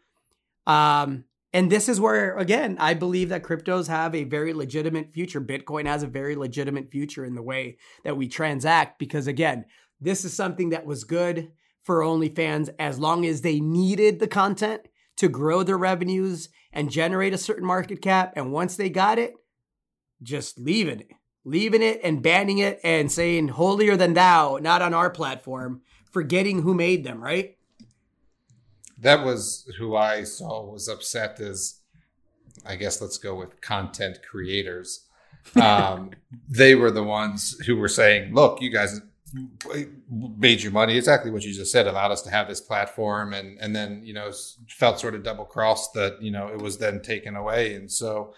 Um, 0.66 1.26
and 1.56 1.72
this 1.72 1.88
is 1.88 2.02
where, 2.02 2.38
again, 2.38 2.76
I 2.82 2.96
believe 2.96 3.30
that 3.30 3.44
cryptos 3.44 3.88
have 3.88 4.14
a 4.14 4.26
very 4.26 4.54
legitimate 4.54 5.14
future. 5.14 5.40
Bitcoin 5.40 5.86
has 5.86 6.04
a 6.04 6.08
very 6.08 6.36
legitimate 6.36 6.92
future 6.92 7.24
in 7.24 7.34
the 7.34 7.42
way 7.42 7.78
that 8.04 8.18
we 8.18 8.28
transact, 8.28 9.00
because 9.00 9.26
again, 9.26 9.64
this 10.02 10.26
is 10.26 10.34
something 10.34 10.72
that 10.72 10.86
was 10.86 11.06
good 11.06 11.54
for 11.82 12.02
OnlyFans 12.02 12.72
as 12.78 13.00
long 13.00 13.26
as 13.26 13.40
they 13.40 13.62
needed 13.62 14.20
the 14.20 14.28
content 14.28 14.82
to 15.16 15.30
grow 15.30 15.64
their 15.64 15.78
revenues 15.78 16.50
and 16.74 16.92
generate 16.92 17.34
a 17.34 17.38
certain 17.38 17.66
market 17.66 18.02
cap. 18.02 18.34
And 18.36 18.52
once 18.52 18.76
they 18.76 18.90
got 18.90 19.18
it, 19.18 19.34
just 20.22 20.60
leaving 20.60 21.00
it, 21.00 21.12
leaving 21.46 21.82
it 21.82 22.02
and 22.04 22.22
banning 22.22 22.58
it 22.58 22.82
and 22.84 23.10
saying 23.10 23.48
holier 23.48 23.96
than 23.96 24.14
thou, 24.14 24.60
not 24.62 24.82
on 24.82 24.94
our 24.94 25.10
platform, 25.10 25.84
forgetting 26.12 26.64
who 26.64 26.74
made 26.74 27.06
them, 27.06 27.24
right? 27.24 27.56
That 29.00 29.26
was 29.26 29.70
who 29.78 29.96
I 29.96 30.24
saw 30.24 30.66
was 30.66 30.88
upset 30.88 31.40
as 31.40 31.80
I 32.66 32.76
guess 32.76 33.02
let's 33.02 33.18
go 33.18 33.36
with 33.36 33.62
content 33.62 34.20
creators. 34.30 35.06
Um, 35.62 36.12
they 36.50 36.76
were 36.76 36.92
the 36.92 37.04
ones 37.04 37.60
who 37.66 37.76
were 37.76 37.88
saying, 37.88 38.34
"Look, 38.34 38.62
you 38.62 38.70
guys 38.72 39.02
made 40.10 40.62
your 40.62 40.72
money. 40.72 40.98
Exactly 40.98 41.32
what 41.32 41.44
you 41.44 41.54
just 41.54 41.72
said 41.72 41.88
allowed 41.88 42.12
us 42.12 42.22
to 42.24 42.32
have 42.32 42.48
this 42.48 42.62
platform 42.62 43.34
and 43.34 43.58
and 43.60 43.76
then 43.76 44.02
you 44.04 44.14
know 44.14 44.32
felt 44.70 45.00
sort 45.00 45.16
of 45.16 45.24
double 45.24 45.46
crossed 45.46 45.94
that 45.94 46.22
you 46.22 46.32
know 46.32 46.48
it 46.48 46.62
was 46.62 46.78
then 46.78 47.02
taken 47.02 47.36
away. 47.36 47.76
And 47.76 47.92
so 47.92 48.34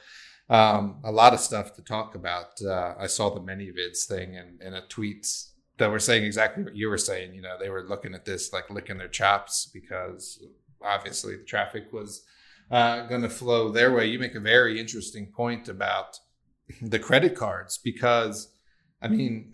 um, 0.50 1.00
a 1.04 1.12
lot 1.12 1.34
of 1.34 1.40
stuff 1.40 1.74
to 1.74 1.82
talk 1.82 2.16
about. 2.16 2.62
Uh, 2.62 2.96
i 2.98 3.08
saw 3.08 3.30
the 3.30 3.42
many 3.42 3.68
vids 3.68 4.06
thing 4.06 4.36
and 4.36 4.62
in 4.62 4.74
a 4.74 4.82
tweet 4.88 5.28
that 5.78 5.92
were 5.92 6.00
saying 6.00 6.24
exactly 6.24 6.64
what 6.64 6.76
you 6.76 6.90
were 6.90 6.98
saying. 6.98 7.34
You 7.34 7.42
know, 7.42 7.56
they 7.60 7.70
were 7.70 7.84
looking 7.84 8.14
at 8.14 8.26
this 8.26 8.52
like 8.52 8.70
licking 8.70 8.98
their 8.98 9.08
chops 9.08 9.70
because 9.74 10.44
obviously 10.84 11.36
the 11.36 11.44
traffic 11.44 11.94
was 11.94 12.24
uh, 12.72 13.06
going 13.08 13.22
to 13.22 13.30
flow 13.30 13.70
their 13.70 13.94
way. 13.94 14.08
You 14.08 14.20
make 14.20 14.36
a 14.36 14.40
very 14.40 14.80
interesting 14.80 15.28
point 15.28 15.70
about 15.70 16.20
the 16.82 17.00
credit 17.00 17.36
cards 17.36 17.78
because, 17.78 18.50
I 19.02 19.08
mean, 19.08 19.54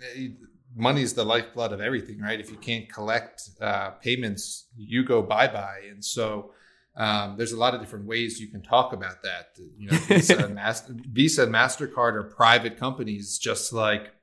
money 0.76 1.02
is 1.02 1.14
the 1.14 1.26
lifeblood 1.26 1.74
of 1.74 1.82
everything, 1.82 2.20
right? 2.20 2.40
If 2.40 2.50
you 2.50 2.58
can't 2.58 2.92
collect 2.92 3.50
uh, 3.62 3.92
payments, 3.92 4.68
you 4.76 5.04
go 5.04 5.22
bye 5.22 5.48
bye, 5.48 5.82
and 5.90 6.04
so. 6.04 6.52
Um, 6.96 7.38
there's 7.38 7.54
a 7.54 7.58
lot 7.58 7.74
of 7.74 7.80
different 7.82 8.06
ways 8.06 8.40
you 8.40 8.50
can 8.50 8.62
talk 8.62 8.94
about 8.94 9.24
that. 9.24 9.58
You 9.80 9.90
know, 9.90 9.98
Visa 9.98 10.46
and, 10.46 10.54
Master, 10.64 10.94
Visa 11.12 11.46
and 11.46 11.52
Mastercard 11.52 12.14
are 12.14 12.22
private 12.22 12.78
companies, 12.78 13.40
just 13.40 13.74
like 13.74 14.14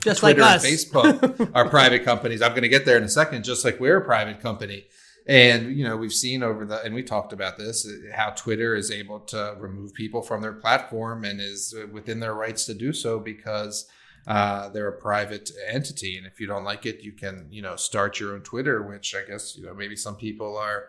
just 0.00 0.20
Twitter 0.20 0.40
like 0.40 0.56
us. 0.56 0.64
and 0.64 0.72
Facebook 0.72 1.50
are 1.54 1.68
private 1.68 2.04
companies. 2.04 2.42
I'm 2.42 2.50
going 2.50 2.62
to 2.62 2.68
get 2.68 2.84
there 2.84 2.96
in 2.96 3.04
a 3.04 3.08
second, 3.08 3.44
just 3.44 3.64
like 3.64 3.80
we're 3.80 3.98
a 3.98 4.04
private 4.04 4.40
company. 4.40 4.86
And 5.26 5.76
you 5.76 5.84
know, 5.84 5.96
we've 5.96 6.12
seen 6.12 6.42
over 6.42 6.64
the 6.64 6.82
and 6.82 6.94
we 6.94 7.02
talked 7.02 7.34
about 7.34 7.58
this 7.58 7.86
how 8.14 8.30
Twitter 8.30 8.74
is 8.74 8.90
able 8.90 9.20
to 9.20 9.56
remove 9.58 9.92
people 9.92 10.22
from 10.22 10.40
their 10.40 10.54
platform 10.54 11.24
and 11.24 11.40
is 11.40 11.74
within 11.92 12.20
their 12.20 12.34
rights 12.34 12.64
to 12.66 12.74
do 12.74 12.94
so 12.94 13.18
because 13.18 13.86
uh, 14.26 14.70
they're 14.70 14.88
a 14.88 14.98
private 14.98 15.50
entity. 15.68 16.16
And 16.16 16.26
if 16.26 16.40
you 16.40 16.46
don't 16.46 16.64
like 16.64 16.86
it, 16.86 17.02
you 17.02 17.12
can 17.12 17.46
you 17.50 17.60
know 17.60 17.76
start 17.76 18.18
your 18.18 18.34
own 18.34 18.40
Twitter, 18.40 18.82
which 18.82 19.14
I 19.14 19.28
guess 19.30 19.56
you 19.56 19.66
know 19.66 19.74
maybe 19.74 19.96
some 19.96 20.16
people 20.16 20.56
are 20.56 20.86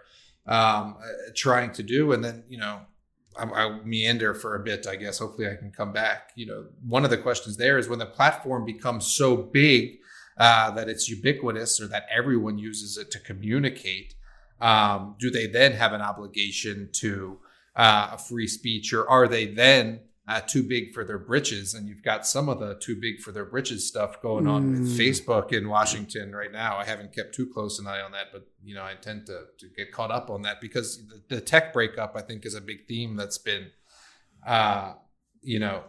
um, 0.48 0.96
trying 1.36 1.74
to 1.74 1.84
do. 1.84 2.14
And 2.14 2.24
then 2.24 2.44
you 2.48 2.60
know 2.60 2.80
I'll, 3.40 3.84
meander 3.84 4.34
for 4.34 4.56
a 4.56 4.60
bit, 4.60 4.88
I 4.88 4.96
guess. 4.96 5.20
Hopefully, 5.20 5.48
I 5.48 5.56
can 5.56 5.72
come 5.72 5.94
back. 5.94 6.32
You 6.36 6.46
know, 6.48 6.66
one 6.86 7.04
of 7.04 7.10
the 7.10 7.18
questions 7.18 7.58
there 7.58 7.78
is 7.78 7.88
when 7.88 8.00
the 8.00 8.06
platform 8.06 8.66
becomes 8.66 9.08
so 9.08 9.38
big 9.38 10.00
uh, 10.38 10.72
that 10.72 10.88
it's 10.88 11.10
ubiquitous 11.10 11.82
or 11.82 11.88
that 11.88 12.06
everyone 12.10 12.58
uses 12.58 12.98
it 12.98 13.12
to 13.12 13.20
communicate, 13.20 14.16
um, 14.62 15.16
do 15.20 15.30
they 15.30 15.48
then 15.48 15.74
have 15.74 15.94
an 15.94 16.02
obligation 16.02 16.90
to 16.94 17.40
uh, 17.76 18.18
free 18.18 18.48
speech, 18.48 18.94
or 18.94 19.10
are 19.10 19.28
they 19.28 19.46
then 19.46 20.02
uh, 20.30 20.42
too 20.42 20.62
big 20.62 20.94
for 20.94 21.04
their 21.04 21.18
britches. 21.18 21.74
And 21.74 21.90
you've 21.90 22.04
got 22.04 22.26
some 22.26 22.50
of 22.50 22.60
the 22.60 22.76
too 22.76 22.96
big 22.96 23.20
for 23.20 23.32
their 23.32 23.46
britches 23.46 23.88
stuff 23.88 24.22
going 24.22 24.46
on 24.46 24.64
mm. 24.64 24.80
with 24.80 24.98
Facebook 24.98 25.52
in 25.52 25.68
Washington 25.68 26.36
right 26.36 26.52
now. 26.52 26.78
I 26.78 26.86
haven't 26.86 27.16
kept 27.16 27.34
too 27.34 27.48
close 27.48 27.80
an 27.80 27.88
eye 27.88 28.02
on 28.02 28.12
that, 28.12 28.28
but 28.32 28.48
you 28.64 28.76
know 28.76 28.84
I 28.84 28.94
tend 28.94 29.26
to, 29.26 29.46
to 29.58 29.68
get 29.76 29.92
caught 29.92 30.12
up 30.12 30.30
on 30.30 30.44
that 30.44 30.62
because 30.62 31.08
the, 31.08 31.36
the 31.36 31.42
tech 31.42 31.74
breakup 31.74 32.14
I 32.16 32.22
think 32.22 32.46
is 32.46 32.54
a 32.54 32.62
big 32.62 32.88
theme 32.88 33.16
that's 33.16 33.40
been, 33.40 33.72
uh, 34.46 34.94
you 35.42 35.58
know, 35.58 35.86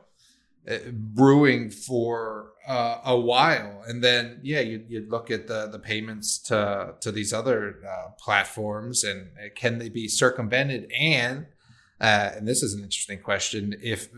uh, 0.66 0.78
brewing 0.90 1.68
for 1.68 2.52
uh, 2.66 3.00
a 3.04 3.20
while, 3.20 3.82
and 3.86 4.02
then 4.02 4.40
yeah, 4.42 4.60
you 4.60 4.82
you 4.88 5.06
look 5.06 5.30
at 5.30 5.48
the 5.48 5.66
the 5.66 5.78
payments 5.78 6.38
to 6.38 6.94
to 7.02 7.12
these 7.12 7.34
other 7.34 7.76
uh, 7.86 8.12
platforms, 8.18 9.04
and 9.04 9.32
uh, 9.38 9.48
can 9.54 9.78
they 9.78 9.90
be 9.90 10.08
circumvented? 10.08 10.90
And 10.98 11.46
uh, 12.00 12.30
and 12.36 12.48
this 12.48 12.62
is 12.62 12.74
an 12.74 12.82
interesting 12.82 13.20
question: 13.20 13.76
if 13.82 14.08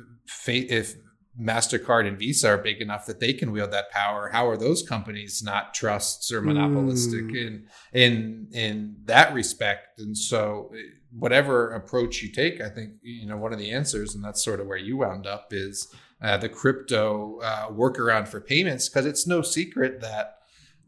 if 0.46 0.96
Mastercard 1.40 2.06
and 2.06 2.18
Visa 2.18 2.48
are 2.48 2.58
big 2.58 2.82
enough 2.82 3.06
that 3.06 3.18
they 3.18 3.32
can 3.32 3.52
wield 3.52 3.72
that 3.72 3.90
power, 3.90 4.28
how 4.32 4.46
are 4.48 4.56
those 4.56 4.82
companies 4.82 5.42
not 5.42 5.72
trusts 5.72 6.30
or 6.30 6.42
monopolistic 6.42 7.24
mm. 7.24 7.36
in 7.36 7.66
in 7.92 8.48
in 8.52 8.96
that 9.04 9.32
respect? 9.32 9.98
And 9.98 10.16
so, 10.16 10.70
whatever 11.10 11.72
approach 11.72 12.22
you 12.22 12.30
take, 12.30 12.60
I 12.60 12.68
think 12.68 12.92
you 13.02 13.26
know 13.26 13.38
one 13.38 13.52
of 13.52 13.58
the 13.58 13.70
answers, 13.70 14.14
and 14.14 14.22
that's 14.22 14.44
sort 14.44 14.60
of 14.60 14.66
where 14.66 14.76
you 14.76 14.98
wound 14.98 15.26
up, 15.26 15.48
is 15.52 15.88
uh, 16.20 16.36
the 16.36 16.50
crypto 16.50 17.38
uh, 17.42 17.68
workaround 17.70 18.28
for 18.28 18.40
payments, 18.40 18.88
because 18.88 19.06
it's 19.06 19.26
no 19.26 19.40
secret 19.42 20.02
that. 20.02 20.38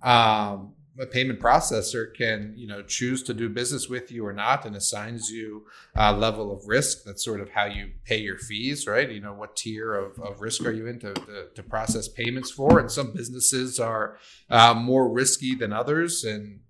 Um, 0.02 0.74
a 1.00 1.06
payment 1.06 1.40
processor 1.40 2.14
can 2.14 2.54
you 2.56 2.66
know 2.66 2.82
choose 2.82 3.22
to 3.24 3.34
do 3.34 3.48
business 3.48 3.88
with 3.88 4.12
you 4.12 4.24
or 4.24 4.32
not 4.32 4.64
and 4.64 4.76
assigns 4.76 5.30
you 5.30 5.66
a 5.94 6.12
level 6.12 6.52
of 6.52 6.66
risk. 6.66 7.04
That's 7.04 7.24
sort 7.24 7.40
of 7.40 7.50
how 7.50 7.64
you 7.64 7.92
pay 8.04 8.18
your 8.18 8.38
fees 8.38 8.86
right? 8.86 9.10
You 9.10 9.20
know 9.20 9.34
what 9.34 9.56
tier 9.56 9.94
of, 9.94 10.18
of 10.20 10.40
risk 10.40 10.64
are 10.64 10.72
you 10.72 10.86
in 10.86 11.00
to, 11.00 11.14
to, 11.14 11.48
to 11.54 11.62
process 11.62 12.08
payments 12.08 12.50
for? 12.50 12.78
And 12.78 12.90
some 12.90 13.12
businesses 13.12 13.80
are 13.80 14.18
uh, 14.50 14.74
more 14.74 15.08
risky 15.10 15.54
than 15.54 15.72
others. 15.72 16.24
And 16.24 16.60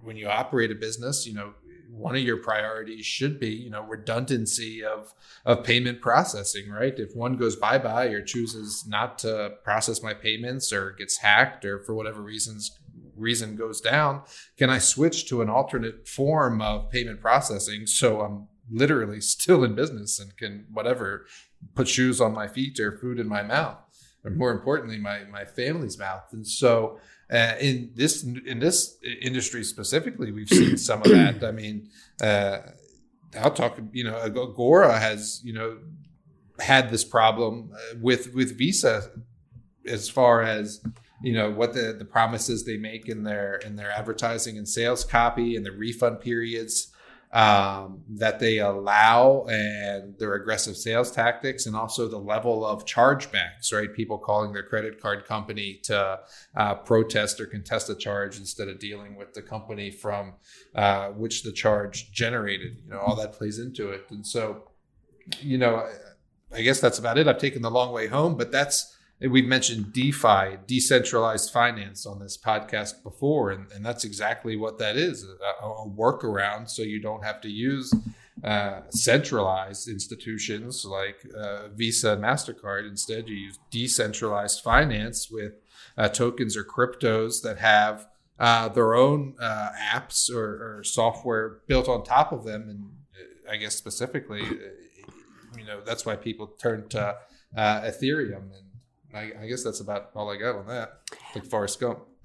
when 0.00 0.16
you 0.16 0.28
operate 0.28 0.70
a 0.70 0.74
business 0.74 1.26
you 1.26 1.34
know 1.34 1.54
one 1.92 2.16
of 2.16 2.22
your 2.22 2.38
priorities 2.38 3.04
should 3.04 3.38
be 3.38 3.50
you 3.50 3.70
know 3.70 3.82
redundancy 3.82 4.82
of 4.82 5.12
of 5.44 5.64
payment 5.64 6.00
processing 6.00 6.70
right? 6.70 6.94
If 6.98 7.14
one 7.14 7.36
goes 7.36 7.56
bye 7.56 7.78
bye 7.78 8.06
or 8.06 8.22
chooses 8.22 8.84
not 8.86 9.18
to 9.20 9.54
process 9.64 10.02
my 10.02 10.14
payments 10.14 10.72
or 10.72 10.92
gets 10.92 11.18
hacked 11.18 11.64
or 11.64 11.80
for 11.80 11.94
whatever 11.94 12.22
reasons 12.22 12.78
reason 13.16 13.56
goes 13.56 13.80
down, 13.80 14.22
can 14.56 14.70
I 14.70 14.78
switch 14.78 15.28
to 15.28 15.42
an 15.42 15.48
alternate 15.48 16.08
form 16.08 16.60
of 16.60 16.90
payment 16.90 17.20
processing 17.20 17.86
so 17.86 18.20
I'm 18.20 18.48
literally 18.70 19.20
still 19.36 19.64
in 19.64 19.74
business 19.74 20.18
and 20.18 20.36
can 20.36 20.66
whatever 20.72 21.26
put 21.74 21.88
shoes 21.88 22.20
on 22.20 22.32
my 22.32 22.48
feet 22.48 22.78
or 22.80 22.92
food 22.92 23.18
in 23.18 23.28
my 23.28 23.42
mouth, 23.42 23.78
or 24.24 24.30
more 24.30 24.50
importantly, 24.50 24.98
my 24.98 25.24
my 25.24 25.44
family's 25.44 25.98
mouth. 25.98 26.24
And 26.32 26.46
so, 26.46 26.98
uh, 27.30 27.54
in 27.60 27.90
this 27.94 28.22
in 28.22 28.58
this 28.58 28.96
industry 29.20 29.64
specifically, 29.64 30.32
we've 30.32 30.48
seen 30.48 30.76
some 30.88 31.00
of 31.02 31.08
that. 31.08 31.42
I 31.44 31.52
mean, 31.52 31.88
uh, 32.20 32.58
I'll 33.38 33.52
talk. 33.52 33.78
You 33.92 34.04
know, 34.04 34.16
Agora 34.16 34.98
has 34.98 35.40
you 35.44 35.52
know 35.52 35.78
had 36.60 36.90
this 36.90 37.04
problem 37.04 37.70
uh, 37.72 37.98
with 38.00 38.34
with 38.34 38.56
Visa 38.58 39.10
as 39.86 40.08
far 40.08 40.42
as 40.42 40.80
you 41.22 41.32
know 41.32 41.50
what 41.50 41.72
the 41.72 41.94
the 41.98 42.04
promises 42.04 42.64
they 42.64 42.76
make 42.76 43.08
in 43.08 43.22
their 43.22 43.56
in 43.56 43.76
their 43.76 43.90
advertising 43.90 44.58
and 44.58 44.68
sales 44.68 45.04
copy 45.04 45.56
and 45.56 45.64
the 45.64 45.72
refund 45.72 46.20
periods 46.20 46.92
um, 47.32 48.02
that 48.10 48.40
they 48.40 48.58
allow 48.58 49.46
and 49.48 50.18
their 50.18 50.34
aggressive 50.34 50.76
sales 50.76 51.10
tactics 51.10 51.64
and 51.64 51.74
also 51.74 52.06
the 52.06 52.18
level 52.18 52.64
of 52.66 52.84
chargebacks 52.84 53.72
right? 53.72 53.94
People 53.94 54.18
calling 54.18 54.52
their 54.52 54.62
credit 54.62 55.00
card 55.00 55.24
company 55.24 55.80
to 55.84 56.20
uh, 56.56 56.74
protest 56.74 57.40
or 57.40 57.46
contest 57.46 57.88
a 57.88 57.94
charge 57.94 58.38
instead 58.38 58.68
of 58.68 58.78
dealing 58.78 59.16
with 59.16 59.32
the 59.32 59.40
company 59.40 59.90
from 59.90 60.34
uh, 60.74 61.08
which 61.08 61.42
the 61.42 61.52
charge 61.52 62.12
generated 62.12 62.82
you 62.84 62.90
know 62.90 62.98
all 62.98 63.16
that 63.16 63.32
plays 63.32 63.58
into 63.58 63.90
it. 63.90 64.04
And 64.10 64.26
so 64.26 64.68
you 65.40 65.56
know 65.56 65.76
I, 65.76 66.58
I 66.58 66.62
guess 66.62 66.80
that's 66.80 66.98
about 66.98 67.16
it. 67.16 67.28
I've 67.28 67.38
taken 67.38 67.62
the 67.62 67.70
long 67.70 67.92
way 67.92 68.08
home 68.08 68.36
but 68.36 68.52
that's 68.52 68.94
we've 69.20 69.46
mentioned 69.46 69.92
DeFi, 69.92 70.58
decentralized 70.66 71.52
finance, 71.52 72.06
on 72.06 72.18
this 72.18 72.36
podcast 72.36 73.02
before, 73.02 73.50
and, 73.50 73.70
and 73.72 73.84
that's 73.84 74.04
exactly 74.04 74.56
what 74.56 74.78
that 74.78 74.96
is 74.96 75.24
a, 75.24 75.66
a 75.66 75.88
workaround 75.88 76.68
so 76.68 76.82
you 76.82 77.00
don't 77.00 77.24
have 77.24 77.40
to 77.42 77.48
use 77.48 77.92
uh, 78.42 78.80
centralized 78.90 79.88
institutions 79.88 80.84
like 80.84 81.24
uh, 81.36 81.68
Visa 81.68 82.14
and 82.14 82.24
MasterCard. 82.24 82.88
Instead, 82.88 83.28
you 83.28 83.36
use 83.36 83.58
decentralized 83.70 84.60
finance 84.62 85.30
with 85.30 85.52
uh, 85.96 86.08
tokens 86.08 86.56
or 86.56 86.64
cryptos 86.64 87.42
that 87.42 87.58
have 87.58 88.08
uh, 88.40 88.68
their 88.68 88.94
own 88.94 89.36
uh, 89.40 89.70
apps 89.78 90.28
or, 90.28 90.78
or, 90.78 90.82
software 90.82 91.60
built 91.68 91.88
on 91.88 92.02
top 92.02 92.32
of 92.32 92.42
them. 92.42 92.68
And 92.68 92.90
uh, 93.14 93.52
I 93.52 93.56
guess 93.56 93.76
specifically, 93.76 94.42
you 95.56 95.64
know, 95.64 95.80
that's 95.84 96.04
why 96.04 96.16
people 96.16 96.48
turn 96.48 96.88
to 96.88 97.16
Ethereum 97.56 98.50
and 98.50 98.71
I, 99.14 99.32
I 99.42 99.46
guess 99.46 99.62
that's 99.62 99.80
about 99.80 100.10
all 100.14 100.30
I 100.30 100.36
got 100.36 100.56
on 100.56 100.66
that. 100.68 101.00
Like 101.34 101.44
Forrest 101.44 101.80
Gump. 101.80 102.00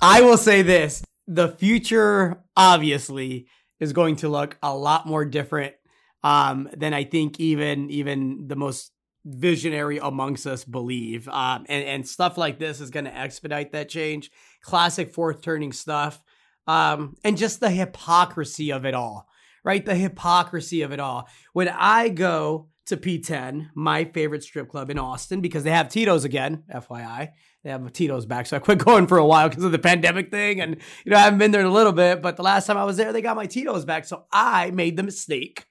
I 0.00 0.20
will 0.20 0.36
say 0.36 0.62
this 0.62 1.02
the 1.26 1.48
future 1.48 2.42
obviously 2.56 3.46
is 3.80 3.92
going 3.92 4.16
to 4.16 4.28
look 4.28 4.58
a 4.62 4.74
lot 4.74 5.06
more 5.06 5.24
different 5.24 5.74
um, 6.22 6.68
than 6.76 6.94
I 6.94 7.04
think 7.04 7.40
even 7.40 7.90
even 7.90 8.46
the 8.48 8.56
most 8.56 8.92
visionary 9.24 9.98
amongst 9.98 10.46
us 10.46 10.64
believe. 10.64 11.28
Um, 11.28 11.64
and, 11.68 11.84
and 11.84 12.08
stuff 12.08 12.36
like 12.36 12.58
this 12.58 12.80
is 12.80 12.90
going 12.90 13.06
to 13.06 13.16
expedite 13.16 13.72
that 13.72 13.88
change. 13.88 14.30
Classic 14.62 15.12
fourth 15.12 15.42
turning 15.42 15.72
stuff. 15.72 16.22
Um, 16.66 17.16
and 17.24 17.36
just 17.36 17.60
the 17.60 17.70
hypocrisy 17.70 18.70
of 18.72 18.84
it 18.84 18.94
all, 18.94 19.28
right? 19.64 19.84
The 19.84 19.94
hypocrisy 19.94 20.82
of 20.82 20.92
it 20.92 21.00
all. 21.00 21.28
When 21.52 21.68
I 21.68 22.08
go 22.08 22.68
to 22.86 22.96
P10, 22.96 23.70
my 23.74 24.04
favorite 24.04 24.42
strip 24.42 24.68
club 24.68 24.90
in 24.90 24.98
Austin, 24.98 25.40
because 25.40 25.64
they 25.64 25.70
have 25.70 25.88
Tito's 25.88 26.24
again, 26.24 26.64
FYI. 26.72 27.30
They 27.62 27.70
have 27.70 27.92
Tito's 27.92 28.26
back. 28.26 28.46
So 28.46 28.56
I 28.56 28.60
quit 28.60 28.78
going 28.84 29.06
for 29.06 29.18
a 29.18 29.26
while 29.26 29.48
because 29.48 29.64
of 29.64 29.72
the 29.72 29.78
pandemic 29.78 30.30
thing. 30.30 30.60
And, 30.60 30.76
you 31.04 31.10
know, 31.10 31.16
I 31.16 31.20
haven't 31.20 31.38
been 31.38 31.50
there 31.50 31.62
in 31.62 31.66
a 31.66 31.72
little 31.72 31.92
bit, 31.92 32.20
but 32.20 32.36
the 32.36 32.42
last 32.42 32.66
time 32.66 32.76
I 32.76 32.84
was 32.84 32.96
there, 32.96 33.12
they 33.12 33.22
got 33.22 33.36
my 33.36 33.46
Tito's 33.46 33.84
back. 33.84 34.04
So 34.04 34.24
I 34.30 34.70
made 34.70 34.96
the 34.96 35.02
mistake 35.02 35.64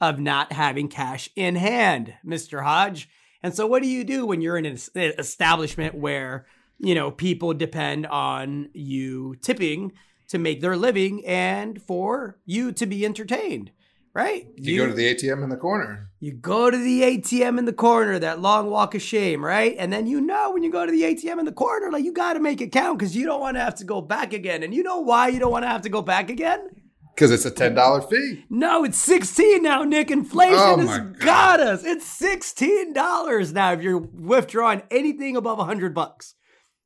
of 0.00 0.20
not 0.20 0.52
having 0.52 0.88
cash 0.88 1.28
in 1.34 1.56
hand, 1.56 2.14
Mr. 2.24 2.62
Hodge. 2.62 3.08
And 3.42 3.54
so 3.54 3.66
what 3.66 3.82
do 3.82 3.88
you 3.88 4.04
do 4.04 4.26
when 4.26 4.40
you're 4.40 4.58
in 4.58 4.66
an 4.66 4.78
establishment 4.94 5.94
where, 5.94 6.46
you 6.78 6.94
know, 6.94 7.10
people 7.10 7.54
depend 7.54 8.06
on 8.06 8.68
you 8.74 9.36
tipping 9.36 9.92
to 10.28 10.38
make 10.38 10.60
their 10.60 10.76
living 10.76 11.24
and 11.24 11.80
for 11.80 12.38
you 12.44 12.72
to 12.72 12.86
be 12.86 13.04
entertained? 13.04 13.70
Right? 14.18 14.48
You, 14.56 14.72
you, 14.72 14.78
go 14.80 14.86
to 14.88 14.94
the 14.94 15.14
ATM 15.14 15.44
in 15.44 15.48
the 15.48 15.56
corner. 15.56 16.10
You 16.18 16.32
go 16.32 16.72
to 16.72 16.76
the 16.76 17.02
ATM 17.02 17.56
in 17.56 17.66
the 17.66 17.72
corner, 17.72 18.18
that 18.18 18.40
long 18.40 18.68
walk 18.68 18.96
of 18.96 19.00
shame, 19.00 19.44
right? 19.44 19.76
And 19.78 19.92
then 19.92 20.08
you 20.08 20.20
know 20.20 20.50
when 20.50 20.64
you 20.64 20.72
go 20.72 20.84
to 20.84 20.90
the 20.90 21.02
ATM 21.02 21.38
in 21.38 21.44
the 21.44 21.52
corner, 21.52 21.92
like 21.92 22.04
you 22.04 22.12
got 22.12 22.32
to 22.32 22.40
make 22.40 22.60
it 22.60 22.72
count 22.72 22.98
because 22.98 23.14
you 23.14 23.26
don't 23.26 23.40
want 23.40 23.56
to 23.56 23.60
have 23.60 23.76
to 23.76 23.84
go 23.84 24.00
back 24.00 24.32
again. 24.32 24.64
And 24.64 24.74
you 24.74 24.82
know 24.82 24.98
why 24.98 25.28
you 25.28 25.38
don't 25.38 25.52
want 25.52 25.62
to 25.62 25.68
have 25.68 25.82
to 25.82 25.88
go 25.88 26.02
back 26.02 26.30
again? 26.30 26.68
Because 27.14 27.30
it's 27.30 27.44
a 27.44 27.50
ten 27.52 27.76
dollar 27.76 28.02
fee. 28.02 28.44
No, 28.50 28.82
it's 28.82 28.98
sixteen 28.98 29.62
now, 29.62 29.84
Nick. 29.84 30.10
Inflation 30.10 30.56
oh 30.56 30.78
has 30.78 30.98
God. 30.98 31.20
got 31.20 31.60
us. 31.60 31.84
It's 31.84 32.04
sixteen 32.04 32.92
dollars 32.92 33.52
now 33.52 33.72
if 33.72 33.82
you're 33.82 33.98
withdrawing 33.98 34.82
anything 34.90 35.36
above 35.36 35.60
a 35.60 35.64
hundred 35.64 35.94
bucks. 35.94 36.34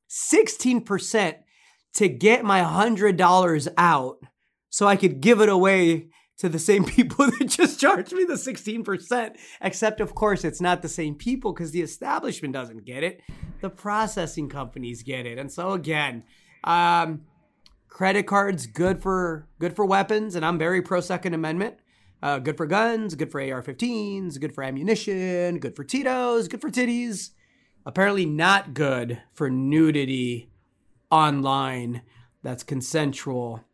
Sixteen 0.07 0.83
percent 0.83 1.39
to 1.95 2.09
get 2.09 2.45
my 2.45 2.63
hundred 2.63 3.17
dollars 3.17 3.69
out, 3.79 4.19
so 4.69 4.87
I 4.87 4.97
could 4.97 5.23
give 5.23 5.41
it 5.41 5.49
away 5.49 6.09
to 6.43 6.49
the 6.49 6.59
same 6.59 6.85
people 6.97 7.31
that 7.31 7.47
just 7.47 7.81
charged 7.81 8.13
me 8.13 8.25
the 8.25 8.35
16%. 8.35 9.37
Except, 9.61 10.01
of 10.01 10.15
course, 10.15 10.45
it's 10.45 10.61
not 10.61 10.83
the 10.83 10.89
same 10.89 11.15
people 11.15 11.53
because 11.53 11.71
the 11.71 11.81
establishment 11.81 12.53
doesn't 12.53 12.85
get 12.85 13.03
it. 13.05 13.23
The 13.61 13.71
processing 13.71 14.49
companies 14.49 15.05
get 15.05 15.25
it. 15.25 15.39
And 15.39 15.51
so, 15.51 15.71
again, 15.71 16.25
um, 16.65 17.23
credit 17.89 18.27
cards 18.27 18.67
good 18.67 19.01
for 19.01 19.47
good 19.61 19.77
for 19.77 19.87
weapons, 19.87 20.35
and 20.35 20.45
I'm 20.45 20.59
very 20.59 20.83
pro 20.83 21.01
Second 21.01 21.35
Amendment. 21.35 21.77
Uh, 22.21 22.39
good 22.39 22.57
for 22.57 22.67
guns, 22.67 23.15
good 23.15 23.31
for 23.33 23.41
AR-15s, 23.41 24.41
good 24.41 24.55
for 24.55 24.63
ammunition, 24.63 25.59
good 25.59 25.75
for 25.75 25.83
Tito's, 25.83 26.47
good 26.47 26.61
for 26.61 26.71
titties. 26.71 27.31
Apparently, 27.85 28.27
not 28.27 28.75
good 28.75 29.21
for 29.33 29.49
nudity 29.51 30.51
online. 31.11 32.03
That's 32.43 32.63
consensual 32.63 33.65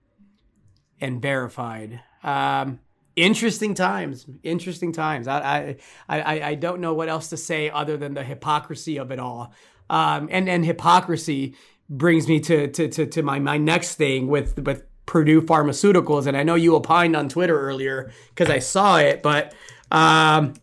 and 1.00 1.20
verified. 1.20 2.00
Um, 2.28 2.80
interesting 3.16 3.74
times. 3.74 4.26
Interesting 4.42 4.92
times. 4.92 5.26
I, 5.28 5.76
I 6.08 6.20
I 6.20 6.42
I 6.50 6.54
don't 6.54 6.80
know 6.80 6.94
what 6.94 7.08
else 7.08 7.28
to 7.30 7.36
say 7.36 7.70
other 7.70 7.96
than 7.96 8.14
the 8.14 8.22
hypocrisy 8.22 8.98
of 8.98 9.10
it 9.10 9.18
all. 9.18 9.52
Um, 9.90 10.28
and 10.30 10.48
and 10.48 10.64
hypocrisy 10.64 11.54
brings 11.88 12.28
me 12.28 12.40
to 12.40 12.68
to 12.68 12.88
to, 12.88 13.06
to 13.06 13.22
my 13.22 13.38
my 13.38 13.56
next 13.56 13.94
thing 13.94 14.28
with 14.28 14.58
with 14.58 14.84
Purdue 15.06 15.40
Pharmaceuticals. 15.42 16.26
And 16.26 16.36
I 16.36 16.42
know 16.42 16.54
you 16.54 16.74
opined 16.76 17.16
on 17.16 17.28
Twitter 17.28 17.58
earlier 17.58 18.12
because 18.30 18.50
I 18.50 18.58
saw 18.58 18.98
it, 18.98 19.22
but. 19.22 19.54
Um, 19.90 20.54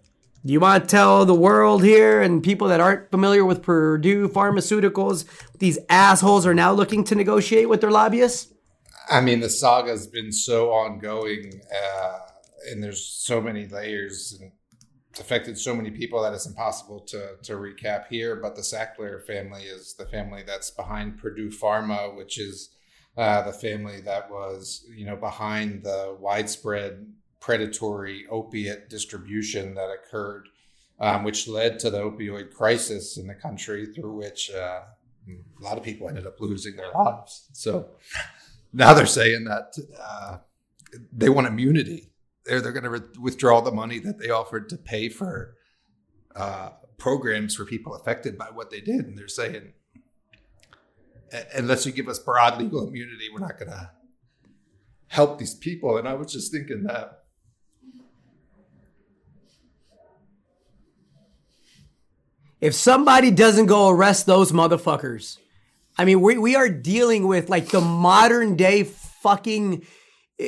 you 0.48 0.60
want 0.60 0.84
to 0.84 0.88
tell 0.88 1.26
the 1.26 1.34
world 1.34 1.84
here 1.84 2.22
and 2.22 2.44
people 2.44 2.68
that 2.68 2.80
aren't 2.80 3.10
familiar 3.10 3.44
with 3.44 3.64
Purdue 3.64 4.30
Pharmaceuticals, 4.30 5.26
these 5.58 5.80
assholes 5.90 6.46
are 6.46 6.54
now 6.54 6.72
looking 6.72 7.04
to 7.06 7.16
negotiate 7.16 7.68
with 7.68 7.82
their 7.82 7.90
lobbyists? 7.90 8.54
I 9.10 9.22
mean, 9.22 9.40
the 9.40 9.50
saga's 9.50 10.08
been 10.08 10.32
so 10.32 10.72
ongoing, 10.72 11.62
uh, 11.74 12.20
and 12.70 12.84
there's 12.84 13.06
so 13.06 13.42
many 13.42 13.68
layers 13.68 14.38
and 14.40 14.52
affected 15.20 15.58
so 15.58 15.74
many 15.76 15.92
people 15.92 16.22
that 16.22 16.34
it's 16.34 16.46
impossible 16.46 17.00
to 17.00 17.36
to 17.44 17.54
recap 17.54 18.08
here. 18.08 18.36
But 18.36 18.56
the 18.56 18.62
Sackler 18.62 19.26
family 19.26 19.64
is 19.64 19.94
the 19.94 20.06
family 20.06 20.44
that's 20.46 20.72
behind 20.72 21.20
Purdue 21.20 21.50
Pharma, 21.50 22.16
which 22.16 22.40
is 22.40 22.70
uh, 23.18 23.44
the 23.44 23.54
family 23.54 24.02
that 24.02 24.30
was 24.30 24.86
you 24.94 25.06
know 25.06 25.16
behind 25.16 25.84
the 25.84 26.16
widespread 26.20 27.06
predatory 27.40 28.26
opiate 28.32 28.90
distribution 28.90 29.76
that 29.76 29.90
occurred, 29.90 30.48
um, 31.00 31.24
which 31.24 31.48
led 31.48 31.80
to 31.80 31.90
the 31.90 32.00
opioid 32.00 32.52
crisis 32.52 33.18
in 33.18 33.28
the 33.28 33.36
country, 33.36 33.86
through 33.86 34.16
which 34.16 34.52
uh, 34.52 34.82
a 35.28 35.64
lot 35.64 35.78
of 35.78 35.84
people 35.84 36.10
ended 36.10 36.26
up 36.26 36.40
losing 36.40 36.76
their 36.76 36.92
lives. 36.92 37.48
So 37.54 37.90
now 38.76 38.94
they're 38.94 39.06
saying 39.06 39.46
that 39.46 39.74
uh, 40.00 40.38
they 41.12 41.30
want 41.30 41.48
immunity. 41.48 42.12
They're 42.46 42.62
they're 42.62 42.72
going 42.72 42.84
to 42.84 42.90
re- 42.90 43.20
withdraw 43.20 43.62
the 43.62 43.72
money 43.72 44.00
that 44.00 44.20
they 44.20 44.30
offered 44.30 44.70
to 44.70 44.78
pay 44.78 45.10
for 45.10 45.56
uh, 46.36 46.70
programs 46.98 47.56
for 47.56 47.66
people 47.66 47.96
affected 47.96 48.38
by 48.38 48.48
what 48.54 48.70
they 48.70 48.82
did, 48.82 49.06
and 49.06 49.18
they're 49.18 49.28
saying 49.28 49.74
unless 51.54 51.86
you 51.86 51.92
give 51.92 52.08
us 52.08 52.20
broad 52.20 52.60
legal 52.60 52.88
immunity, 52.88 53.30
we're 53.34 53.40
not 53.40 53.58
going 53.58 53.72
to 53.72 53.92
help 55.08 55.38
these 55.38 55.54
people. 55.54 55.98
And 55.98 56.08
I 56.08 56.14
was 56.14 56.32
just 56.32 56.52
thinking 56.52 56.84
that. 56.84 57.22
If 62.62 62.74
somebody 62.74 63.32
doesn't 63.32 63.68
go 63.68 63.90
arrest 63.90 64.26
those 64.26 64.52
motherfuckers, 64.52 65.38
I 65.98 66.06
mean, 66.06 66.22
we, 66.22 66.38
we 66.38 66.56
are 66.56 66.70
dealing 66.70 67.28
with 67.28 67.50
like 67.50 67.70
the 67.70 67.82
modern 67.82 68.56
day 68.56 68.84
fucking 68.84 69.86
uh, 70.42 70.46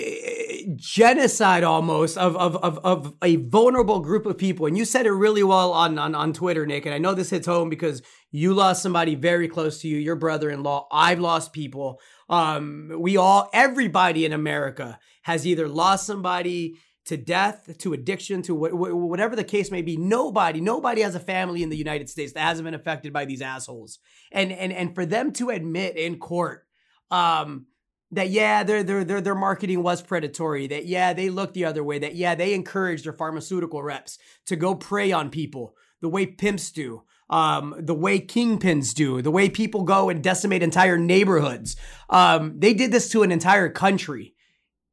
genocide 0.76 1.64
almost 1.64 2.18
of, 2.18 2.36
of, 2.36 2.58
of, 2.58 2.80
of 2.80 3.14
a 3.24 3.38
vulnerable 3.38 4.02
group 4.02 4.26
of 4.26 4.38
people. 4.38 4.66
And 4.66 4.78
you 4.78 4.84
said 4.84 5.06
it 5.06 5.12
really 5.12 5.43
well 5.43 5.72
on, 5.72 5.98
on, 5.98 6.14
on 6.14 6.34
Twitter, 6.34 6.66
Nick. 6.66 6.86
And 6.86 6.93
I 6.93 6.98
know 6.98 7.14
this 7.14 7.30
hits 7.30 7.48
home 7.48 7.70
because 7.70 8.02
you 8.30 8.54
lost 8.54 8.84
somebody 8.84 9.16
very 9.16 9.48
close 9.48 9.80
to 9.82 9.88
you, 9.88 9.98
your 9.98 10.18
brother 10.18 10.50
in 10.50 10.64
law. 10.64 10.88
I've 10.91 11.20
lost 11.20 11.54
people. 11.54 12.02
Um, 12.30 12.91
we 13.00 13.16
all, 13.16 13.50
everybody 13.54 14.26
in 14.26 14.34
America 14.34 15.00
has 15.24 15.48
either 15.48 15.68
lost 15.70 16.06
somebody 16.06 16.78
to 17.08 17.18
death, 17.18 17.78
to 17.80 17.93
addiction, 17.93 18.41
to 18.43 18.55
wh- 18.55 18.72
wh- 18.72 18.95
whatever 18.95 19.36
the 19.36 19.43
case 19.43 19.72
may 19.72 19.82
be. 19.82 19.97
Nobody, 19.97 20.62
nobody 20.62 21.01
has 21.01 21.16
a 21.16 21.20
family 21.20 21.64
in 21.64 21.70
the 21.70 21.78
United 21.78 22.10
States 22.10 22.34
that 22.34 22.41
hasn't 22.41 22.66
been 22.66 22.74
affected 22.74 23.12
by 23.12 23.26
these 23.26 23.41
assholes. 23.41 23.99
And 24.32 24.51
and 24.51 24.72
and 24.72 24.93
for 24.93 25.05
them 25.05 25.32
to 25.34 25.49
admit 25.49 25.97
in 25.97 26.20
court 26.20 26.66
um, 27.10 27.68
that 28.12 28.30
yeah, 28.30 28.64
their 28.64 28.84
their 28.84 29.03
their 29.03 29.22
their 29.22 29.36
marketing 29.36 29.84
was 29.84 30.01
predatory. 30.01 30.68
That 30.68 30.86
yeah, 30.86 31.14
they 31.14 31.30
looked 31.30 31.53
the 31.53 31.66
other 31.66 31.84
way. 31.84 31.99
That 31.99 32.16
yeah, 32.16 32.36
they 32.36 32.53
encouraged 32.53 33.05
their 33.05 33.14
pharmaceutical 33.14 33.82
reps 33.82 34.18
to 34.45 34.55
go 34.55 34.76
prey 34.76 35.12
on 35.12 35.30
people 35.30 35.76
the 36.01 36.10
way 36.10 36.26
pimps 36.26 36.72
do. 36.72 37.03
Um, 37.30 37.76
the 37.78 37.93
way 37.93 38.22
kingpins 38.22 38.93
do, 38.93 39.22
the 39.22 39.32
way 39.32 39.49
people 39.49 39.84
go 39.84 40.08
and 40.08 40.24
decimate 40.24 40.64
entire 40.64 40.97
neighborhoods. 40.97 41.76
Um, 42.10 42.58
they 42.58 42.74
did 42.74 42.93
this 42.93 43.10
to 43.10 43.22
an 43.24 43.34
entire 43.34 43.68
country, 43.68 44.34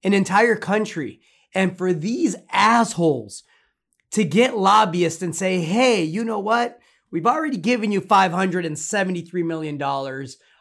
an 0.02 0.14
entire 0.14 0.56
country. 0.56 1.20
And 1.54 1.76
for 1.76 1.92
these 1.92 2.36
assholes 2.50 3.44
to 4.10 4.24
get 4.24 4.56
lobbyists 4.56 5.22
and 5.22 5.34
say, 5.34 5.60
hey, 5.60 6.02
you 6.02 6.24
know 6.24 6.38
what? 6.38 6.78
We've 7.10 7.26
already 7.26 7.56
given 7.56 7.92
you 7.92 8.00
$573 8.00 9.44
million. 9.44 9.80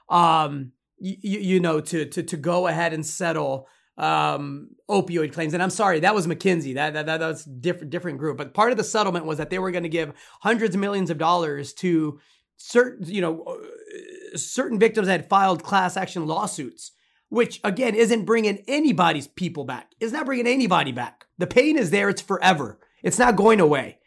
Um, 0.09 0.71
you, 0.99 1.39
you 1.39 1.59
know, 1.59 1.81
to, 1.81 2.05
to, 2.05 2.23
to 2.23 2.37
go 2.37 2.67
ahead 2.67 2.93
and 2.93 3.05
settle 3.05 3.67
um, 3.97 4.69
opioid 4.89 5.33
claims. 5.33 5.53
And 5.53 5.61
I'm 5.61 5.69
sorry, 5.69 5.99
that 6.01 6.15
was 6.15 6.27
McKinsey. 6.27 6.75
That, 6.75 6.93
that, 6.93 7.05
that, 7.05 7.19
was 7.19 7.43
different, 7.43 7.91
different 7.91 8.17
group. 8.17 8.37
But 8.37 8.53
part 8.53 8.71
of 8.71 8.77
the 8.77 8.83
settlement 8.83 9.25
was 9.25 9.37
that 9.37 9.49
they 9.49 9.59
were 9.59 9.71
going 9.71 9.83
to 9.83 9.89
give 9.89 10.13
hundreds 10.41 10.75
of 10.75 10.81
millions 10.81 11.09
of 11.09 11.17
dollars 11.17 11.73
to 11.73 12.19
certain, 12.57 13.05
you 13.07 13.21
know, 13.21 13.43
uh, 13.43 14.37
certain 14.37 14.79
victims 14.79 15.07
that 15.07 15.21
had 15.21 15.29
filed 15.29 15.63
class 15.63 15.97
action 15.97 16.25
lawsuits, 16.25 16.91
which 17.33 17.59
again 17.63 17.95
isn't 17.95 18.25
bringing 18.25 18.63
anybody's 18.67 19.27
people 19.27 19.65
back. 19.65 19.95
It's 19.99 20.13
not 20.13 20.27
bringing 20.27 20.45
anybody 20.45 20.91
back. 20.91 21.25
The 21.39 21.47
pain 21.47 21.79
is 21.79 21.89
there. 21.89 22.07
It's 22.07 22.21
forever. 22.21 22.79
It's 23.01 23.17
not 23.17 23.35
going 23.35 23.59
away. 23.59 23.97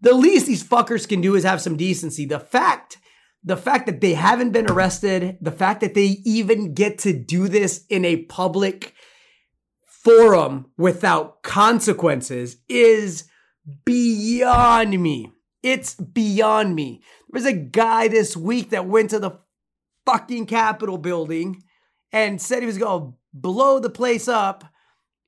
The 0.00 0.14
least 0.14 0.46
these 0.46 0.64
fuckers 0.64 1.06
can 1.06 1.20
do 1.20 1.34
is 1.34 1.44
have 1.44 1.60
some 1.60 1.76
decency. 1.76 2.24
The 2.24 2.40
fact 2.40 2.96
the 3.44 3.58
fact 3.58 3.84
that 3.86 4.00
they 4.00 4.14
haven't 4.14 4.52
been 4.52 4.70
arrested, 4.70 5.36
the 5.42 5.50
fact 5.50 5.82
that 5.82 5.92
they 5.92 6.22
even 6.24 6.72
get 6.72 6.96
to 7.00 7.12
do 7.12 7.46
this 7.46 7.84
in 7.90 8.06
a 8.06 8.22
public 8.24 8.94
forum 9.84 10.70
without 10.78 11.42
consequences 11.42 12.56
is 12.70 13.24
beyond 13.84 14.98
me. 14.98 15.30
It's 15.62 15.94
beyond 15.94 16.74
me. 16.74 17.02
There 17.30 17.42
was 17.42 17.46
a 17.46 17.52
guy 17.52 18.08
this 18.08 18.34
week 18.34 18.70
that 18.70 18.86
went 18.86 19.10
to 19.10 19.18
the 19.18 19.40
fucking 20.06 20.46
Capitol 20.46 20.96
building 20.96 21.62
and 22.12 22.40
said 22.40 22.60
he 22.60 22.66
was 22.66 22.78
going 22.78 23.00
to 23.02 23.16
blow 23.32 23.78
the 23.78 23.90
place 23.90 24.28
up 24.28 24.64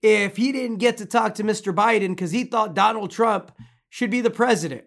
if 0.03 0.37
he 0.37 0.53
didn't 0.53 0.77
get 0.77 0.99
to 0.99 1.07
talk 1.07 1.35
to 1.35 1.45
Mr. 1.45 1.75
Biden 1.75 2.11
because 2.11 2.31
he 2.31 2.45
thought 2.45 2.75
Donald 2.75 3.11
Trump 3.11 3.53
should 3.89 4.11
be 4.11 4.21
the 4.21 4.31
president 4.31 4.85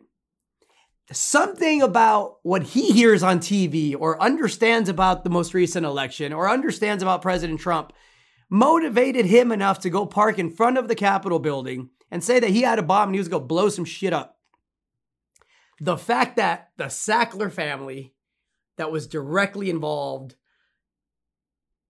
something 1.12 1.82
about 1.82 2.38
what 2.44 2.64
he 2.64 2.92
hears 2.92 3.24
on 3.24 3.40
TV 3.40 3.96
or 3.98 4.22
understands 4.22 4.90
about 4.90 5.24
the 5.24 5.30
most 5.30 5.54
recent 5.54 5.86
election 5.86 6.34
or 6.34 6.50
understands 6.50 7.02
about 7.02 7.22
President 7.22 7.60
Trump 7.60 7.94
motivated 8.50 9.26
him 9.26 9.52
enough 9.52 9.80
to 9.80 9.90
go 9.90 10.06
park 10.06 10.40
in 10.40 10.50
front 10.50 10.78
of 10.78 10.88
the 10.88 10.96
Capitol 10.96 11.40
building 11.40 11.90
and 12.12 12.24
say 12.24 12.40
that 12.40 12.50
he 12.50 12.62
had 12.62 12.80
a 12.80 12.84
bomb 12.84 13.10
and 13.10 13.16
he 13.16 13.20
was 13.20 13.28
going 13.28 13.44
to 13.44 13.48
blow 13.48 13.70
some 13.70 13.86
shit 13.86 14.14
up. 14.14 14.38
The 15.80 15.98
fact 15.98 16.38
that 16.38 16.72
the 16.78 16.86
Sackler 16.86 17.52
family 17.52 18.14
that 18.78 18.92
was 18.92 19.08
directly 19.08 19.70
involved 19.70 20.36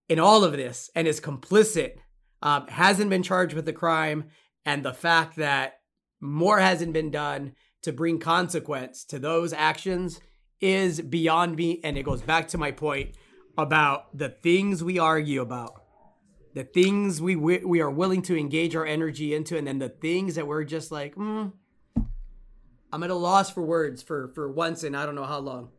in 0.08 0.18
all 0.18 0.44
of 0.44 0.52
this 0.52 0.90
and 0.94 1.06
is 1.06 1.20
complicit 1.20 1.96
um, 2.42 2.66
hasn't 2.68 3.10
been 3.10 3.22
charged 3.22 3.54
with 3.54 3.64
the 3.64 3.72
crime, 3.72 4.24
and 4.64 4.84
the 4.84 4.92
fact 4.92 5.36
that 5.36 5.80
more 6.20 6.58
hasn't 6.58 6.92
been 6.92 7.10
done 7.10 7.52
to 7.82 7.92
bring 7.92 8.18
consequence 8.18 9.04
to 9.04 9.18
those 9.18 9.52
actions 9.52 10.20
is 10.60 11.00
beyond 11.00 11.56
me. 11.56 11.80
And 11.82 11.96
it 11.96 12.02
goes 12.02 12.22
back 12.22 12.48
to 12.48 12.58
my 12.58 12.70
point 12.70 13.14
about 13.56 14.16
the 14.16 14.28
things 14.28 14.84
we 14.84 14.98
argue 14.98 15.40
about, 15.40 15.82
the 16.54 16.64
things 16.64 17.20
we 17.20 17.34
we 17.34 17.80
are 17.80 17.90
willing 17.90 18.22
to 18.22 18.38
engage 18.38 18.76
our 18.76 18.86
energy 18.86 19.34
into, 19.34 19.56
and 19.56 19.66
then 19.66 19.78
the 19.78 19.88
things 19.88 20.36
that 20.36 20.46
we're 20.46 20.64
just 20.64 20.92
like, 20.92 21.16
mm, 21.16 21.52
I'm 22.92 23.02
at 23.02 23.10
a 23.10 23.14
loss 23.14 23.50
for 23.50 23.62
words 23.62 24.02
for 24.02 24.30
for 24.34 24.50
once 24.50 24.84
in 24.84 24.94
I 24.94 25.06
don't 25.06 25.14
know 25.14 25.24
how 25.24 25.38
long. 25.38 25.70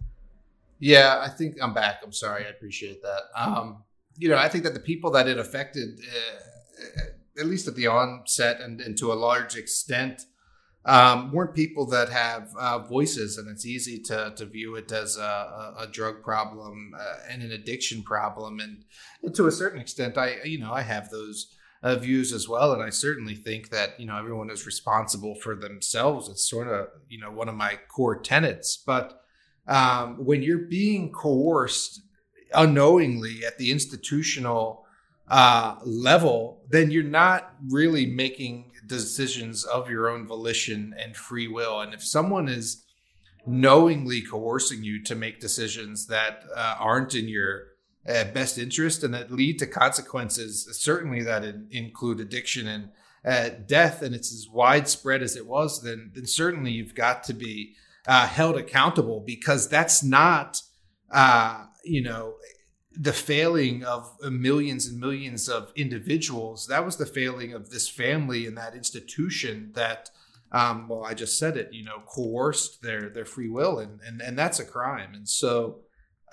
Yeah, 0.79 1.19
I 1.21 1.29
think 1.29 1.55
I'm 1.61 1.73
back. 1.73 2.01
I'm 2.03 2.13
sorry. 2.13 2.45
I 2.45 2.49
appreciate 2.49 3.01
that. 3.01 3.21
Um, 3.35 3.83
you 4.19 4.27
know, 4.29 4.37
I 4.37 4.49
think 4.49 4.65
that 4.65 4.73
the 4.73 4.81
people 4.81 5.11
that 5.11 5.27
it 5.27 5.39
affected, 5.39 5.99
uh, 5.99 7.39
at 7.39 7.45
least 7.47 7.67
at 7.67 7.75
the 7.75 7.87
onset 7.87 8.59
and, 8.59 8.81
and 8.81 8.97
to 8.97 9.11
a 9.11 9.15
large 9.15 9.55
extent, 9.55 10.23
um, 10.85 11.31
weren't 11.31 11.55
people 11.55 11.85
that 11.87 12.09
have 12.09 12.49
uh, 12.59 12.79
voices, 12.79 13.37
and 13.37 13.49
it's 13.49 13.65
easy 13.65 13.99
to 14.03 14.33
to 14.35 14.45
view 14.45 14.75
it 14.75 14.91
as 14.91 15.17
a, 15.17 15.75
a 15.77 15.87
drug 15.91 16.23
problem 16.23 16.93
uh, 16.97 17.15
and 17.29 17.41
an 17.41 17.51
addiction 17.51 18.01
problem, 18.01 18.59
and, 18.59 18.85
and, 19.21 19.35
to 19.35 19.47
a 19.47 19.51
certain 19.51 19.81
extent, 19.81 20.17
I 20.17 20.37
you 20.43 20.57
know 20.57 20.71
I 20.71 20.81
have 20.81 21.09
those 21.09 21.53
uh, 21.83 21.95
views 21.95 22.31
as 22.31 22.47
well, 22.47 22.71
and 22.71 22.81
I 22.81 22.91
certainly 22.91 23.35
think 23.35 23.69
that 23.69 23.99
you 23.99 24.05
know 24.05 24.17
everyone 24.17 24.49
is 24.49 24.65
responsible 24.65 25.35
for 25.35 25.53
themselves. 25.53 26.29
It's 26.29 26.49
sort 26.49 26.69
of 26.69 26.87
you 27.09 27.19
know 27.19 27.31
one 27.31 27.49
of 27.49 27.55
my 27.55 27.77
core 27.93 28.19
tenets, 28.19 28.77
but 28.77 29.21
um, 29.67 30.15
when 30.25 30.41
you're 30.41 30.67
being 30.69 31.11
coerced 31.11 32.01
unknowingly 32.53 33.45
at 33.45 33.57
the 33.57 33.71
institutional 33.71 34.85
uh, 35.27 35.75
level, 35.83 36.61
then 36.69 36.91
you're 36.91 37.03
not 37.03 37.53
really 37.69 38.05
making 38.05 38.71
decisions 38.87 39.63
of 39.63 39.89
your 39.89 40.09
own 40.09 40.25
volition 40.25 40.95
and 40.97 41.15
free 41.15 41.47
will. 41.47 41.79
And 41.81 41.93
if 41.93 42.03
someone 42.03 42.47
is 42.47 42.83
knowingly 43.45 44.21
coercing 44.21 44.83
you 44.83 45.03
to 45.03 45.15
make 45.15 45.39
decisions 45.39 46.07
that 46.07 46.43
uh, 46.55 46.75
aren't 46.79 47.15
in 47.15 47.27
your 47.27 47.67
uh, 48.07 48.25
best 48.25 48.57
interest 48.57 49.03
and 49.03 49.13
that 49.13 49.31
lead 49.31 49.59
to 49.59 49.67
consequences, 49.67 50.67
certainly 50.71 51.21
that 51.23 51.43
in, 51.43 51.67
include 51.71 52.19
addiction 52.19 52.67
and 52.67 52.89
uh, 53.25 53.49
death, 53.67 54.01
and 54.01 54.15
it's 54.15 54.33
as 54.33 54.47
widespread 54.51 55.21
as 55.21 55.35
it 55.35 55.45
was, 55.45 55.81
then 55.81 56.11
then 56.15 56.25
certainly 56.25 56.71
you've 56.71 56.95
got 56.95 57.23
to 57.23 57.33
be 57.33 57.75
uh, 58.07 58.25
held 58.25 58.57
accountable 58.57 59.19
because 59.19 59.67
that's 59.67 60.01
not, 60.03 60.61
uh, 61.11 61.65
you 61.89 62.01
know, 62.01 62.35
the 62.91 63.13
failing 63.13 63.83
of 63.83 64.13
millions 64.23 64.87
and 64.87 64.99
millions 64.99 65.47
of 65.47 65.71
individuals. 65.75 66.67
That 66.67 66.85
was 66.85 66.97
the 66.97 67.05
failing 67.05 67.53
of 67.53 67.69
this 67.69 67.87
family 67.87 68.45
and 68.45 68.57
that 68.57 68.75
institution 68.75 69.71
that, 69.75 70.09
um, 70.51 70.87
well, 70.87 71.05
I 71.05 71.13
just 71.13 71.37
said 71.37 71.55
it, 71.57 71.69
you 71.71 71.83
know, 71.83 72.01
coerced 72.05 72.81
their 72.81 73.09
their 73.09 73.25
free 73.25 73.49
will, 73.49 73.79
and 73.79 73.99
and 74.05 74.21
and 74.21 74.37
that's 74.37 74.59
a 74.59 74.65
crime. 74.65 75.13
And 75.13 75.29
so, 75.29 75.81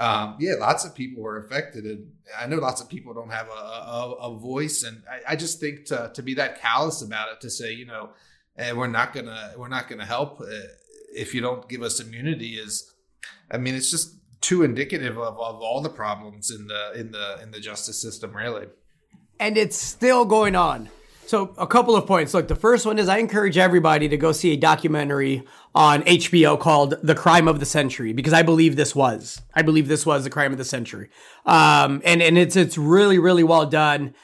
um, 0.01 0.37
yeah, 0.41 0.55
lots 0.59 0.85
of 0.85 0.95
people 0.95 1.23
were 1.23 1.39
affected, 1.39 1.85
and 1.85 2.13
I 2.39 2.47
know 2.47 2.57
lots 2.57 2.81
of 2.81 2.89
people 2.89 3.13
don't 3.13 3.31
have 3.31 3.49
a 3.49 3.53
a, 3.53 4.13
a 4.13 4.39
voice, 4.39 4.83
and 4.83 5.03
I, 5.11 5.33
I, 5.33 5.37
just 5.37 5.61
think 5.61 5.85
to 5.87 6.11
to 6.15 6.23
be 6.23 6.35
that 6.35 6.61
callous 6.61 7.03
about 7.03 7.33
it, 7.33 7.41
to 7.43 7.51
say, 7.51 7.73
you 7.73 7.85
know, 7.85 8.11
eh, 8.57 8.73
we're 8.73 8.87
not 8.87 9.13
gonna 9.13 9.53
we're 9.57 9.69
not 9.69 9.89
gonna 9.89 10.07
help 10.07 10.41
eh, 10.41 10.67
if 11.15 11.35
you 11.35 11.41
don't 11.41 11.69
give 11.69 11.83
us 11.83 12.01
immunity 12.01 12.55
is, 12.55 12.95
I 13.51 13.59
mean, 13.59 13.75
it's 13.75 13.91
just 13.91 14.17
too 14.47 14.63
indicative 14.63 15.19
of, 15.19 15.41
of 15.41 15.61
all 15.61 15.81
the 15.81 15.89
problems 15.89 16.53
in 16.53 16.69
the 16.69 16.93
in 16.93 17.11
the 17.11 17.43
in 17.43 17.51
the 17.51 17.59
justice 17.59 18.01
system 18.01 18.33
really. 18.33 18.67
And 19.41 19.59
it's 19.59 19.77
still 19.77 20.25
going 20.25 20.55
on. 20.55 20.89
So 21.27 21.53
a 21.59 21.67
couple 21.67 21.97
of 21.97 22.07
points. 22.07 22.33
Look 22.33 22.47
the 22.47 22.55
first 22.55 22.87
one 22.87 23.01
is 23.01 23.09
i 23.09 23.19
encourage 23.19 23.59
everybody 23.59 24.09
to 24.09 24.17
go 24.17 24.31
see 24.31 24.53
a 24.53 24.57
documentary 24.57 25.43
on 25.75 26.03
hbo 26.03 26.61
called 26.61 26.95
the 27.03 27.17
crime 27.17 27.49
of 27.49 27.59
the 27.59 27.67
century 27.67 28.13
because 28.13 28.33
i 28.33 28.43
believe 28.43 28.77
this 28.77 28.95
was. 28.95 29.43
I 29.53 29.63
believe 29.63 29.89
this 29.89 30.07
was 30.07 30.23
the 30.23 30.31
crime 30.31 30.53
of 30.53 30.59
the 30.59 30.65
century. 30.65 31.11
Um, 31.45 32.01
and 32.05 32.23
and 32.23 32.39
it's 32.39 32.55
it's 32.55 32.79
really 32.79 33.19
really 33.19 33.43
well 33.43 33.67
done 33.67 34.15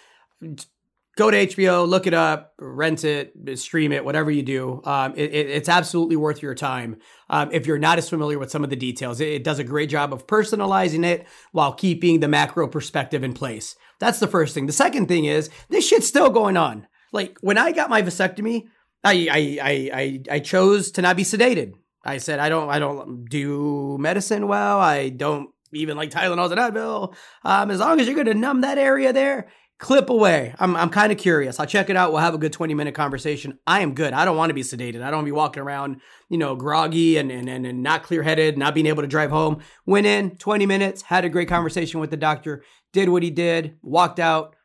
go 1.17 1.31
to 1.31 1.47
HBO, 1.47 1.87
look 1.87 2.07
it 2.07 2.15
up, 2.15 2.55
rent 2.59 3.05
it, 3.05 3.33
stream 3.59 3.93
it, 3.93 4.05
whatever 4.05 4.31
you 4.31 4.43
do. 4.43 4.81
Um, 4.85 5.13
it, 5.15 5.33
it, 5.33 5.51
it's 5.51 5.69
absolutely 5.69 6.17
worth 6.17 6.43
your 6.43 6.55
time. 6.55 6.97
Um, 7.29 7.51
if 7.53 7.67
you're 7.67 7.79
not 7.79 7.99
as 7.99 8.09
familiar 8.09 8.39
with 8.39 8.51
some 8.51 8.65
of 8.65 8.71
the 8.71 8.77
details, 8.77 9.21
it, 9.21 9.29
it, 9.29 9.45
does 9.45 9.59
a 9.59 9.65
great 9.65 9.91
job 9.91 10.13
of 10.13 10.27
personalizing 10.27 11.05
it 11.05 11.27
while 11.53 11.73
keeping 11.73 12.21
the 12.21 12.29
macro 12.29 12.67
perspective 12.67 13.23
in 13.23 13.35
place. 13.35 13.77
That's 13.99 14.21
the 14.21 14.27
first 14.27 14.55
thing. 14.55 14.67
The 14.67 14.73
second 14.73 15.07
thing 15.07 15.27
is 15.27 15.51
this 15.69 15.87
shit's 15.87 16.07
still 16.07 16.31
going 16.31 16.57
on. 16.57 16.87
Like 17.13 17.37
when 17.41 17.59
I 17.59 17.73
got 17.73 17.91
my 17.91 18.03
vasectomy, 18.03 18.65
I 19.05 19.29
I 19.31 19.59
I 19.63 19.91
I, 19.93 20.23
I 20.37 20.39
chose 20.41 20.93
to 20.93 21.03
not 21.03 21.17
be 21.17 21.25
sedated. 21.25 21.73
I 22.05 22.19
said 22.19 22.39
I 22.39 22.49
don't 22.49 22.71
I 22.71 22.79
don't 22.79 23.27
do 23.27 23.99
medicine 24.01 24.49
well. 24.49 24.81
I 24.81 25.11
don't 25.11 25.51
even 25.73 25.97
like 25.97 26.11
Tylenol 26.11 26.51
and 26.51 26.61
Advil. 26.61 27.15
Um, 27.45 27.71
as 27.71 27.81
long 27.81 28.01
as 28.01 28.07
you're 28.07 28.15
going 28.15 28.27
to 28.27 28.35
numb 28.35 28.61
that 28.61 28.79
area 28.79 29.13
there, 29.13 29.49
clip 29.83 30.09
away. 30.09 30.55
I'm, 30.59 30.75
I'm 30.77 30.89
kind 30.89 31.13
of 31.13 31.19
curious. 31.19 31.61
I'll 31.61 31.67
check 31.67 31.91
it 31.91 31.97
out. 31.97 32.13
We'll 32.13 32.23
have 32.23 32.35
a 32.35 32.39
good 32.39 32.53
20 32.53 32.73
minute 32.73 32.95
conversation. 32.95 33.59
I 33.67 33.81
am 33.81 33.95
good. 33.95 34.15
I 34.15 34.25
don't 34.25 34.37
want 34.37 34.51
to 34.51 34.55
be 34.55 34.63
sedated. 34.63 35.03
I 35.03 35.11
don't 35.11 35.19
want 35.19 35.27
to 35.27 35.33
be 35.33 35.33
walking 35.33 35.63
around, 35.63 36.01
you 36.31 36.39
know, 36.39 36.55
groggy 36.57 37.19
and, 37.19 37.31
and, 37.31 37.49
and, 37.49 37.67
and 37.67 37.83
not 37.83 38.03
clear 38.03 38.23
headed, 38.23 38.57
not 38.57 38.75
being 38.75 38.87
able 38.87 39.03
to 39.03 39.09
drive 39.09 39.31
home. 39.31 39.61
Went 39.85 40.07
in 40.07 40.37
20 40.37 40.67
minutes, 40.67 41.03
had 41.03 41.25
a 41.25 41.29
great 41.29 41.49
conversation 41.49 42.01
with 42.01 42.11
the 42.11 42.17
doctor, 42.17 42.63
did 42.93 43.09
what 43.09 43.23
he 43.23 43.31
did, 43.31 43.77
walked 43.83 44.19
out, 44.19 44.57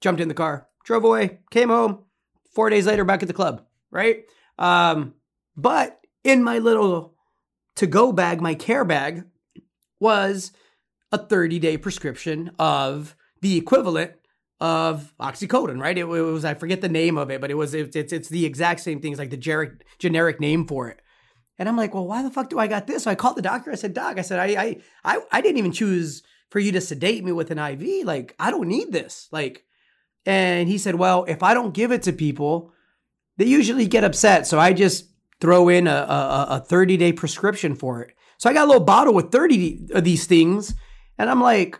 jumped 0.00 0.20
in 0.20 0.28
the 0.28 0.34
car, 0.34 0.68
drove 0.84 1.04
away, 1.04 1.38
came 1.50 1.70
home, 1.70 2.04
Four 2.56 2.70
days 2.70 2.86
later, 2.86 3.04
back 3.04 3.20
at 3.20 3.28
the 3.28 3.34
club, 3.34 3.66
right? 3.90 4.24
Um, 4.58 5.12
but 5.58 6.00
in 6.24 6.42
my 6.42 6.58
little 6.58 7.12
to 7.74 7.86
go 7.86 8.12
bag, 8.12 8.40
my 8.40 8.54
care 8.54 8.82
bag 8.82 9.24
was 10.00 10.52
a 11.12 11.18
30 11.18 11.58
day 11.58 11.76
prescription 11.76 12.50
of 12.58 13.14
the 13.42 13.58
equivalent 13.58 14.12
of 14.60 15.12
oxycodone, 15.20 15.80
right? 15.80 15.96
It, 15.96 16.02
it, 16.02 16.06
was 16.06 16.44
I 16.44 16.54
forget 16.54 16.80
the 16.80 16.88
name 16.88 17.18
of 17.18 17.30
it, 17.30 17.40
but 17.40 17.50
it 17.50 17.54
was 17.54 17.74
it, 17.74 17.94
it's 17.94 18.12
it's 18.12 18.28
the 18.28 18.46
exact 18.46 18.80
same 18.80 19.00
thing. 19.00 19.12
It's 19.12 19.18
like 19.18 19.30
the 19.30 19.36
generic 19.36 19.84
generic 19.98 20.40
name 20.40 20.66
for 20.66 20.88
it. 20.88 21.00
And 21.58 21.68
I'm 21.68 21.76
like, 21.76 21.94
well, 21.94 22.06
why 22.06 22.22
the 22.22 22.30
fuck 22.30 22.50
do 22.50 22.58
I 22.58 22.66
got 22.66 22.86
this? 22.86 23.04
So 23.04 23.10
I 23.10 23.14
called 23.14 23.36
the 23.36 23.42
doctor. 23.42 23.72
I 23.72 23.76
said, 23.76 23.94
Doc, 23.94 24.18
I 24.18 24.22
said, 24.22 24.38
I 24.38 24.62
I 24.62 24.76
I, 25.04 25.20
I 25.32 25.40
didn't 25.40 25.58
even 25.58 25.72
choose 25.72 26.22
for 26.50 26.58
you 26.58 26.72
to 26.72 26.80
sedate 26.80 27.24
me 27.24 27.32
with 27.32 27.50
an 27.50 27.58
IV. 27.58 28.06
Like, 28.06 28.34
I 28.38 28.50
don't 28.50 28.68
need 28.68 28.92
this. 28.92 29.28
Like, 29.32 29.64
and 30.24 30.68
he 30.68 30.78
said, 30.78 30.94
well, 30.94 31.24
if 31.28 31.42
I 31.42 31.54
don't 31.54 31.74
give 31.74 31.92
it 31.92 32.02
to 32.04 32.12
people, 32.12 32.72
they 33.36 33.46
usually 33.46 33.86
get 33.86 34.04
upset. 34.04 34.46
So 34.46 34.58
I 34.58 34.72
just 34.72 35.10
throw 35.40 35.68
in 35.68 35.86
a, 35.86 35.90
a, 35.90 36.46
a 36.50 36.60
30 36.60 36.96
day 36.96 37.12
prescription 37.12 37.74
for 37.74 38.02
it. 38.02 38.14
So 38.38 38.50
I 38.50 38.52
got 38.52 38.64
a 38.64 38.68
little 38.70 38.84
bottle 38.84 39.14
with 39.14 39.32
30 39.32 39.88
of 39.94 40.04
these 40.04 40.26
things. 40.26 40.74
And 41.18 41.30
I'm 41.30 41.40
like, 41.40 41.78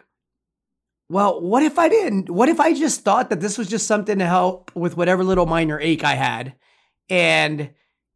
well, 1.09 1.41
what 1.41 1.63
if 1.63 1.79
I 1.79 1.89
didn't? 1.89 2.31
What 2.31 2.49
if 2.49 2.59
I 2.59 2.75
just 2.75 3.03
thought 3.03 3.31
that 3.31 3.41
this 3.41 3.59
was 3.59 3.69
just 3.69 3.87
something 3.87 4.19
to 4.19 4.27
help 4.27 4.75
with 4.75 4.97
whatever 4.97 5.23
little 5.23 5.47
minor 5.47 5.81
ache 5.81 6.05
I 6.05 6.15
had? 6.15 6.55
And 7.09 7.71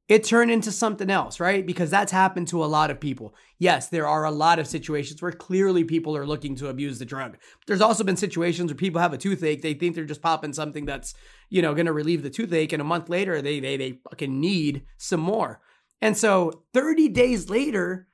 it 0.09 0.25
turned 0.25 0.51
into 0.51 0.73
something 0.73 1.09
else, 1.09 1.39
right? 1.39 1.65
Because 1.65 1.89
that's 1.89 2.11
happened 2.11 2.49
to 2.49 2.65
a 2.65 2.67
lot 2.67 2.91
of 2.91 2.99
people. 2.99 3.33
Yes, 3.61 3.87
there 3.87 4.09
are 4.09 4.25
a 4.25 4.33
lot 4.33 4.59
of 4.59 4.67
situations 4.67 5.23
where 5.23 5.31
clearly 5.31 5.85
people 5.85 6.17
are 6.17 6.27
looking 6.27 6.57
to 6.57 6.69
abuse 6.69 6.99
the 6.99 7.05
drug. 7.05 7.37
There's 7.69 7.81
also 7.81 8.03
been 8.03 8.17
situations 8.17 8.73
where 8.73 8.77
people 8.77 9.01
have 9.01 9.13
a 9.13 9.19
toothache, 9.19 9.63
they 9.63 9.75
think 9.75 9.95
they're 9.95 10.05
just 10.05 10.21
popping 10.21 10.53
something 10.53 10.85
that's, 10.85 11.15
you 11.49 11.63
know, 11.63 11.75
going 11.75 11.87
to 11.87 11.93
relieve 11.93 12.25
the 12.25 12.31
toothache 12.31 12.73
and 12.73 12.83
a 12.83 12.85
month 12.85 13.09
later 13.09 13.41
they 13.41 13.61
they 13.61 13.77
they 13.77 14.01
fucking 14.11 14.41
need 14.41 14.83
some 14.99 15.21
more. 15.21 15.61
And 16.03 16.17
so 16.17 16.65
30 16.75 17.09
days 17.11 17.49
later, 17.49 18.09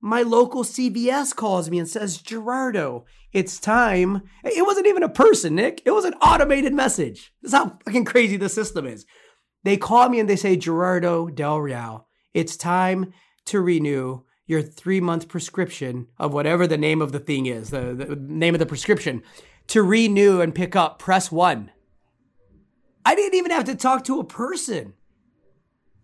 my 0.00 0.22
local 0.22 0.62
CVS 0.62 1.34
calls 1.34 1.68
me 1.68 1.80
and 1.80 1.88
says, 1.88 2.18
Gerardo, 2.18 3.06
it's 3.32 3.60
time. 3.60 4.22
It 4.44 4.66
wasn't 4.66 4.86
even 4.86 5.02
a 5.02 5.08
person, 5.08 5.54
Nick. 5.54 5.82
It 5.84 5.92
was 5.92 6.04
an 6.04 6.14
automated 6.14 6.74
message. 6.74 7.32
This 7.42 7.52
is 7.52 7.58
how 7.58 7.78
fucking 7.84 8.04
crazy 8.04 8.36
the 8.36 8.48
system 8.48 8.86
is. 8.86 9.06
They 9.62 9.76
call 9.76 10.08
me 10.08 10.20
and 10.20 10.28
they 10.28 10.36
say, 10.36 10.56
Gerardo 10.56 11.28
Del 11.28 11.60
Real, 11.60 12.08
it's 12.34 12.56
time 12.56 13.12
to 13.46 13.60
renew 13.60 14.22
your 14.46 14.62
three 14.62 15.00
month 15.00 15.28
prescription 15.28 16.08
of 16.18 16.32
whatever 16.32 16.66
the 16.66 16.78
name 16.78 17.00
of 17.00 17.12
the 17.12 17.20
thing 17.20 17.46
is, 17.46 17.70
the, 17.70 17.94
the 17.94 18.16
name 18.16 18.54
of 18.54 18.58
the 18.58 18.66
prescription. 18.66 19.22
To 19.68 19.82
renew 19.82 20.40
and 20.40 20.52
pick 20.52 20.74
up, 20.74 20.98
press 20.98 21.30
one. 21.30 21.70
I 23.04 23.14
didn't 23.14 23.38
even 23.38 23.52
have 23.52 23.64
to 23.64 23.76
talk 23.76 24.04
to 24.04 24.18
a 24.18 24.24
person. 24.24 24.94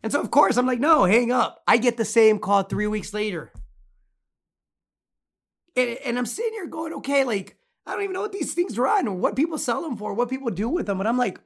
And 0.03 0.13
so, 0.13 0.21
of 0.21 0.31
course, 0.31 0.57
I'm 0.57 0.67
like, 0.67 0.79
no, 0.79 1.05
hang 1.05 1.33
up. 1.33 1.63
I 1.67 1.79
get 1.79 1.97
the 1.97 2.05
same 2.05 2.39
call 2.39 2.63
three 2.63 2.87
weeks 2.87 3.13
later. 3.13 3.53
And, 5.77 5.99
and 6.05 6.19
I'm 6.19 6.27
sitting 6.27 6.53
here 6.53 6.67
going, 6.67 6.93
okay, 6.95 7.25
like, 7.25 7.57
I 7.87 7.93
don't 7.93 8.03
even 8.03 8.15
know 8.15 8.23
what 8.23 8.33
these 8.33 8.55
things 8.55 8.79
run, 8.79 9.07
or 9.07 9.15
what 9.15 9.37
people 9.37 9.59
sell 9.59 9.83
them 9.83 9.97
for, 9.97 10.15
what 10.15 10.31
people 10.31 10.51
do 10.51 10.69
with 10.69 10.87
them. 10.87 11.01
And 11.01 11.09
I'm 11.09 11.19
like, 11.19 11.41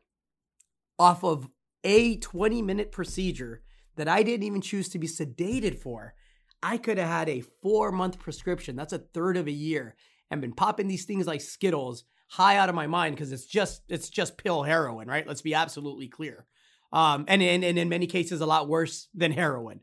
off 0.98 1.24
of 1.24 1.48
a 1.84 2.16
20 2.16 2.62
minute 2.62 2.92
procedure 2.92 3.62
that 3.96 4.08
I 4.08 4.22
didn't 4.22 4.44
even 4.44 4.60
choose 4.60 4.88
to 4.90 4.98
be 4.98 5.06
sedated 5.06 5.78
for, 5.78 6.14
I 6.62 6.76
could 6.76 6.98
have 6.98 7.08
had 7.08 7.28
a 7.28 7.40
four 7.62 7.90
month 7.90 8.18
prescription. 8.18 8.76
That's 8.76 8.92
a 8.92 8.98
third 8.98 9.36
of 9.36 9.46
a 9.46 9.52
year 9.52 9.96
and 10.30 10.40
been 10.40 10.52
popping 10.52 10.88
these 10.88 11.04
things 11.04 11.26
like 11.26 11.40
Skittles 11.40 12.04
high 12.28 12.56
out 12.56 12.68
of 12.68 12.74
my 12.74 12.86
mind 12.86 13.16
because 13.16 13.32
it's 13.32 13.46
just 13.46 13.82
it's 13.88 14.08
just 14.08 14.38
pill 14.38 14.62
heroin, 14.62 15.08
right? 15.08 15.26
Let's 15.26 15.42
be 15.42 15.54
absolutely 15.54 16.08
clear. 16.08 16.46
Um, 16.92 17.24
and, 17.28 17.42
and, 17.42 17.64
and 17.64 17.78
in 17.78 17.88
many 17.88 18.06
cases, 18.06 18.40
a 18.40 18.46
lot 18.46 18.68
worse 18.68 19.08
than 19.14 19.32
heroin. 19.32 19.80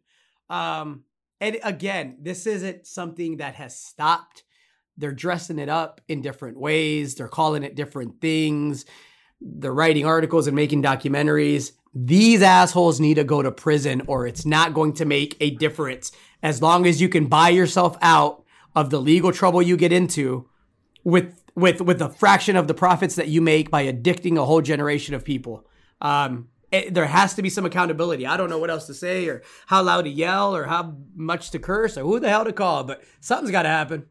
Um, 0.50 1.04
and 1.40 1.60
again, 1.64 2.18
this 2.22 2.48
isn't 2.48 2.88
something 2.88 3.38
that 3.38 3.56
has 3.56 3.80
stopped. 3.80 4.44
They're 4.98 5.12
dressing 5.12 5.60
it 5.60 5.70
up 5.70 6.02
in 6.08 6.22
different 6.22 6.60
ways. 6.60 7.16
They're 7.16 7.28
calling 7.28 7.64
it 7.64 7.76
different 7.76 8.20
things. 8.20 8.86
They're 9.40 9.74
writing 9.74 10.06
articles 10.06 10.48
and 10.48 10.56
making 10.56 10.82
documentaries. 10.82 11.74
These 11.94 12.42
assholes 12.42 13.00
need 13.00 13.16
to 13.16 13.24
go 13.24 13.42
to 13.42 13.52
prison 13.52 14.02
or 14.08 14.26
it's 14.26 14.46
not 14.46 14.74
going 14.74 14.94
to 14.94 15.06
make 15.06 15.38
a 15.40 15.52
difference. 15.52 16.12
As 16.42 16.62
long 16.62 16.86
as 16.86 17.02
you 17.02 17.10
can 17.10 17.28
buy 17.28 17.50
yourself 17.50 17.98
out 18.02 18.44
of 18.76 18.90
the 18.90 19.00
legal 19.00 19.32
trouble 19.32 19.62
you 19.62 19.78
get 19.78 19.92
into 19.92 20.48
with 21.04 21.42
with 21.56 21.82
with 21.82 22.02
a 22.02 22.10
fraction 22.10 22.56
of 22.56 22.68
the 22.68 22.74
profits 22.74 23.16
that 23.16 23.28
you 23.28 23.42
make 23.42 23.72
by 23.72 23.86
addicting 23.86 24.38
a 24.38 24.46
whole 24.46 24.62
generation 24.62 25.16
of 25.16 25.26
people. 25.26 25.66
Um, 26.02 26.50
it, 26.72 26.94
there 26.94 27.06
has 27.06 27.34
to 27.36 27.42
be 27.42 27.50
some 27.50 27.66
accountability. 27.66 28.26
I 28.26 28.38
don't 28.38 28.50
know 28.50 28.58
what 28.58 28.70
else 28.70 28.88
to 28.88 28.94
say 28.94 29.28
or 29.28 29.42
how 29.68 29.84
loud 29.84 30.04
to 30.04 30.10
yell 30.10 30.56
or 30.56 30.66
how 30.66 30.98
much 31.16 31.52
to 31.52 31.60
curse 31.60 31.98
or 31.98 32.02
who 32.02 32.20
the 32.20 32.30
hell 32.30 32.46
to 32.46 32.54
call, 32.54 32.84
but 32.84 33.04
something's 33.22 33.52
got 33.52 33.64
to 33.64 33.70
happen. 33.70 34.08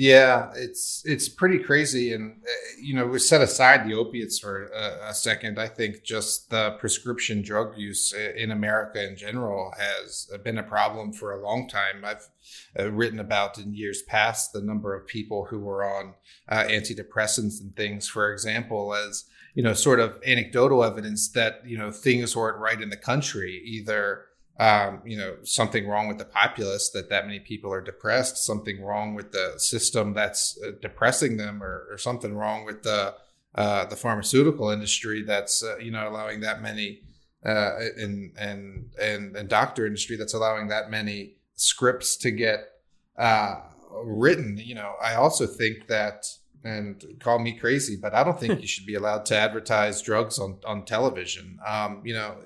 Yeah, 0.00 0.52
it's 0.54 1.02
it's 1.04 1.28
pretty 1.28 1.58
crazy, 1.58 2.12
and 2.12 2.40
uh, 2.40 2.50
you 2.80 2.94
know 2.94 3.04
we 3.04 3.18
set 3.18 3.40
aside 3.40 3.84
the 3.84 3.94
opiates 3.94 4.38
for 4.38 4.66
a, 4.66 5.08
a, 5.08 5.12
second. 5.12 5.58
I 5.58 5.66
think 5.66 6.04
just 6.04 6.50
the 6.50 6.76
prescription 6.78 7.42
drug 7.42 7.76
use 7.76 8.12
in 8.12 8.52
America 8.52 9.04
in 9.04 9.16
general 9.16 9.74
has 9.76 10.30
been 10.44 10.56
a 10.56 10.62
problem 10.62 11.12
for 11.12 11.32
a 11.32 11.42
long 11.42 11.68
time. 11.68 12.04
I've 12.04 12.28
written 12.76 13.18
about 13.18 13.58
in 13.58 13.74
years 13.74 14.02
past 14.02 14.52
the 14.52 14.62
number 14.62 14.94
of 14.94 15.08
people 15.08 15.46
who 15.46 15.58
were 15.58 15.84
on 15.84 16.14
uh, 16.48 16.62
antidepressants 16.68 17.60
and 17.60 17.74
things, 17.74 18.06
for 18.06 18.32
example, 18.32 18.94
as 18.94 19.24
you 19.58 19.64
know, 19.64 19.72
sort 19.72 19.98
of 19.98 20.22
anecdotal 20.24 20.84
evidence 20.84 21.28
that 21.30 21.62
you 21.66 21.76
know 21.76 21.90
things 21.90 22.36
weren't 22.36 22.60
right 22.60 22.80
in 22.80 22.90
the 22.90 22.96
country, 22.96 23.60
either 23.64 24.26
um, 24.60 25.02
you 25.04 25.16
know, 25.16 25.34
something 25.42 25.88
wrong 25.88 26.06
with 26.06 26.18
the 26.18 26.24
populace 26.24 26.90
that 26.90 27.10
that 27.10 27.26
many 27.26 27.40
people 27.40 27.72
are 27.72 27.80
depressed, 27.80 28.36
something 28.36 28.80
wrong 28.80 29.16
with 29.16 29.32
the 29.32 29.54
system 29.56 30.14
that's 30.14 30.56
uh, 30.64 30.70
depressing 30.80 31.38
them, 31.38 31.60
or, 31.60 31.88
or, 31.90 31.98
something 31.98 32.36
wrong 32.36 32.64
with 32.64 32.84
the 32.84 33.16
uh, 33.56 33.84
the 33.86 33.96
pharmaceutical 33.96 34.70
industry 34.70 35.24
that's 35.24 35.64
uh, 35.64 35.76
you 35.78 35.90
know 35.90 36.08
allowing 36.08 36.38
that 36.38 36.62
many 36.62 37.00
uh, 37.44 37.72
and 37.96 38.30
and 38.38 38.92
and 38.96 39.48
doctor 39.48 39.86
industry 39.88 40.16
that's 40.16 40.34
allowing 40.34 40.68
that 40.68 40.88
many 40.88 41.34
scripts 41.56 42.16
to 42.18 42.30
get 42.30 42.60
uh, 43.18 43.56
written. 44.04 44.56
You 44.56 44.76
know, 44.76 44.92
I 45.02 45.16
also 45.16 45.48
think 45.48 45.88
that 45.88 46.26
and 46.64 47.04
call 47.20 47.38
me 47.38 47.52
crazy, 47.58 47.96
but 47.96 48.14
I 48.14 48.24
don't 48.24 48.38
think 48.38 48.60
you 48.60 48.66
should 48.66 48.86
be 48.86 48.94
allowed 48.94 49.26
to 49.26 49.36
advertise 49.36 50.02
drugs 50.02 50.38
on 50.38 50.58
on 50.64 50.84
television. 50.84 51.58
Um, 51.66 52.02
you 52.04 52.14
know, 52.14 52.36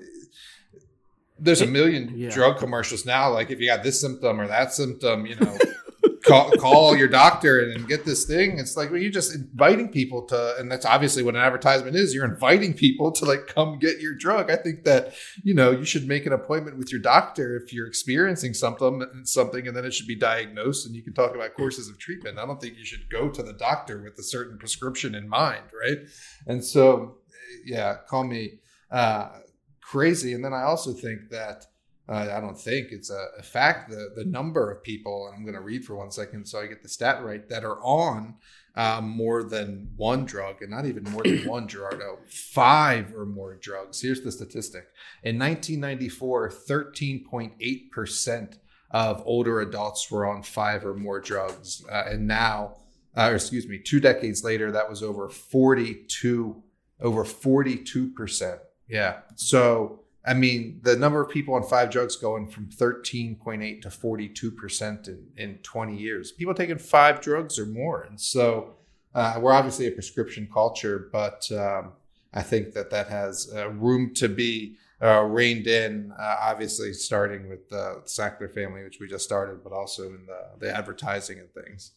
there's 1.38 1.60
a 1.60 1.66
million 1.66 2.12
yeah. 2.16 2.30
drug 2.30 2.58
commercials 2.58 3.04
now. 3.04 3.32
Like 3.32 3.50
if 3.50 3.60
you 3.60 3.66
got 3.66 3.82
this 3.82 4.00
symptom 4.00 4.40
or 4.40 4.46
that 4.46 4.72
symptom, 4.72 5.26
you 5.26 5.36
know, 5.36 5.58
call, 6.22 6.50
call 6.52 6.96
your 6.96 7.08
doctor 7.08 7.60
and, 7.60 7.86
get 7.88 8.04
this 8.04 8.24
thing. 8.24 8.58
It's 8.58 8.76
like 8.76 8.90
well, 8.90 9.00
you're 9.00 9.10
just 9.10 9.34
inviting 9.34 9.88
people 9.88 10.22
to, 10.26 10.54
and 10.58 10.70
that's 10.70 10.86
obviously 10.86 11.22
what 11.22 11.34
an 11.34 11.40
advertisement 11.40 11.96
is. 11.96 12.14
You're 12.14 12.24
inviting 12.24 12.74
people 12.74 13.10
to 13.12 13.24
like 13.24 13.48
come 13.48 13.78
get 13.78 14.00
your 14.00 14.14
drug. 14.14 14.50
I 14.50 14.56
think 14.56 14.84
that 14.84 15.14
you 15.42 15.54
know 15.54 15.70
you 15.70 15.84
should 15.84 16.06
make 16.06 16.26
an 16.26 16.32
appointment 16.32 16.78
with 16.78 16.92
your 16.92 17.00
doctor 17.00 17.56
if 17.56 17.72
you're 17.72 17.86
experiencing 17.86 18.54
something, 18.54 19.04
something, 19.24 19.66
and 19.66 19.76
then 19.76 19.84
it 19.84 19.92
should 19.94 20.06
be 20.06 20.14
diagnosed, 20.14 20.86
and 20.86 20.94
you 20.94 21.02
can 21.02 21.12
talk 21.12 21.34
about 21.34 21.54
courses 21.54 21.88
of 21.88 21.98
treatment. 21.98 22.38
I 22.38 22.46
don't 22.46 22.60
think 22.60 22.78
you 22.78 22.84
should 22.84 23.10
go 23.10 23.28
to 23.28 23.42
the 23.42 23.52
doctor 23.52 24.02
with 24.02 24.18
a 24.18 24.22
certain 24.22 24.58
prescription 24.58 25.14
in 25.14 25.28
mind, 25.28 25.64
right? 25.78 25.98
And 26.46 26.64
so, 26.64 27.18
yeah, 27.64 27.96
call 28.08 28.24
me. 28.24 28.60
Uh, 28.90 29.28
crazy. 29.92 30.32
And 30.32 30.44
then 30.44 30.54
I 30.54 30.62
also 30.62 30.92
think 30.92 31.28
that 31.30 31.66
uh, 32.12 32.30
I 32.36 32.40
don't 32.40 32.58
think 32.58 32.88
it's 32.90 33.10
a, 33.10 33.26
a, 33.38 33.42
fact 33.42 33.88
the 33.88 34.12
the 34.14 34.24
number 34.24 34.70
of 34.70 34.82
people, 34.82 35.26
and 35.26 35.34
I'm 35.34 35.44
going 35.44 35.54
to 35.54 35.62
read 35.62 35.84
for 35.84 35.96
one 35.96 36.10
second 36.10 36.44
so 36.44 36.60
I 36.60 36.66
get 36.66 36.82
the 36.82 36.88
stat 36.88 37.24
right, 37.24 37.48
that 37.48 37.64
are 37.64 37.82
on 37.82 38.34
um, 38.76 39.08
more 39.08 39.42
than 39.42 39.88
one 39.96 40.26
drug, 40.26 40.60
and 40.60 40.70
not 40.70 40.84
even 40.84 41.04
more 41.04 41.22
than 41.22 41.46
one, 41.46 41.68
Gerardo, 41.68 42.18
five 42.28 43.14
or 43.14 43.24
more 43.24 43.56
drugs. 43.56 44.02
Here's 44.02 44.20
the 44.20 44.30
statistic: 44.30 44.88
in 45.22 45.38
1994, 45.38 46.50
13.8 46.50 47.90
percent 47.90 48.58
of 48.90 49.22
older 49.24 49.62
adults 49.62 50.10
were 50.10 50.26
on 50.26 50.42
five 50.42 50.84
or 50.84 50.94
more 50.94 51.18
drugs, 51.18 51.82
uh, 51.90 52.04
and 52.08 52.26
now, 52.26 52.76
uh, 53.16 53.32
excuse 53.34 53.66
me, 53.66 53.78
two 53.78 54.00
decades 54.00 54.44
later, 54.44 54.70
that 54.70 54.90
was 54.90 55.02
over 55.02 55.30
42, 55.30 56.62
over 57.00 57.24
42 57.24 58.10
percent. 58.10 58.60
Yeah. 58.86 59.20
So, 59.36 60.01
I 60.24 60.34
mean, 60.34 60.80
the 60.82 60.96
number 60.96 61.20
of 61.20 61.30
people 61.30 61.54
on 61.54 61.64
five 61.64 61.90
drugs 61.90 62.16
going 62.16 62.46
from 62.46 62.66
13.8 62.66 63.82
to 63.82 63.88
42% 63.88 65.08
in, 65.08 65.26
in 65.36 65.58
20 65.58 65.96
years. 65.96 66.30
People 66.30 66.54
taking 66.54 66.78
five 66.78 67.20
drugs 67.20 67.58
or 67.58 67.66
more. 67.66 68.02
And 68.02 68.20
so 68.20 68.74
uh, 69.14 69.38
we're 69.40 69.52
obviously 69.52 69.88
a 69.88 69.90
prescription 69.90 70.48
culture, 70.52 71.08
but 71.12 71.50
um, 71.50 71.92
I 72.32 72.42
think 72.42 72.72
that 72.74 72.90
that 72.90 73.08
has 73.08 73.52
uh, 73.54 73.70
room 73.70 74.14
to 74.14 74.28
be 74.28 74.76
uh, 75.02 75.22
reined 75.22 75.66
in, 75.66 76.12
uh, 76.16 76.36
obviously, 76.40 76.92
starting 76.92 77.48
with 77.48 77.68
the 77.68 78.02
Sackler 78.04 78.52
family, 78.52 78.84
which 78.84 79.00
we 79.00 79.08
just 79.08 79.24
started, 79.24 79.64
but 79.64 79.72
also 79.72 80.04
in 80.04 80.26
the, 80.26 80.66
the 80.66 80.74
advertising 80.74 81.40
and 81.40 81.52
things. 81.52 81.92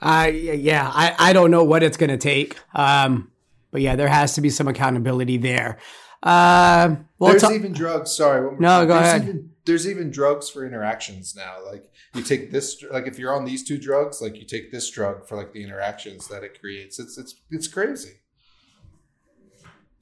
Uh, 0.00 0.30
yeah, 0.32 0.88
I, 0.94 1.14
I 1.18 1.32
don't 1.32 1.50
know 1.50 1.64
what 1.64 1.82
it's 1.82 1.96
going 1.96 2.10
to 2.10 2.16
take. 2.16 2.56
Um, 2.72 3.32
but 3.72 3.80
yeah, 3.80 3.96
there 3.96 4.08
has 4.08 4.34
to 4.34 4.40
be 4.40 4.50
some 4.50 4.68
accountability 4.68 5.36
there. 5.36 5.78
Uh, 6.22 6.96
well, 7.18 7.30
there's 7.30 7.50
even 7.50 7.72
drugs. 7.72 8.12
Sorry, 8.12 8.56
no, 8.58 8.86
go 8.86 8.94
there's 8.94 9.06
ahead. 9.06 9.22
Even, 9.22 9.50
there's 9.64 9.88
even 9.88 10.10
drugs 10.10 10.50
for 10.50 10.66
interactions 10.66 11.36
now. 11.36 11.56
Like 11.64 11.90
you 12.14 12.22
take 12.22 12.50
this, 12.50 12.82
like 12.90 13.06
if 13.06 13.18
you're 13.18 13.34
on 13.34 13.44
these 13.44 13.62
two 13.62 13.78
drugs, 13.78 14.20
like 14.20 14.36
you 14.36 14.44
take 14.44 14.72
this 14.72 14.90
drug 14.90 15.28
for 15.28 15.36
like 15.36 15.52
the 15.52 15.62
interactions 15.62 16.26
that 16.28 16.42
it 16.42 16.58
creates. 16.60 16.98
It's 16.98 17.18
it's 17.18 17.36
it's 17.50 17.68
crazy. 17.68 18.20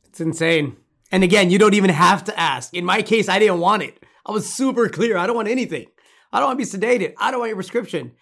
It's 0.07 0.21
insane. 0.21 0.77
And 1.13 1.23
again, 1.23 1.51
you 1.51 1.59
don't 1.59 1.75
even 1.75 1.91
have 1.91 2.25
to 2.25 2.39
ask. 2.39 2.75
In 2.75 2.85
my 2.85 3.03
case, 3.03 3.29
I 3.29 3.39
didn't 3.39 3.61
want 3.61 3.83
it. 3.83 4.03
I 4.25 4.33
was 4.33 4.53
super 4.53 4.89
clear. 4.89 5.17
I 5.19 5.27
don't 5.27 5.37
want 5.37 5.49
anything. 5.49 5.87
I 6.33 6.41
don't 6.41 6.49
want 6.49 6.59
to 6.61 6.79
be 6.79 6.87
sedated. 6.87 7.15
I 7.19 7.31
don't 7.31 7.41
want 7.41 7.51
your 7.51 7.57
prescription. 7.57 8.13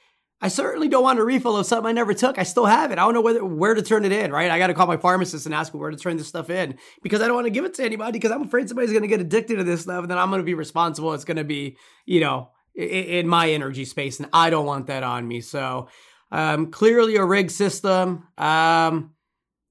I 0.44 0.48
certainly 0.48 0.88
don't 0.88 1.02
want 1.02 1.18
a 1.18 1.24
refill 1.24 1.56
of 1.56 1.64
something 1.64 1.88
I 1.88 1.92
never 1.92 2.12
took. 2.12 2.38
I 2.38 2.42
still 2.42 2.66
have 2.66 2.92
it. 2.92 2.98
I 2.98 3.02
don't 3.06 3.14
know 3.14 3.22
whether 3.22 3.42
where 3.42 3.72
to 3.72 3.80
turn 3.80 4.04
it 4.04 4.12
in, 4.12 4.30
right? 4.30 4.50
I 4.50 4.58
got 4.58 4.66
to 4.66 4.74
call 4.74 4.86
my 4.86 4.98
pharmacist 4.98 5.46
and 5.46 5.54
ask 5.54 5.72
where 5.72 5.90
to 5.90 5.96
turn 5.96 6.18
this 6.18 6.28
stuff 6.28 6.50
in 6.50 6.76
because 7.02 7.22
I 7.22 7.28
don't 7.28 7.34
want 7.34 7.46
to 7.46 7.50
give 7.50 7.64
it 7.64 7.72
to 7.76 7.82
anybody 7.82 8.18
because 8.18 8.30
I'm 8.30 8.42
afraid 8.42 8.68
somebody's 8.68 8.90
going 8.90 9.04
to 9.04 9.08
get 9.08 9.22
addicted 9.22 9.56
to 9.56 9.64
this 9.64 9.80
stuff 9.80 10.02
and 10.02 10.10
then 10.10 10.18
I'm 10.18 10.28
going 10.28 10.42
to 10.42 10.44
be 10.44 10.52
responsible. 10.52 11.14
It's 11.14 11.24
going 11.24 11.38
to 11.38 11.44
be, 11.44 11.78
you 12.04 12.20
know, 12.20 12.50
in, 12.74 12.84
in, 12.84 13.26
my 13.26 13.48
energy 13.52 13.86
space 13.86 14.20
and 14.20 14.28
I 14.34 14.50
don't 14.50 14.66
want 14.66 14.88
that 14.88 15.02
on 15.02 15.26
me. 15.26 15.40
So, 15.40 15.88
um, 16.30 16.70
clearly 16.70 17.16
a 17.16 17.24
rigged 17.24 17.50
system. 17.50 18.24
Um, 18.36 19.14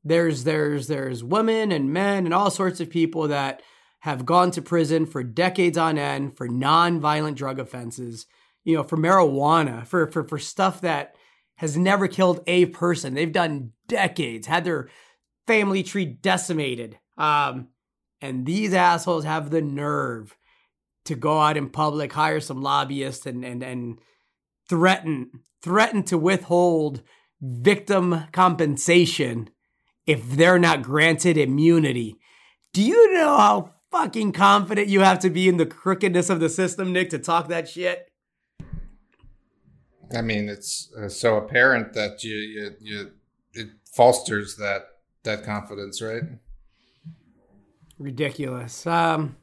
there's 0.04 0.44
there's 0.44 0.88
there's 0.88 1.24
women 1.24 1.72
and 1.72 1.94
men 1.94 2.26
and 2.26 2.34
all 2.34 2.50
sorts 2.50 2.80
of 2.80 2.90
people 2.90 3.28
that 3.28 3.62
have 4.00 4.26
gone 4.26 4.50
to 4.50 4.62
prison 4.64 5.06
for 5.06 5.22
decades 5.24 5.78
on 5.78 6.00
end 6.00 6.36
for 6.36 6.48
non-violent 6.48 7.38
drug 7.38 7.60
offenses 7.60 8.26
you 8.64 8.76
know, 8.76 8.84
for 8.84 8.98
marijuana, 8.98 9.86
for 9.86 10.08
for 10.08 10.24
for 10.24 10.40
stuff 10.40 10.82
that 10.82 11.16
has 11.56 11.78
never 11.78 12.08
killed 12.08 12.42
a 12.48 12.66
person. 12.68 13.14
They've 13.14 13.32
done 13.32 13.72
decades, 13.88 14.48
had 14.48 14.66
their 14.66 14.90
family 15.48 15.84
tree 15.84 16.06
decimated. 16.06 16.98
Um, 17.18 17.70
and 18.22 18.46
these 18.46 18.74
assholes 18.74 19.26
have 19.26 19.50
the 19.50 19.62
nerve 19.62 20.38
to 21.06 21.16
go 21.16 21.40
out 21.40 21.58
in 21.58 21.70
public, 21.70 22.14
hire 22.14 22.40
some 22.40 22.62
lobbyists 22.62 23.26
and 23.26 23.44
and 23.44 23.62
and 23.62 24.00
threaten 24.68 25.32
threaten 25.62 26.04
to 26.04 26.18
withhold 26.18 27.02
victim 27.42 28.26
compensation 28.32 29.50
if 30.06 30.30
they're 30.32 30.60
not 30.60 30.82
granted 30.82 31.38
immunity. 31.38 32.16
Do 32.74 32.82
you 32.82 33.14
know 33.14 33.38
how 33.38 33.74
fucking 33.92 34.32
confident 34.32 34.88
you 34.88 35.02
have 35.02 35.20
to 35.20 35.30
be 35.30 35.48
in 35.48 35.58
the 35.58 35.66
crookedness 35.66 36.30
of 36.30 36.40
the 36.40 36.50
system, 36.50 36.92
Nick, 36.92 37.10
to 37.12 37.20
talk 37.20 37.48
that 37.50 37.70
shit? 37.70 38.10
I 40.16 40.22
mean, 40.22 40.50
it's 40.50 40.92
uh, 41.00 41.10
so 41.10 41.38
apparent 41.38 41.94
that 41.94 42.24
you, 42.24 42.36
you 42.36 42.76
you 42.80 43.12
it 43.54 43.70
fosters 43.86 44.58
that 44.58 44.88
that 45.24 45.44
confidence, 45.44 46.02
right? 46.02 46.24
Ridiculous. 47.98 48.86
Um, 48.86 49.38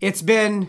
it's 0.00 0.22
been 0.22 0.68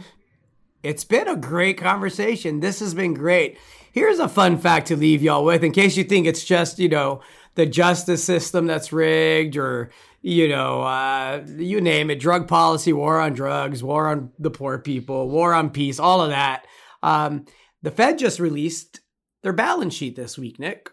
it's 0.83 1.03
been 1.03 1.27
a 1.27 1.35
great 1.35 1.77
conversation. 1.77 2.59
This 2.59 2.79
has 2.79 2.93
been 2.93 3.13
great. 3.13 3.57
Here's 3.91 4.19
a 4.19 4.29
fun 4.29 4.57
fact 4.57 4.87
to 4.87 4.95
leave 4.95 5.23
y'all 5.23 5.43
with, 5.43 5.63
in 5.63 5.71
case 5.71 5.97
you 5.97 6.03
think 6.03 6.27
it's 6.27 6.43
just 6.43 6.79
you 6.79 6.89
know 6.89 7.21
the 7.55 7.65
justice 7.65 8.23
system 8.23 8.67
that's 8.67 8.93
rigged, 8.93 9.57
or 9.57 9.89
you 10.21 10.47
know, 10.49 10.81
uh, 10.81 11.43
you 11.57 11.81
name 11.81 12.09
it, 12.09 12.19
drug 12.19 12.47
policy, 12.47 12.93
war 12.93 13.19
on 13.19 13.33
drugs, 13.33 13.81
war 13.83 14.07
on 14.07 14.31
the 14.37 14.51
poor 14.51 14.77
people, 14.77 15.29
war 15.29 15.53
on 15.53 15.69
peace, 15.69 15.99
all 15.99 16.21
of 16.21 16.29
that. 16.29 16.65
Um, 17.01 17.45
the 17.81 17.91
Fed 17.91 18.19
just 18.19 18.39
released 18.39 19.01
their 19.43 19.53
balance 19.53 19.93
sheet 19.93 20.15
this 20.15 20.37
week, 20.37 20.59
Nick. 20.59 20.89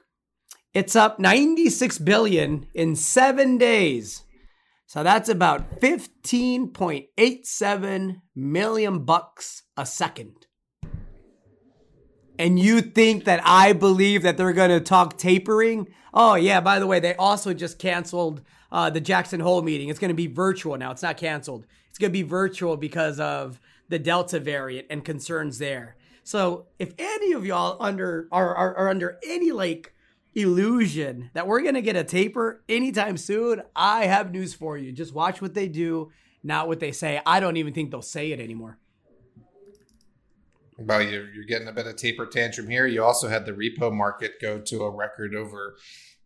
It's 0.73 0.95
up 0.95 1.19
96 1.19 1.99
billion 1.99 2.69
in 2.75 2.95
7 2.97 3.59
days. 3.59 4.23
So 4.87 5.03
that's 5.03 5.29
about 5.29 5.81
15.87 5.81 8.21
million 8.35 9.05
bucks 9.05 9.65
a 9.77 9.85
second. 9.85 10.47
And 12.39 12.59
you 12.59 12.83
think 12.83 13.25
that 13.25 13.41
I 13.45 13.73
believe 13.73 14.23
that 14.23 14.37
they're 14.37 14.53
going 14.53 14.71
to 14.71 14.81
talk 14.81 15.19
tapering? 15.19 15.89
Oh, 16.13 16.35
yeah, 16.35 16.61
by 16.61 16.79
the 16.79 16.87
way, 16.87 17.01
they 17.01 17.15
also 17.17 17.55
just 17.55 17.79
canceled 17.79 18.43
uh, 18.71 18.91
the 18.91 19.01
Jackson 19.01 19.41
Hole 19.41 19.63
meeting. 19.63 19.89
It's 19.89 19.99
going 19.99 20.11
to 20.11 20.15
be 20.15 20.27
virtual 20.27 20.77
now. 20.77 20.91
It's 20.91 21.03
not 21.03 21.17
canceled. 21.17 21.67
It's 21.89 21.99
going 21.99 22.11
to 22.11 22.19
be 22.19 22.23
virtual 22.23 22.77
because 22.77 23.19
of 23.19 23.59
the 23.89 23.99
Delta 23.99 24.39
variant 24.39 24.89
and 24.91 25.05
concerns 25.05 25.59
there. 25.59 25.97
So 26.27 26.67
if 26.81 26.93
any 26.99 27.35
of 27.35 27.47
y'all 27.47 27.77
under 27.79 28.27
are, 28.33 28.53
are, 28.53 28.75
are 28.75 28.89
under 28.89 29.17
any 29.25 29.53
like 29.53 29.95
illusion 30.35 31.31
that 31.35 31.47
we're 31.47 31.63
gonna 31.63 31.83
get 31.83 31.95
a 31.95 32.03
taper 32.03 32.65
anytime 32.69 33.17
soon, 33.17 33.63
I 33.77 34.07
have 34.07 34.33
news 34.33 34.53
for 34.53 34.77
you. 34.77 34.91
Just 34.91 35.15
watch 35.15 35.41
what 35.41 35.55
they 35.55 35.69
do, 35.69 36.11
not 36.43 36.67
what 36.67 36.81
they 36.81 36.91
say. 36.91 37.21
I 37.25 37.39
don't 37.39 37.57
even 37.59 37.73
think 37.73 37.93
they'll 37.93 38.03
say 38.03 38.33
it 38.33 38.41
anymore. 38.41 38.77
Well, 40.77 41.01
you're, 41.01 41.33
you're 41.33 41.45
getting 41.45 41.69
a 41.69 41.73
bit 41.73 41.87
of 41.87 41.95
taper 41.95 42.27
tantrum 42.27 42.69
here. 42.69 42.89
You 42.89 43.05
also 43.05 43.29
had 43.29 43.47
the 43.47 43.53
repo 43.53 43.93
market 43.93 44.41
go 44.43 44.59
to 44.59 44.83
a 44.83 44.91
record 44.91 45.33
over 45.33 45.77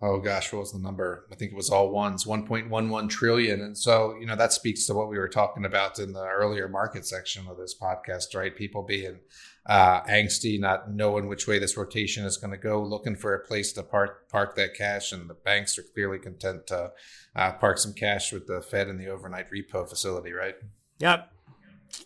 oh 0.02 0.18
gosh, 0.18 0.52
what 0.52 0.60
was 0.60 0.72
the 0.72 0.78
number? 0.78 1.26
I 1.30 1.34
think 1.34 1.52
it 1.52 1.56
was 1.56 1.70
all 1.70 1.90
ones, 1.90 2.24
1.11 2.24 3.08
trillion. 3.10 3.60
And 3.60 3.76
so, 3.76 4.16
you 4.18 4.26
know, 4.26 4.36
that 4.36 4.52
speaks 4.52 4.86
to 4.86 4.94
what 4.94 5.08
we 5.08 5.18
were 5.18 5.28
talking 5.28 5.64
about 5.64 5.98
in 5.98 6.12
the 6.12 6.26
earlier 6.26 6.68
market 6.68 7.06
section 7.06 7.46
of 7.48 7.58
this 7.58 7.74
podcast, 7.78 8.34
right? 8.34 8.54
People 8.54 8.82
being 8.82 9.18
uh, 9.66 10.00
angsty, 10.04 10.58
not 10.58 10.90
knowing 10.90 11.28
which 11.28 11.46
way 11.46 11.58
this 11.58 11.76
rotation 11.76 12.24
is 12.24 12.38
going 12.38 12.50
to 12.50 12.56
go, 12.56 12.82
looking 12.82 13.14
for 13.14 13.34
a 13.34 13.46
place 13.46 13.72
to 13.74 13.82
park 13.82 14.28
park 14.30 14.56
that 14.56 14.74
cash, 14.74 15.12
and 15.12 15.28
the 15.28 15.34
banks 15.34 15.78
are 15.78 15.82
clearly 15.82 16.18
content 16.18 16.66
to 16.68 16.92
uh, 17.36 17.52
park 17.52 17.76
some 17.76 17.92
cash 17.92 18.32
with 18.32 18.46
the 18.46 18.62
Fed 18.62 18.88
and 18.88 18.98
the 18.98 19.08
overnight 19.08 19.46
repo 19.50 19.86
facility, 19.86 20.32
right? 20.32 20.54
Yep. 20.98 21.30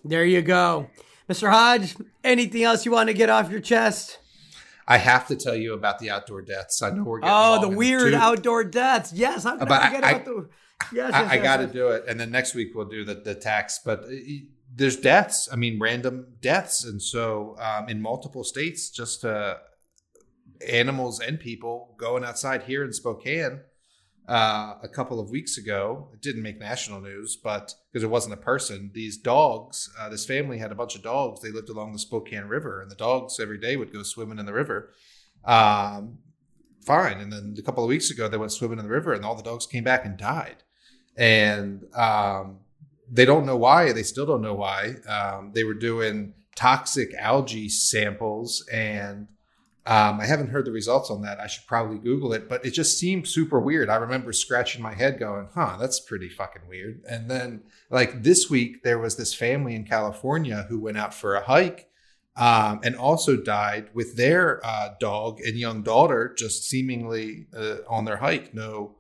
There 0.05 0.25
you 0.25 0.43
go, 0.43 0.91
Mr. 1.29 1.51
Hodge. 1.51 1.95
Anything 2.25 2.65
else 2.65 2.85
you 2.85 2.91
want 2.91 3.09
to 3.09 3.15
get 3.15 3.31
off 3.31 3.51
your 3.51 3.61
chest? 3.61 4.19
I 4.87 4.99
have 4.99 5.27
to 5.29 5.37
tell 5.37 5.55
you 5.55 5.75
about 5.75 5.99
the 5.99 6.11
outdoor 6.11 6.43
deaths. 6.43 6.83
I 6.83 6.91
know 6.91 7.05
we're 7.05 7.21
getting 7.21 7.35
oh 7.35 7.61
the 7.61 7.69
weird 7.69 8.13
the 8.13 8.19
outdoor 8.19 8.65
deaths. 8.65 9.13
Yes, 9.13 9.45
how 9.45 9.57
can 9.57 9.73
I 9.73 9.89
about 9.99 10.25
the? 10.25 10.49
Yes, 10.93 11.15
I, 11.15 11.23
yes, 11.23 11.31
I 11.31 11.39
got 11.39 11.57
to 11.59 11.67
do 11.67 11.89
it, 11.89 12.05
and 12.09 12.19
then 12.21 12.31
next 12.31 12.55
week 12.55 12.73
we'll 12.75 12.89
do 12.89 13.05
the 13.05 13.15
the 13.15 13.35
tax. 13.35 13.81
But 13.85 14.05
uh, 14.05 14.09
there's 14.75 14.97
deaths. 14.97 15.49
I 15.51 15.57
mean, 15.57 15.79
random 15.81 16.35
deaths, 16.41 16.85
and 16.85 17.01
so 17.01 17.57
um, 17.59 17.89
in 17.89 18.03
multiple 18.03 18.45
states, 18.45 18.91
just 18.91 19.25
uh, 19.25 19.57
animals 20.69 21.21
and 21.21 21.41
people 21.41 21.95
going 21.99 22.25
outside 22.25 22.65
here 22.65 22.85
in 22.85 22.93
Spokane 22.93 23.61
uh, 24.29 24.75
a 24.83 24.89
couple 24.89 25.21
of 25.21 25.31
weeks 25.31 25.59
ago. 25.59 26.09
It 26.13 26.23
didn't 26.23 26.43
make 26.43 26.59
national 26.59 27.01
news, 27.01 27.37
but 27.37 27.75
because 27.93 28.05
it 28.05 28.11
wasn't 28.11 28.35
a 28.35 28.39
person, 28.39 28.91
these 28.95 29.17
dogs, 29.17 29.91
uh, 29.99 30.09
this 30.09 30.25
family 30.25 30.59
had 30.59 30.73
a 30.73 30.75
bunch 30.75 30.95
of 30.95 31.03
dogs. 31.03 31.41
They 31.41 31.51
lived 31.51 31.69
along 31.69 31.93
the 31.93 31.99
Spokane 31.99 32.45
River, 32.45 32.81
and 32.81 32.91
the 32.91 32.97
dogs 32.97 33.39
every 33.39 33.59
day 33.59 33.77
would 33.77 33.93
go 33.93 34.03
swimming 34.03 34.39
in 34.39 34.47
the 34.47 34.53
river. 34.53 34.91
Um, 35.45 36.19
fine. 36.85 37.21
And 37.21 37.33
then 37.33 37.55
a 37.59 37.63
couple 37.63 37.85
of 37.85 37.89
weeks 37.89 38.11
ago, 38.11 38.29
they 38.29 38.37
went 38.39 38.53
swimming 38.53 38.79
in 38.79 38.85
the 38.85 38.91
river, 38.91 39.13
and 39.13 39.25
all 39.25 39.35
the 39.35 39.43
dogs 39.43 39.67
came 39.67 39.85
back 39.85 40.05
and 40.05 40.17
died. 40.17 40.63
And 41.17 41.85
um, 41.95 42.61
they 43.11 43.25
don't 43.25 43.47
know 43.47 43.57
why. 43.57 43.93
They 43.93 44.03
still 44.03 44.27
don't 44.27 44.43
know 44.43 44.55
why. 44.55 44.97
Um, 45.07 45.53
they 45.55 45.65
were 45.65 45.75
doing 45.75 46.35
toxic 46.57 47.13
algae 47.19 47.69
samples, 47.69 48.67
and 48.73 49.29
um, 49.87 50.19
I 50.19 50.27
haven't 50.27 50.49
heard 50.49 50.65
the 50.65 50.73
results 50.73 51.11
on 51.11 51.23
that. 51.23 51.41
I 51.41 51.47
should 51.47 51.67
probably 51.67 51.99
Google 51.99 52.33
it, 52.33 52.49
but 52.49 52.65
it 52.65 52.71
just 52.71 52.99
seemed 52.99 53.29
super 53.29 53.61
weird. 53.61 53.91
I 53.91 53.97
remember 53.97 54.33
scratching 54.33 54.83
my 54.83 54.95
head, 54.95 55.19
going, 55.19 55.49
"Huh, 55.55 55.77
that's 55.79 56.01
pretty 56.01 56.31
fucking 56.31 56.63
weird." 56.69 57.03
And 57.09 57.31
then, 57.31 57.65
like 57.91 58.23
this 58.23 58.49
week, 58.49 58.83
there 58.83 58.99
was 58.99 59.17
this 59.17 59.35
family 59.35 59.75
in 59.75 59.85
California 59.85 60.67
who 60.71 60.81
went 60.81 60.97
out 60.99 61.15
for 61.15 61.35
a 61.35 61.45
hike. 61.45 61.91
Um, 62.37 62.81
and 62.83 62.97
also 62.97 63.37
died 63.37 63.91
with 63.95 64.17
their 64.17 64.61
uh, 64.67 64.95
dog 64.99 65.39
and 65.41 65.57
young 65.57 65.85
daughter 65.85 66.35
just 66.37 66.69
seemingly 66.69 67.47
uh, 67.57 67.77
on 67.89 68.07
their 68.07 68.17
hike. 68.17 68.53
No 68.53 68.97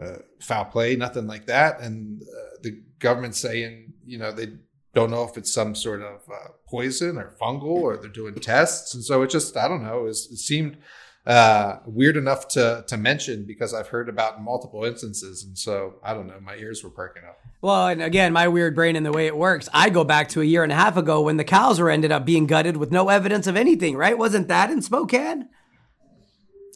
uh, 0.00 0.16
foul 0.40 0.64
play, 0.64 0.96
nothing 0.96 1.28
like 1.28 1.46
that. 1.46 1.80
And 1.80 2.22
uh, 2.22 2.56
the 2.62 2.82
government 2.98 3.36
saying, 3.36 3.92
you 4.04 4.18
know, 4.18 4.32
they 4.32 4.54
don't 4.94 5.10
know 5.10 5.24
if 5.24 5.36
it's 5.36 5.52
some 5.52 5.74
sort 5.74 6.02
of 6.02 6.20
uh, 6.32 6.48
poison 6.66 7.18
or 7.18 7.34
fungal 7.40 7.64
or 7.64 7.96
they're 7.96 8.08
doing 8.08 8.34
tests. 8.36 8.94
And 8.94 9.04
so 9.04 9.22
it 9.22 9.30
just, 9.30 9.56
I 9.56 9.68
don't 9.68 9.82
know, 9.82 10.00
it, 10.00 10.04
was, 10.04 10.30
it 10.30 10.38
seemed 10.38 10.78
uh, 11.26 11.78
weird 11.86 12.16
enough 12.16 12.48
to, 12.48 12.84
to 12.86 12.96
mention 12.96 13.44
because 13.44 13.74
I've 13.74 13.88
heard 13.88 14.08
about 14.08 14.42
multiple 14.42 14.84
instances. 14.84 15.42
And 15.44 15.58
so 15.58 15.96
I 16.02 16.14
don't 16.14 16.26
know, 16.26 16.38
my 16.40 16.56
ears 16.56 16.84
were 16.84 16.90
perking 16.90 17.24
up. 17.24 17.38
Well, 17.60 17.88
and 17.88 18.02
again, 18.02 18.32
my 18.32 18.46
weird 18.48 18.74
brain 18.74 18.94
and 18.94 19.04
the 19.04 19.12
way 19.12 19.26
it 19.26 19.36
works, 19.36 19.68
I 19.72 19.90
go 19.90 20.04
back 20.04 20.28
to 20.30 20.42
a 20.42 20.44
year 20.44 20.62
and 20.62 20.72
a 20.72 20.76
half 20.76 20.96
ago 20.96 21.22
when 21.22 21.38
the 21.38 21.44
cows 21.44 21.80
were 21.80 21.90
ended 21.90 22.12
up 22.12 22.24
being 22.24 22.46
gutted 22.46 22.76
with 22.76 22.92
no 22.92 23.08
evidence 23.08 23.46
of 23.46 23.56
anything, 23.56 23.96
right? 23.96 24.16
Wasn't 24.16 24.48
that 24.48 24.70
in 24.70 24.82
Spokane? 24.82 25.48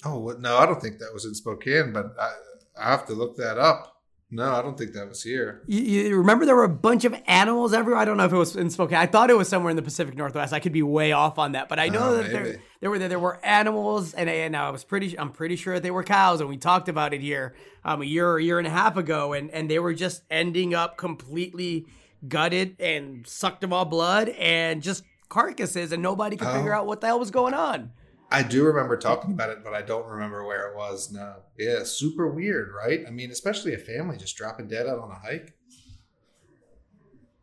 Oh, 0.04 0.34
no, 0.38 0.56
I 0.56 0.66
don't 0.66 0.80
think 0.80 0.98
that 0.98 1.12
was 1.12 1.24
in 1.24 1.34
Spokane, 1.34 1.92
but 1.92 2.14
I, 2.18 2.32
I 2.80 2.90
have 2.90 3.06
to 3.06 3.12
look 3.12 3.36
that 3.36 3.58
up. 3.58 3.97
No, 4.30 4.52
I 4.52 4.60
don't 4.60 4.76
think 4.76 4.92
that 4.92 5.08
was 5.08 5.22
here. 5.22 5.62
You, 5.66 5.80
you 5.80 6.16
remember 6.18 6.44
there 6.44 6.54
were 6.54 6.64
a 6.64 6.68
bunch 6.68 7.06
of 7.06 7.14
animals 7.26 7.72
everywhere? 7.72 7.98
I 7.98 8.04
don't 8.04 8.18
know 8.18 8.26
if 8.26 8.32
it 8.32 8.36
was 8.36 8.56
in 8.56 8.68
Spokane. 8.68 8.98
I 8.98 9.06
thought 9.06 9.30
it 9.30 9.36
was 9.38 9.48
somewhere 9.48 9.70
in 9.70 9.76
the 9.76 9.82
Pacific 9.82 10.14
Northwest. 10.16 10.52
I 10.52 10.60
could 10.60 10.72
be 10.72 10.82
way 10.82 11.12
off 11.12 11.38
on 11.38 11.52
that, 11.52 11.70
but 11.70 11.78
I 11.78 11.88
know 11.88 12.10
Oh, 12.10 12.16
that 12.18 12.30
there, 12.30 12.60
there 12.80 12.90
were 12.90 12.98
there 12.98 13.18
were 13.18 13.42
animals, 13.42 14.12
and, 14.12 14.28
and 14.28 14.54
I 14.54 14.68
was 14.68 14.84
pretty 14.84 15.18
I'm 15.18 15.30
pretty 15.32 15.56
sure 15.56 15.74
that 15.74 15.82
they 15.82 15.90
were 15.90 16.04
cows, 16.04 16.40
and 16.40 16.48
we 16.50 16.58
talked 16.58 16.90
about 16.90 17.14
it 17.14 17.22
here 17.22 17.54
um, 17.86 18.02
a 18.02 18.04
year 18.04 18.28
or 18.28 18.36
a 18.38 18.42
year 18.42 18.58
and 18.58 18.66
a 18.66 18.70
half 18.70 18.98
ago, 18.98 19.32
and 19.32 19.50
and 19.50 19.70
they 19.70 19.78
were 19.78 19.94
just 19.94 20.22
ending 20.30 20.74
up 20.74 20.98
completely 20.98 21.86
gutted 22.26 22.76
and 22.80 23.26
sucked 23.26 23.64
of 23.64 23.72
all 23.72 23.86
blood 23.86 24.28
and 24.28 24.82
just 24.82 25.04
carcasses, 25.30 25.90
and 25.90 26.02
nobody 26.02 26.36
could 26.36 26.48
figure 26.48 26.74
Oh. 26.74 26.78
out 26.80 26.86
what 26.86 27.00
the 27.00 27.06
hell 27.06 27.18
was 27.18 27.30
going 27.30 27.54
on. 27.54 27.92
I 28.30 28.42
do 28.42 28.64
remember 28.64 28.96
talking 28.98 29.32
about 29.32 29.50
it, 29.50 29.64
but 29.64 29.72
I 29.72 29.80
don't 29.82 30.06
remember 30.06 30.44
where 30.44 30.68
it 30.68 30.76
was. 30.76 31.10
No. 31.10 31.36
Yeah, 31.58 31.84
super 31.84 32.28
weird, 32.28 32.72
right? 32.74 33.00
I 33.06 33.10
mean, 33.10 33.30
especially 33.30 33.72
a 33.74 33.78
family 33.78 34.16
just 34.18 34.36
dropping 34.36 34.68
dead 34.68 34.86
out 34.86 34.98
on 34.98 35.10
a 35.10 35.14
hike. 35.14 35.54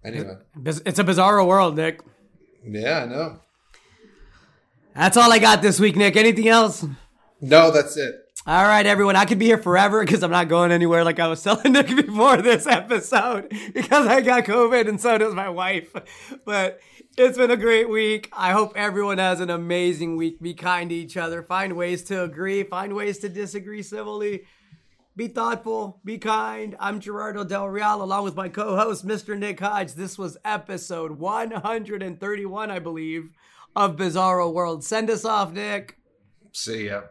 Anyway, 0.03 0.35
It's 0.63 0.99
a 0.99 1.03
bizarre 1.03 1.43
world, 1.43 1.75
Nick. 1.75 2.01
yeah, 2.63 3.03
I 3.03 3.05
know. 3.05 3.39
That's 4.93 5.17
all 5.17 5.31
I 5.33 5.39
got 5.39 5.61
this 5.63 5.79
week, 5.79 5.95
Nick. 5.95 6.15
Anything 6.15 6.47
else? 6.47 6.85
No, 7.41 7.71
that's 7.71 7.97
it. 7.97 8.21
All 8.47 8.63
right, 8.65 8.85
everyone. 8.85 9.15
I 9.15 9.25
could 9.25 9.39
be 9.39 9.45
here 9.45 9.57
forever 9.57 10.05
because 10.05 10.21
I'm 10.21 10.29
not 10.29 10.47
going 10.47 10.71
anywhere 10.71 11.03
like 11.03 11.19
I 11.19 11.27
was 11.27 11.41
telling 11.43 11.73
Nick 11.73 11.87
before 11.87 12.37
this 12.37 12.67
episode 12.67 13.49
because 13.73 14.05
I 14.05 14.21
got 14.21 14.45
COVID 14.45 14.87
and 14.87 15.01
so 15.01 15.17
does 15.17 15.33
my 15.33 15.49
wife. 15.49 15.91
But 16.45 16.79
it's 17.17 17.37
been 17.37 17.51
a 17.51 17.57
great 17.57 17.89
week. 17.89 18.29
I 18.33 18.51
hope 18.51 18.73
everyone 18.75 19.19
has 19.19 19.39
an 19.39 19.49
amazing 19.49 20.17
week. 20.17 20.41
Be 20.41 20.53
kind 20.53 20.89
to 20.89 20.95
each 20.95 21.15
other. 21.15 21.41
Find 21.41 21.77
ways 21.77 22.03
to 22.05 22.23
agree. 22.23 22.63
Find 22.63 22.93
ways 22.93 23.19
to 23.19 23.29
disagree 23.29 23.83
civilly. 23.83 24.43
Be 25.15 25.29
thoughtful. 25.29 26.01
Be 26.03 26.17
kind. 26.17 26.75
I'm 26.77 26.99
Gerardo 26.99 27.45
Del 27.45 27.69
Real 27.69 28.03
along 28.03 28.25
with 28.25 28.35
my 28.35 28.49
co 28.49 28.75
host, 28.75 29.07
Mr. 29.07 29.37
Nick 29.37 29.61
Hodge. 29.61 29.93
This 29.93 30.17
was 30.17 30.37
episode 30.43 31.13
131, 31.13 32.71
I 32.71 32.79
believe, 32.79 33.29
of 33.75 33.95
Bizarro 33.95 34.53
World. 34.53 34.83
Send 34.83 35.09
us 35.09 35.23
off, 35.23 35.53
Nick. 35.53 35.97
See 36.51 36.87
ya. 36.87 37.03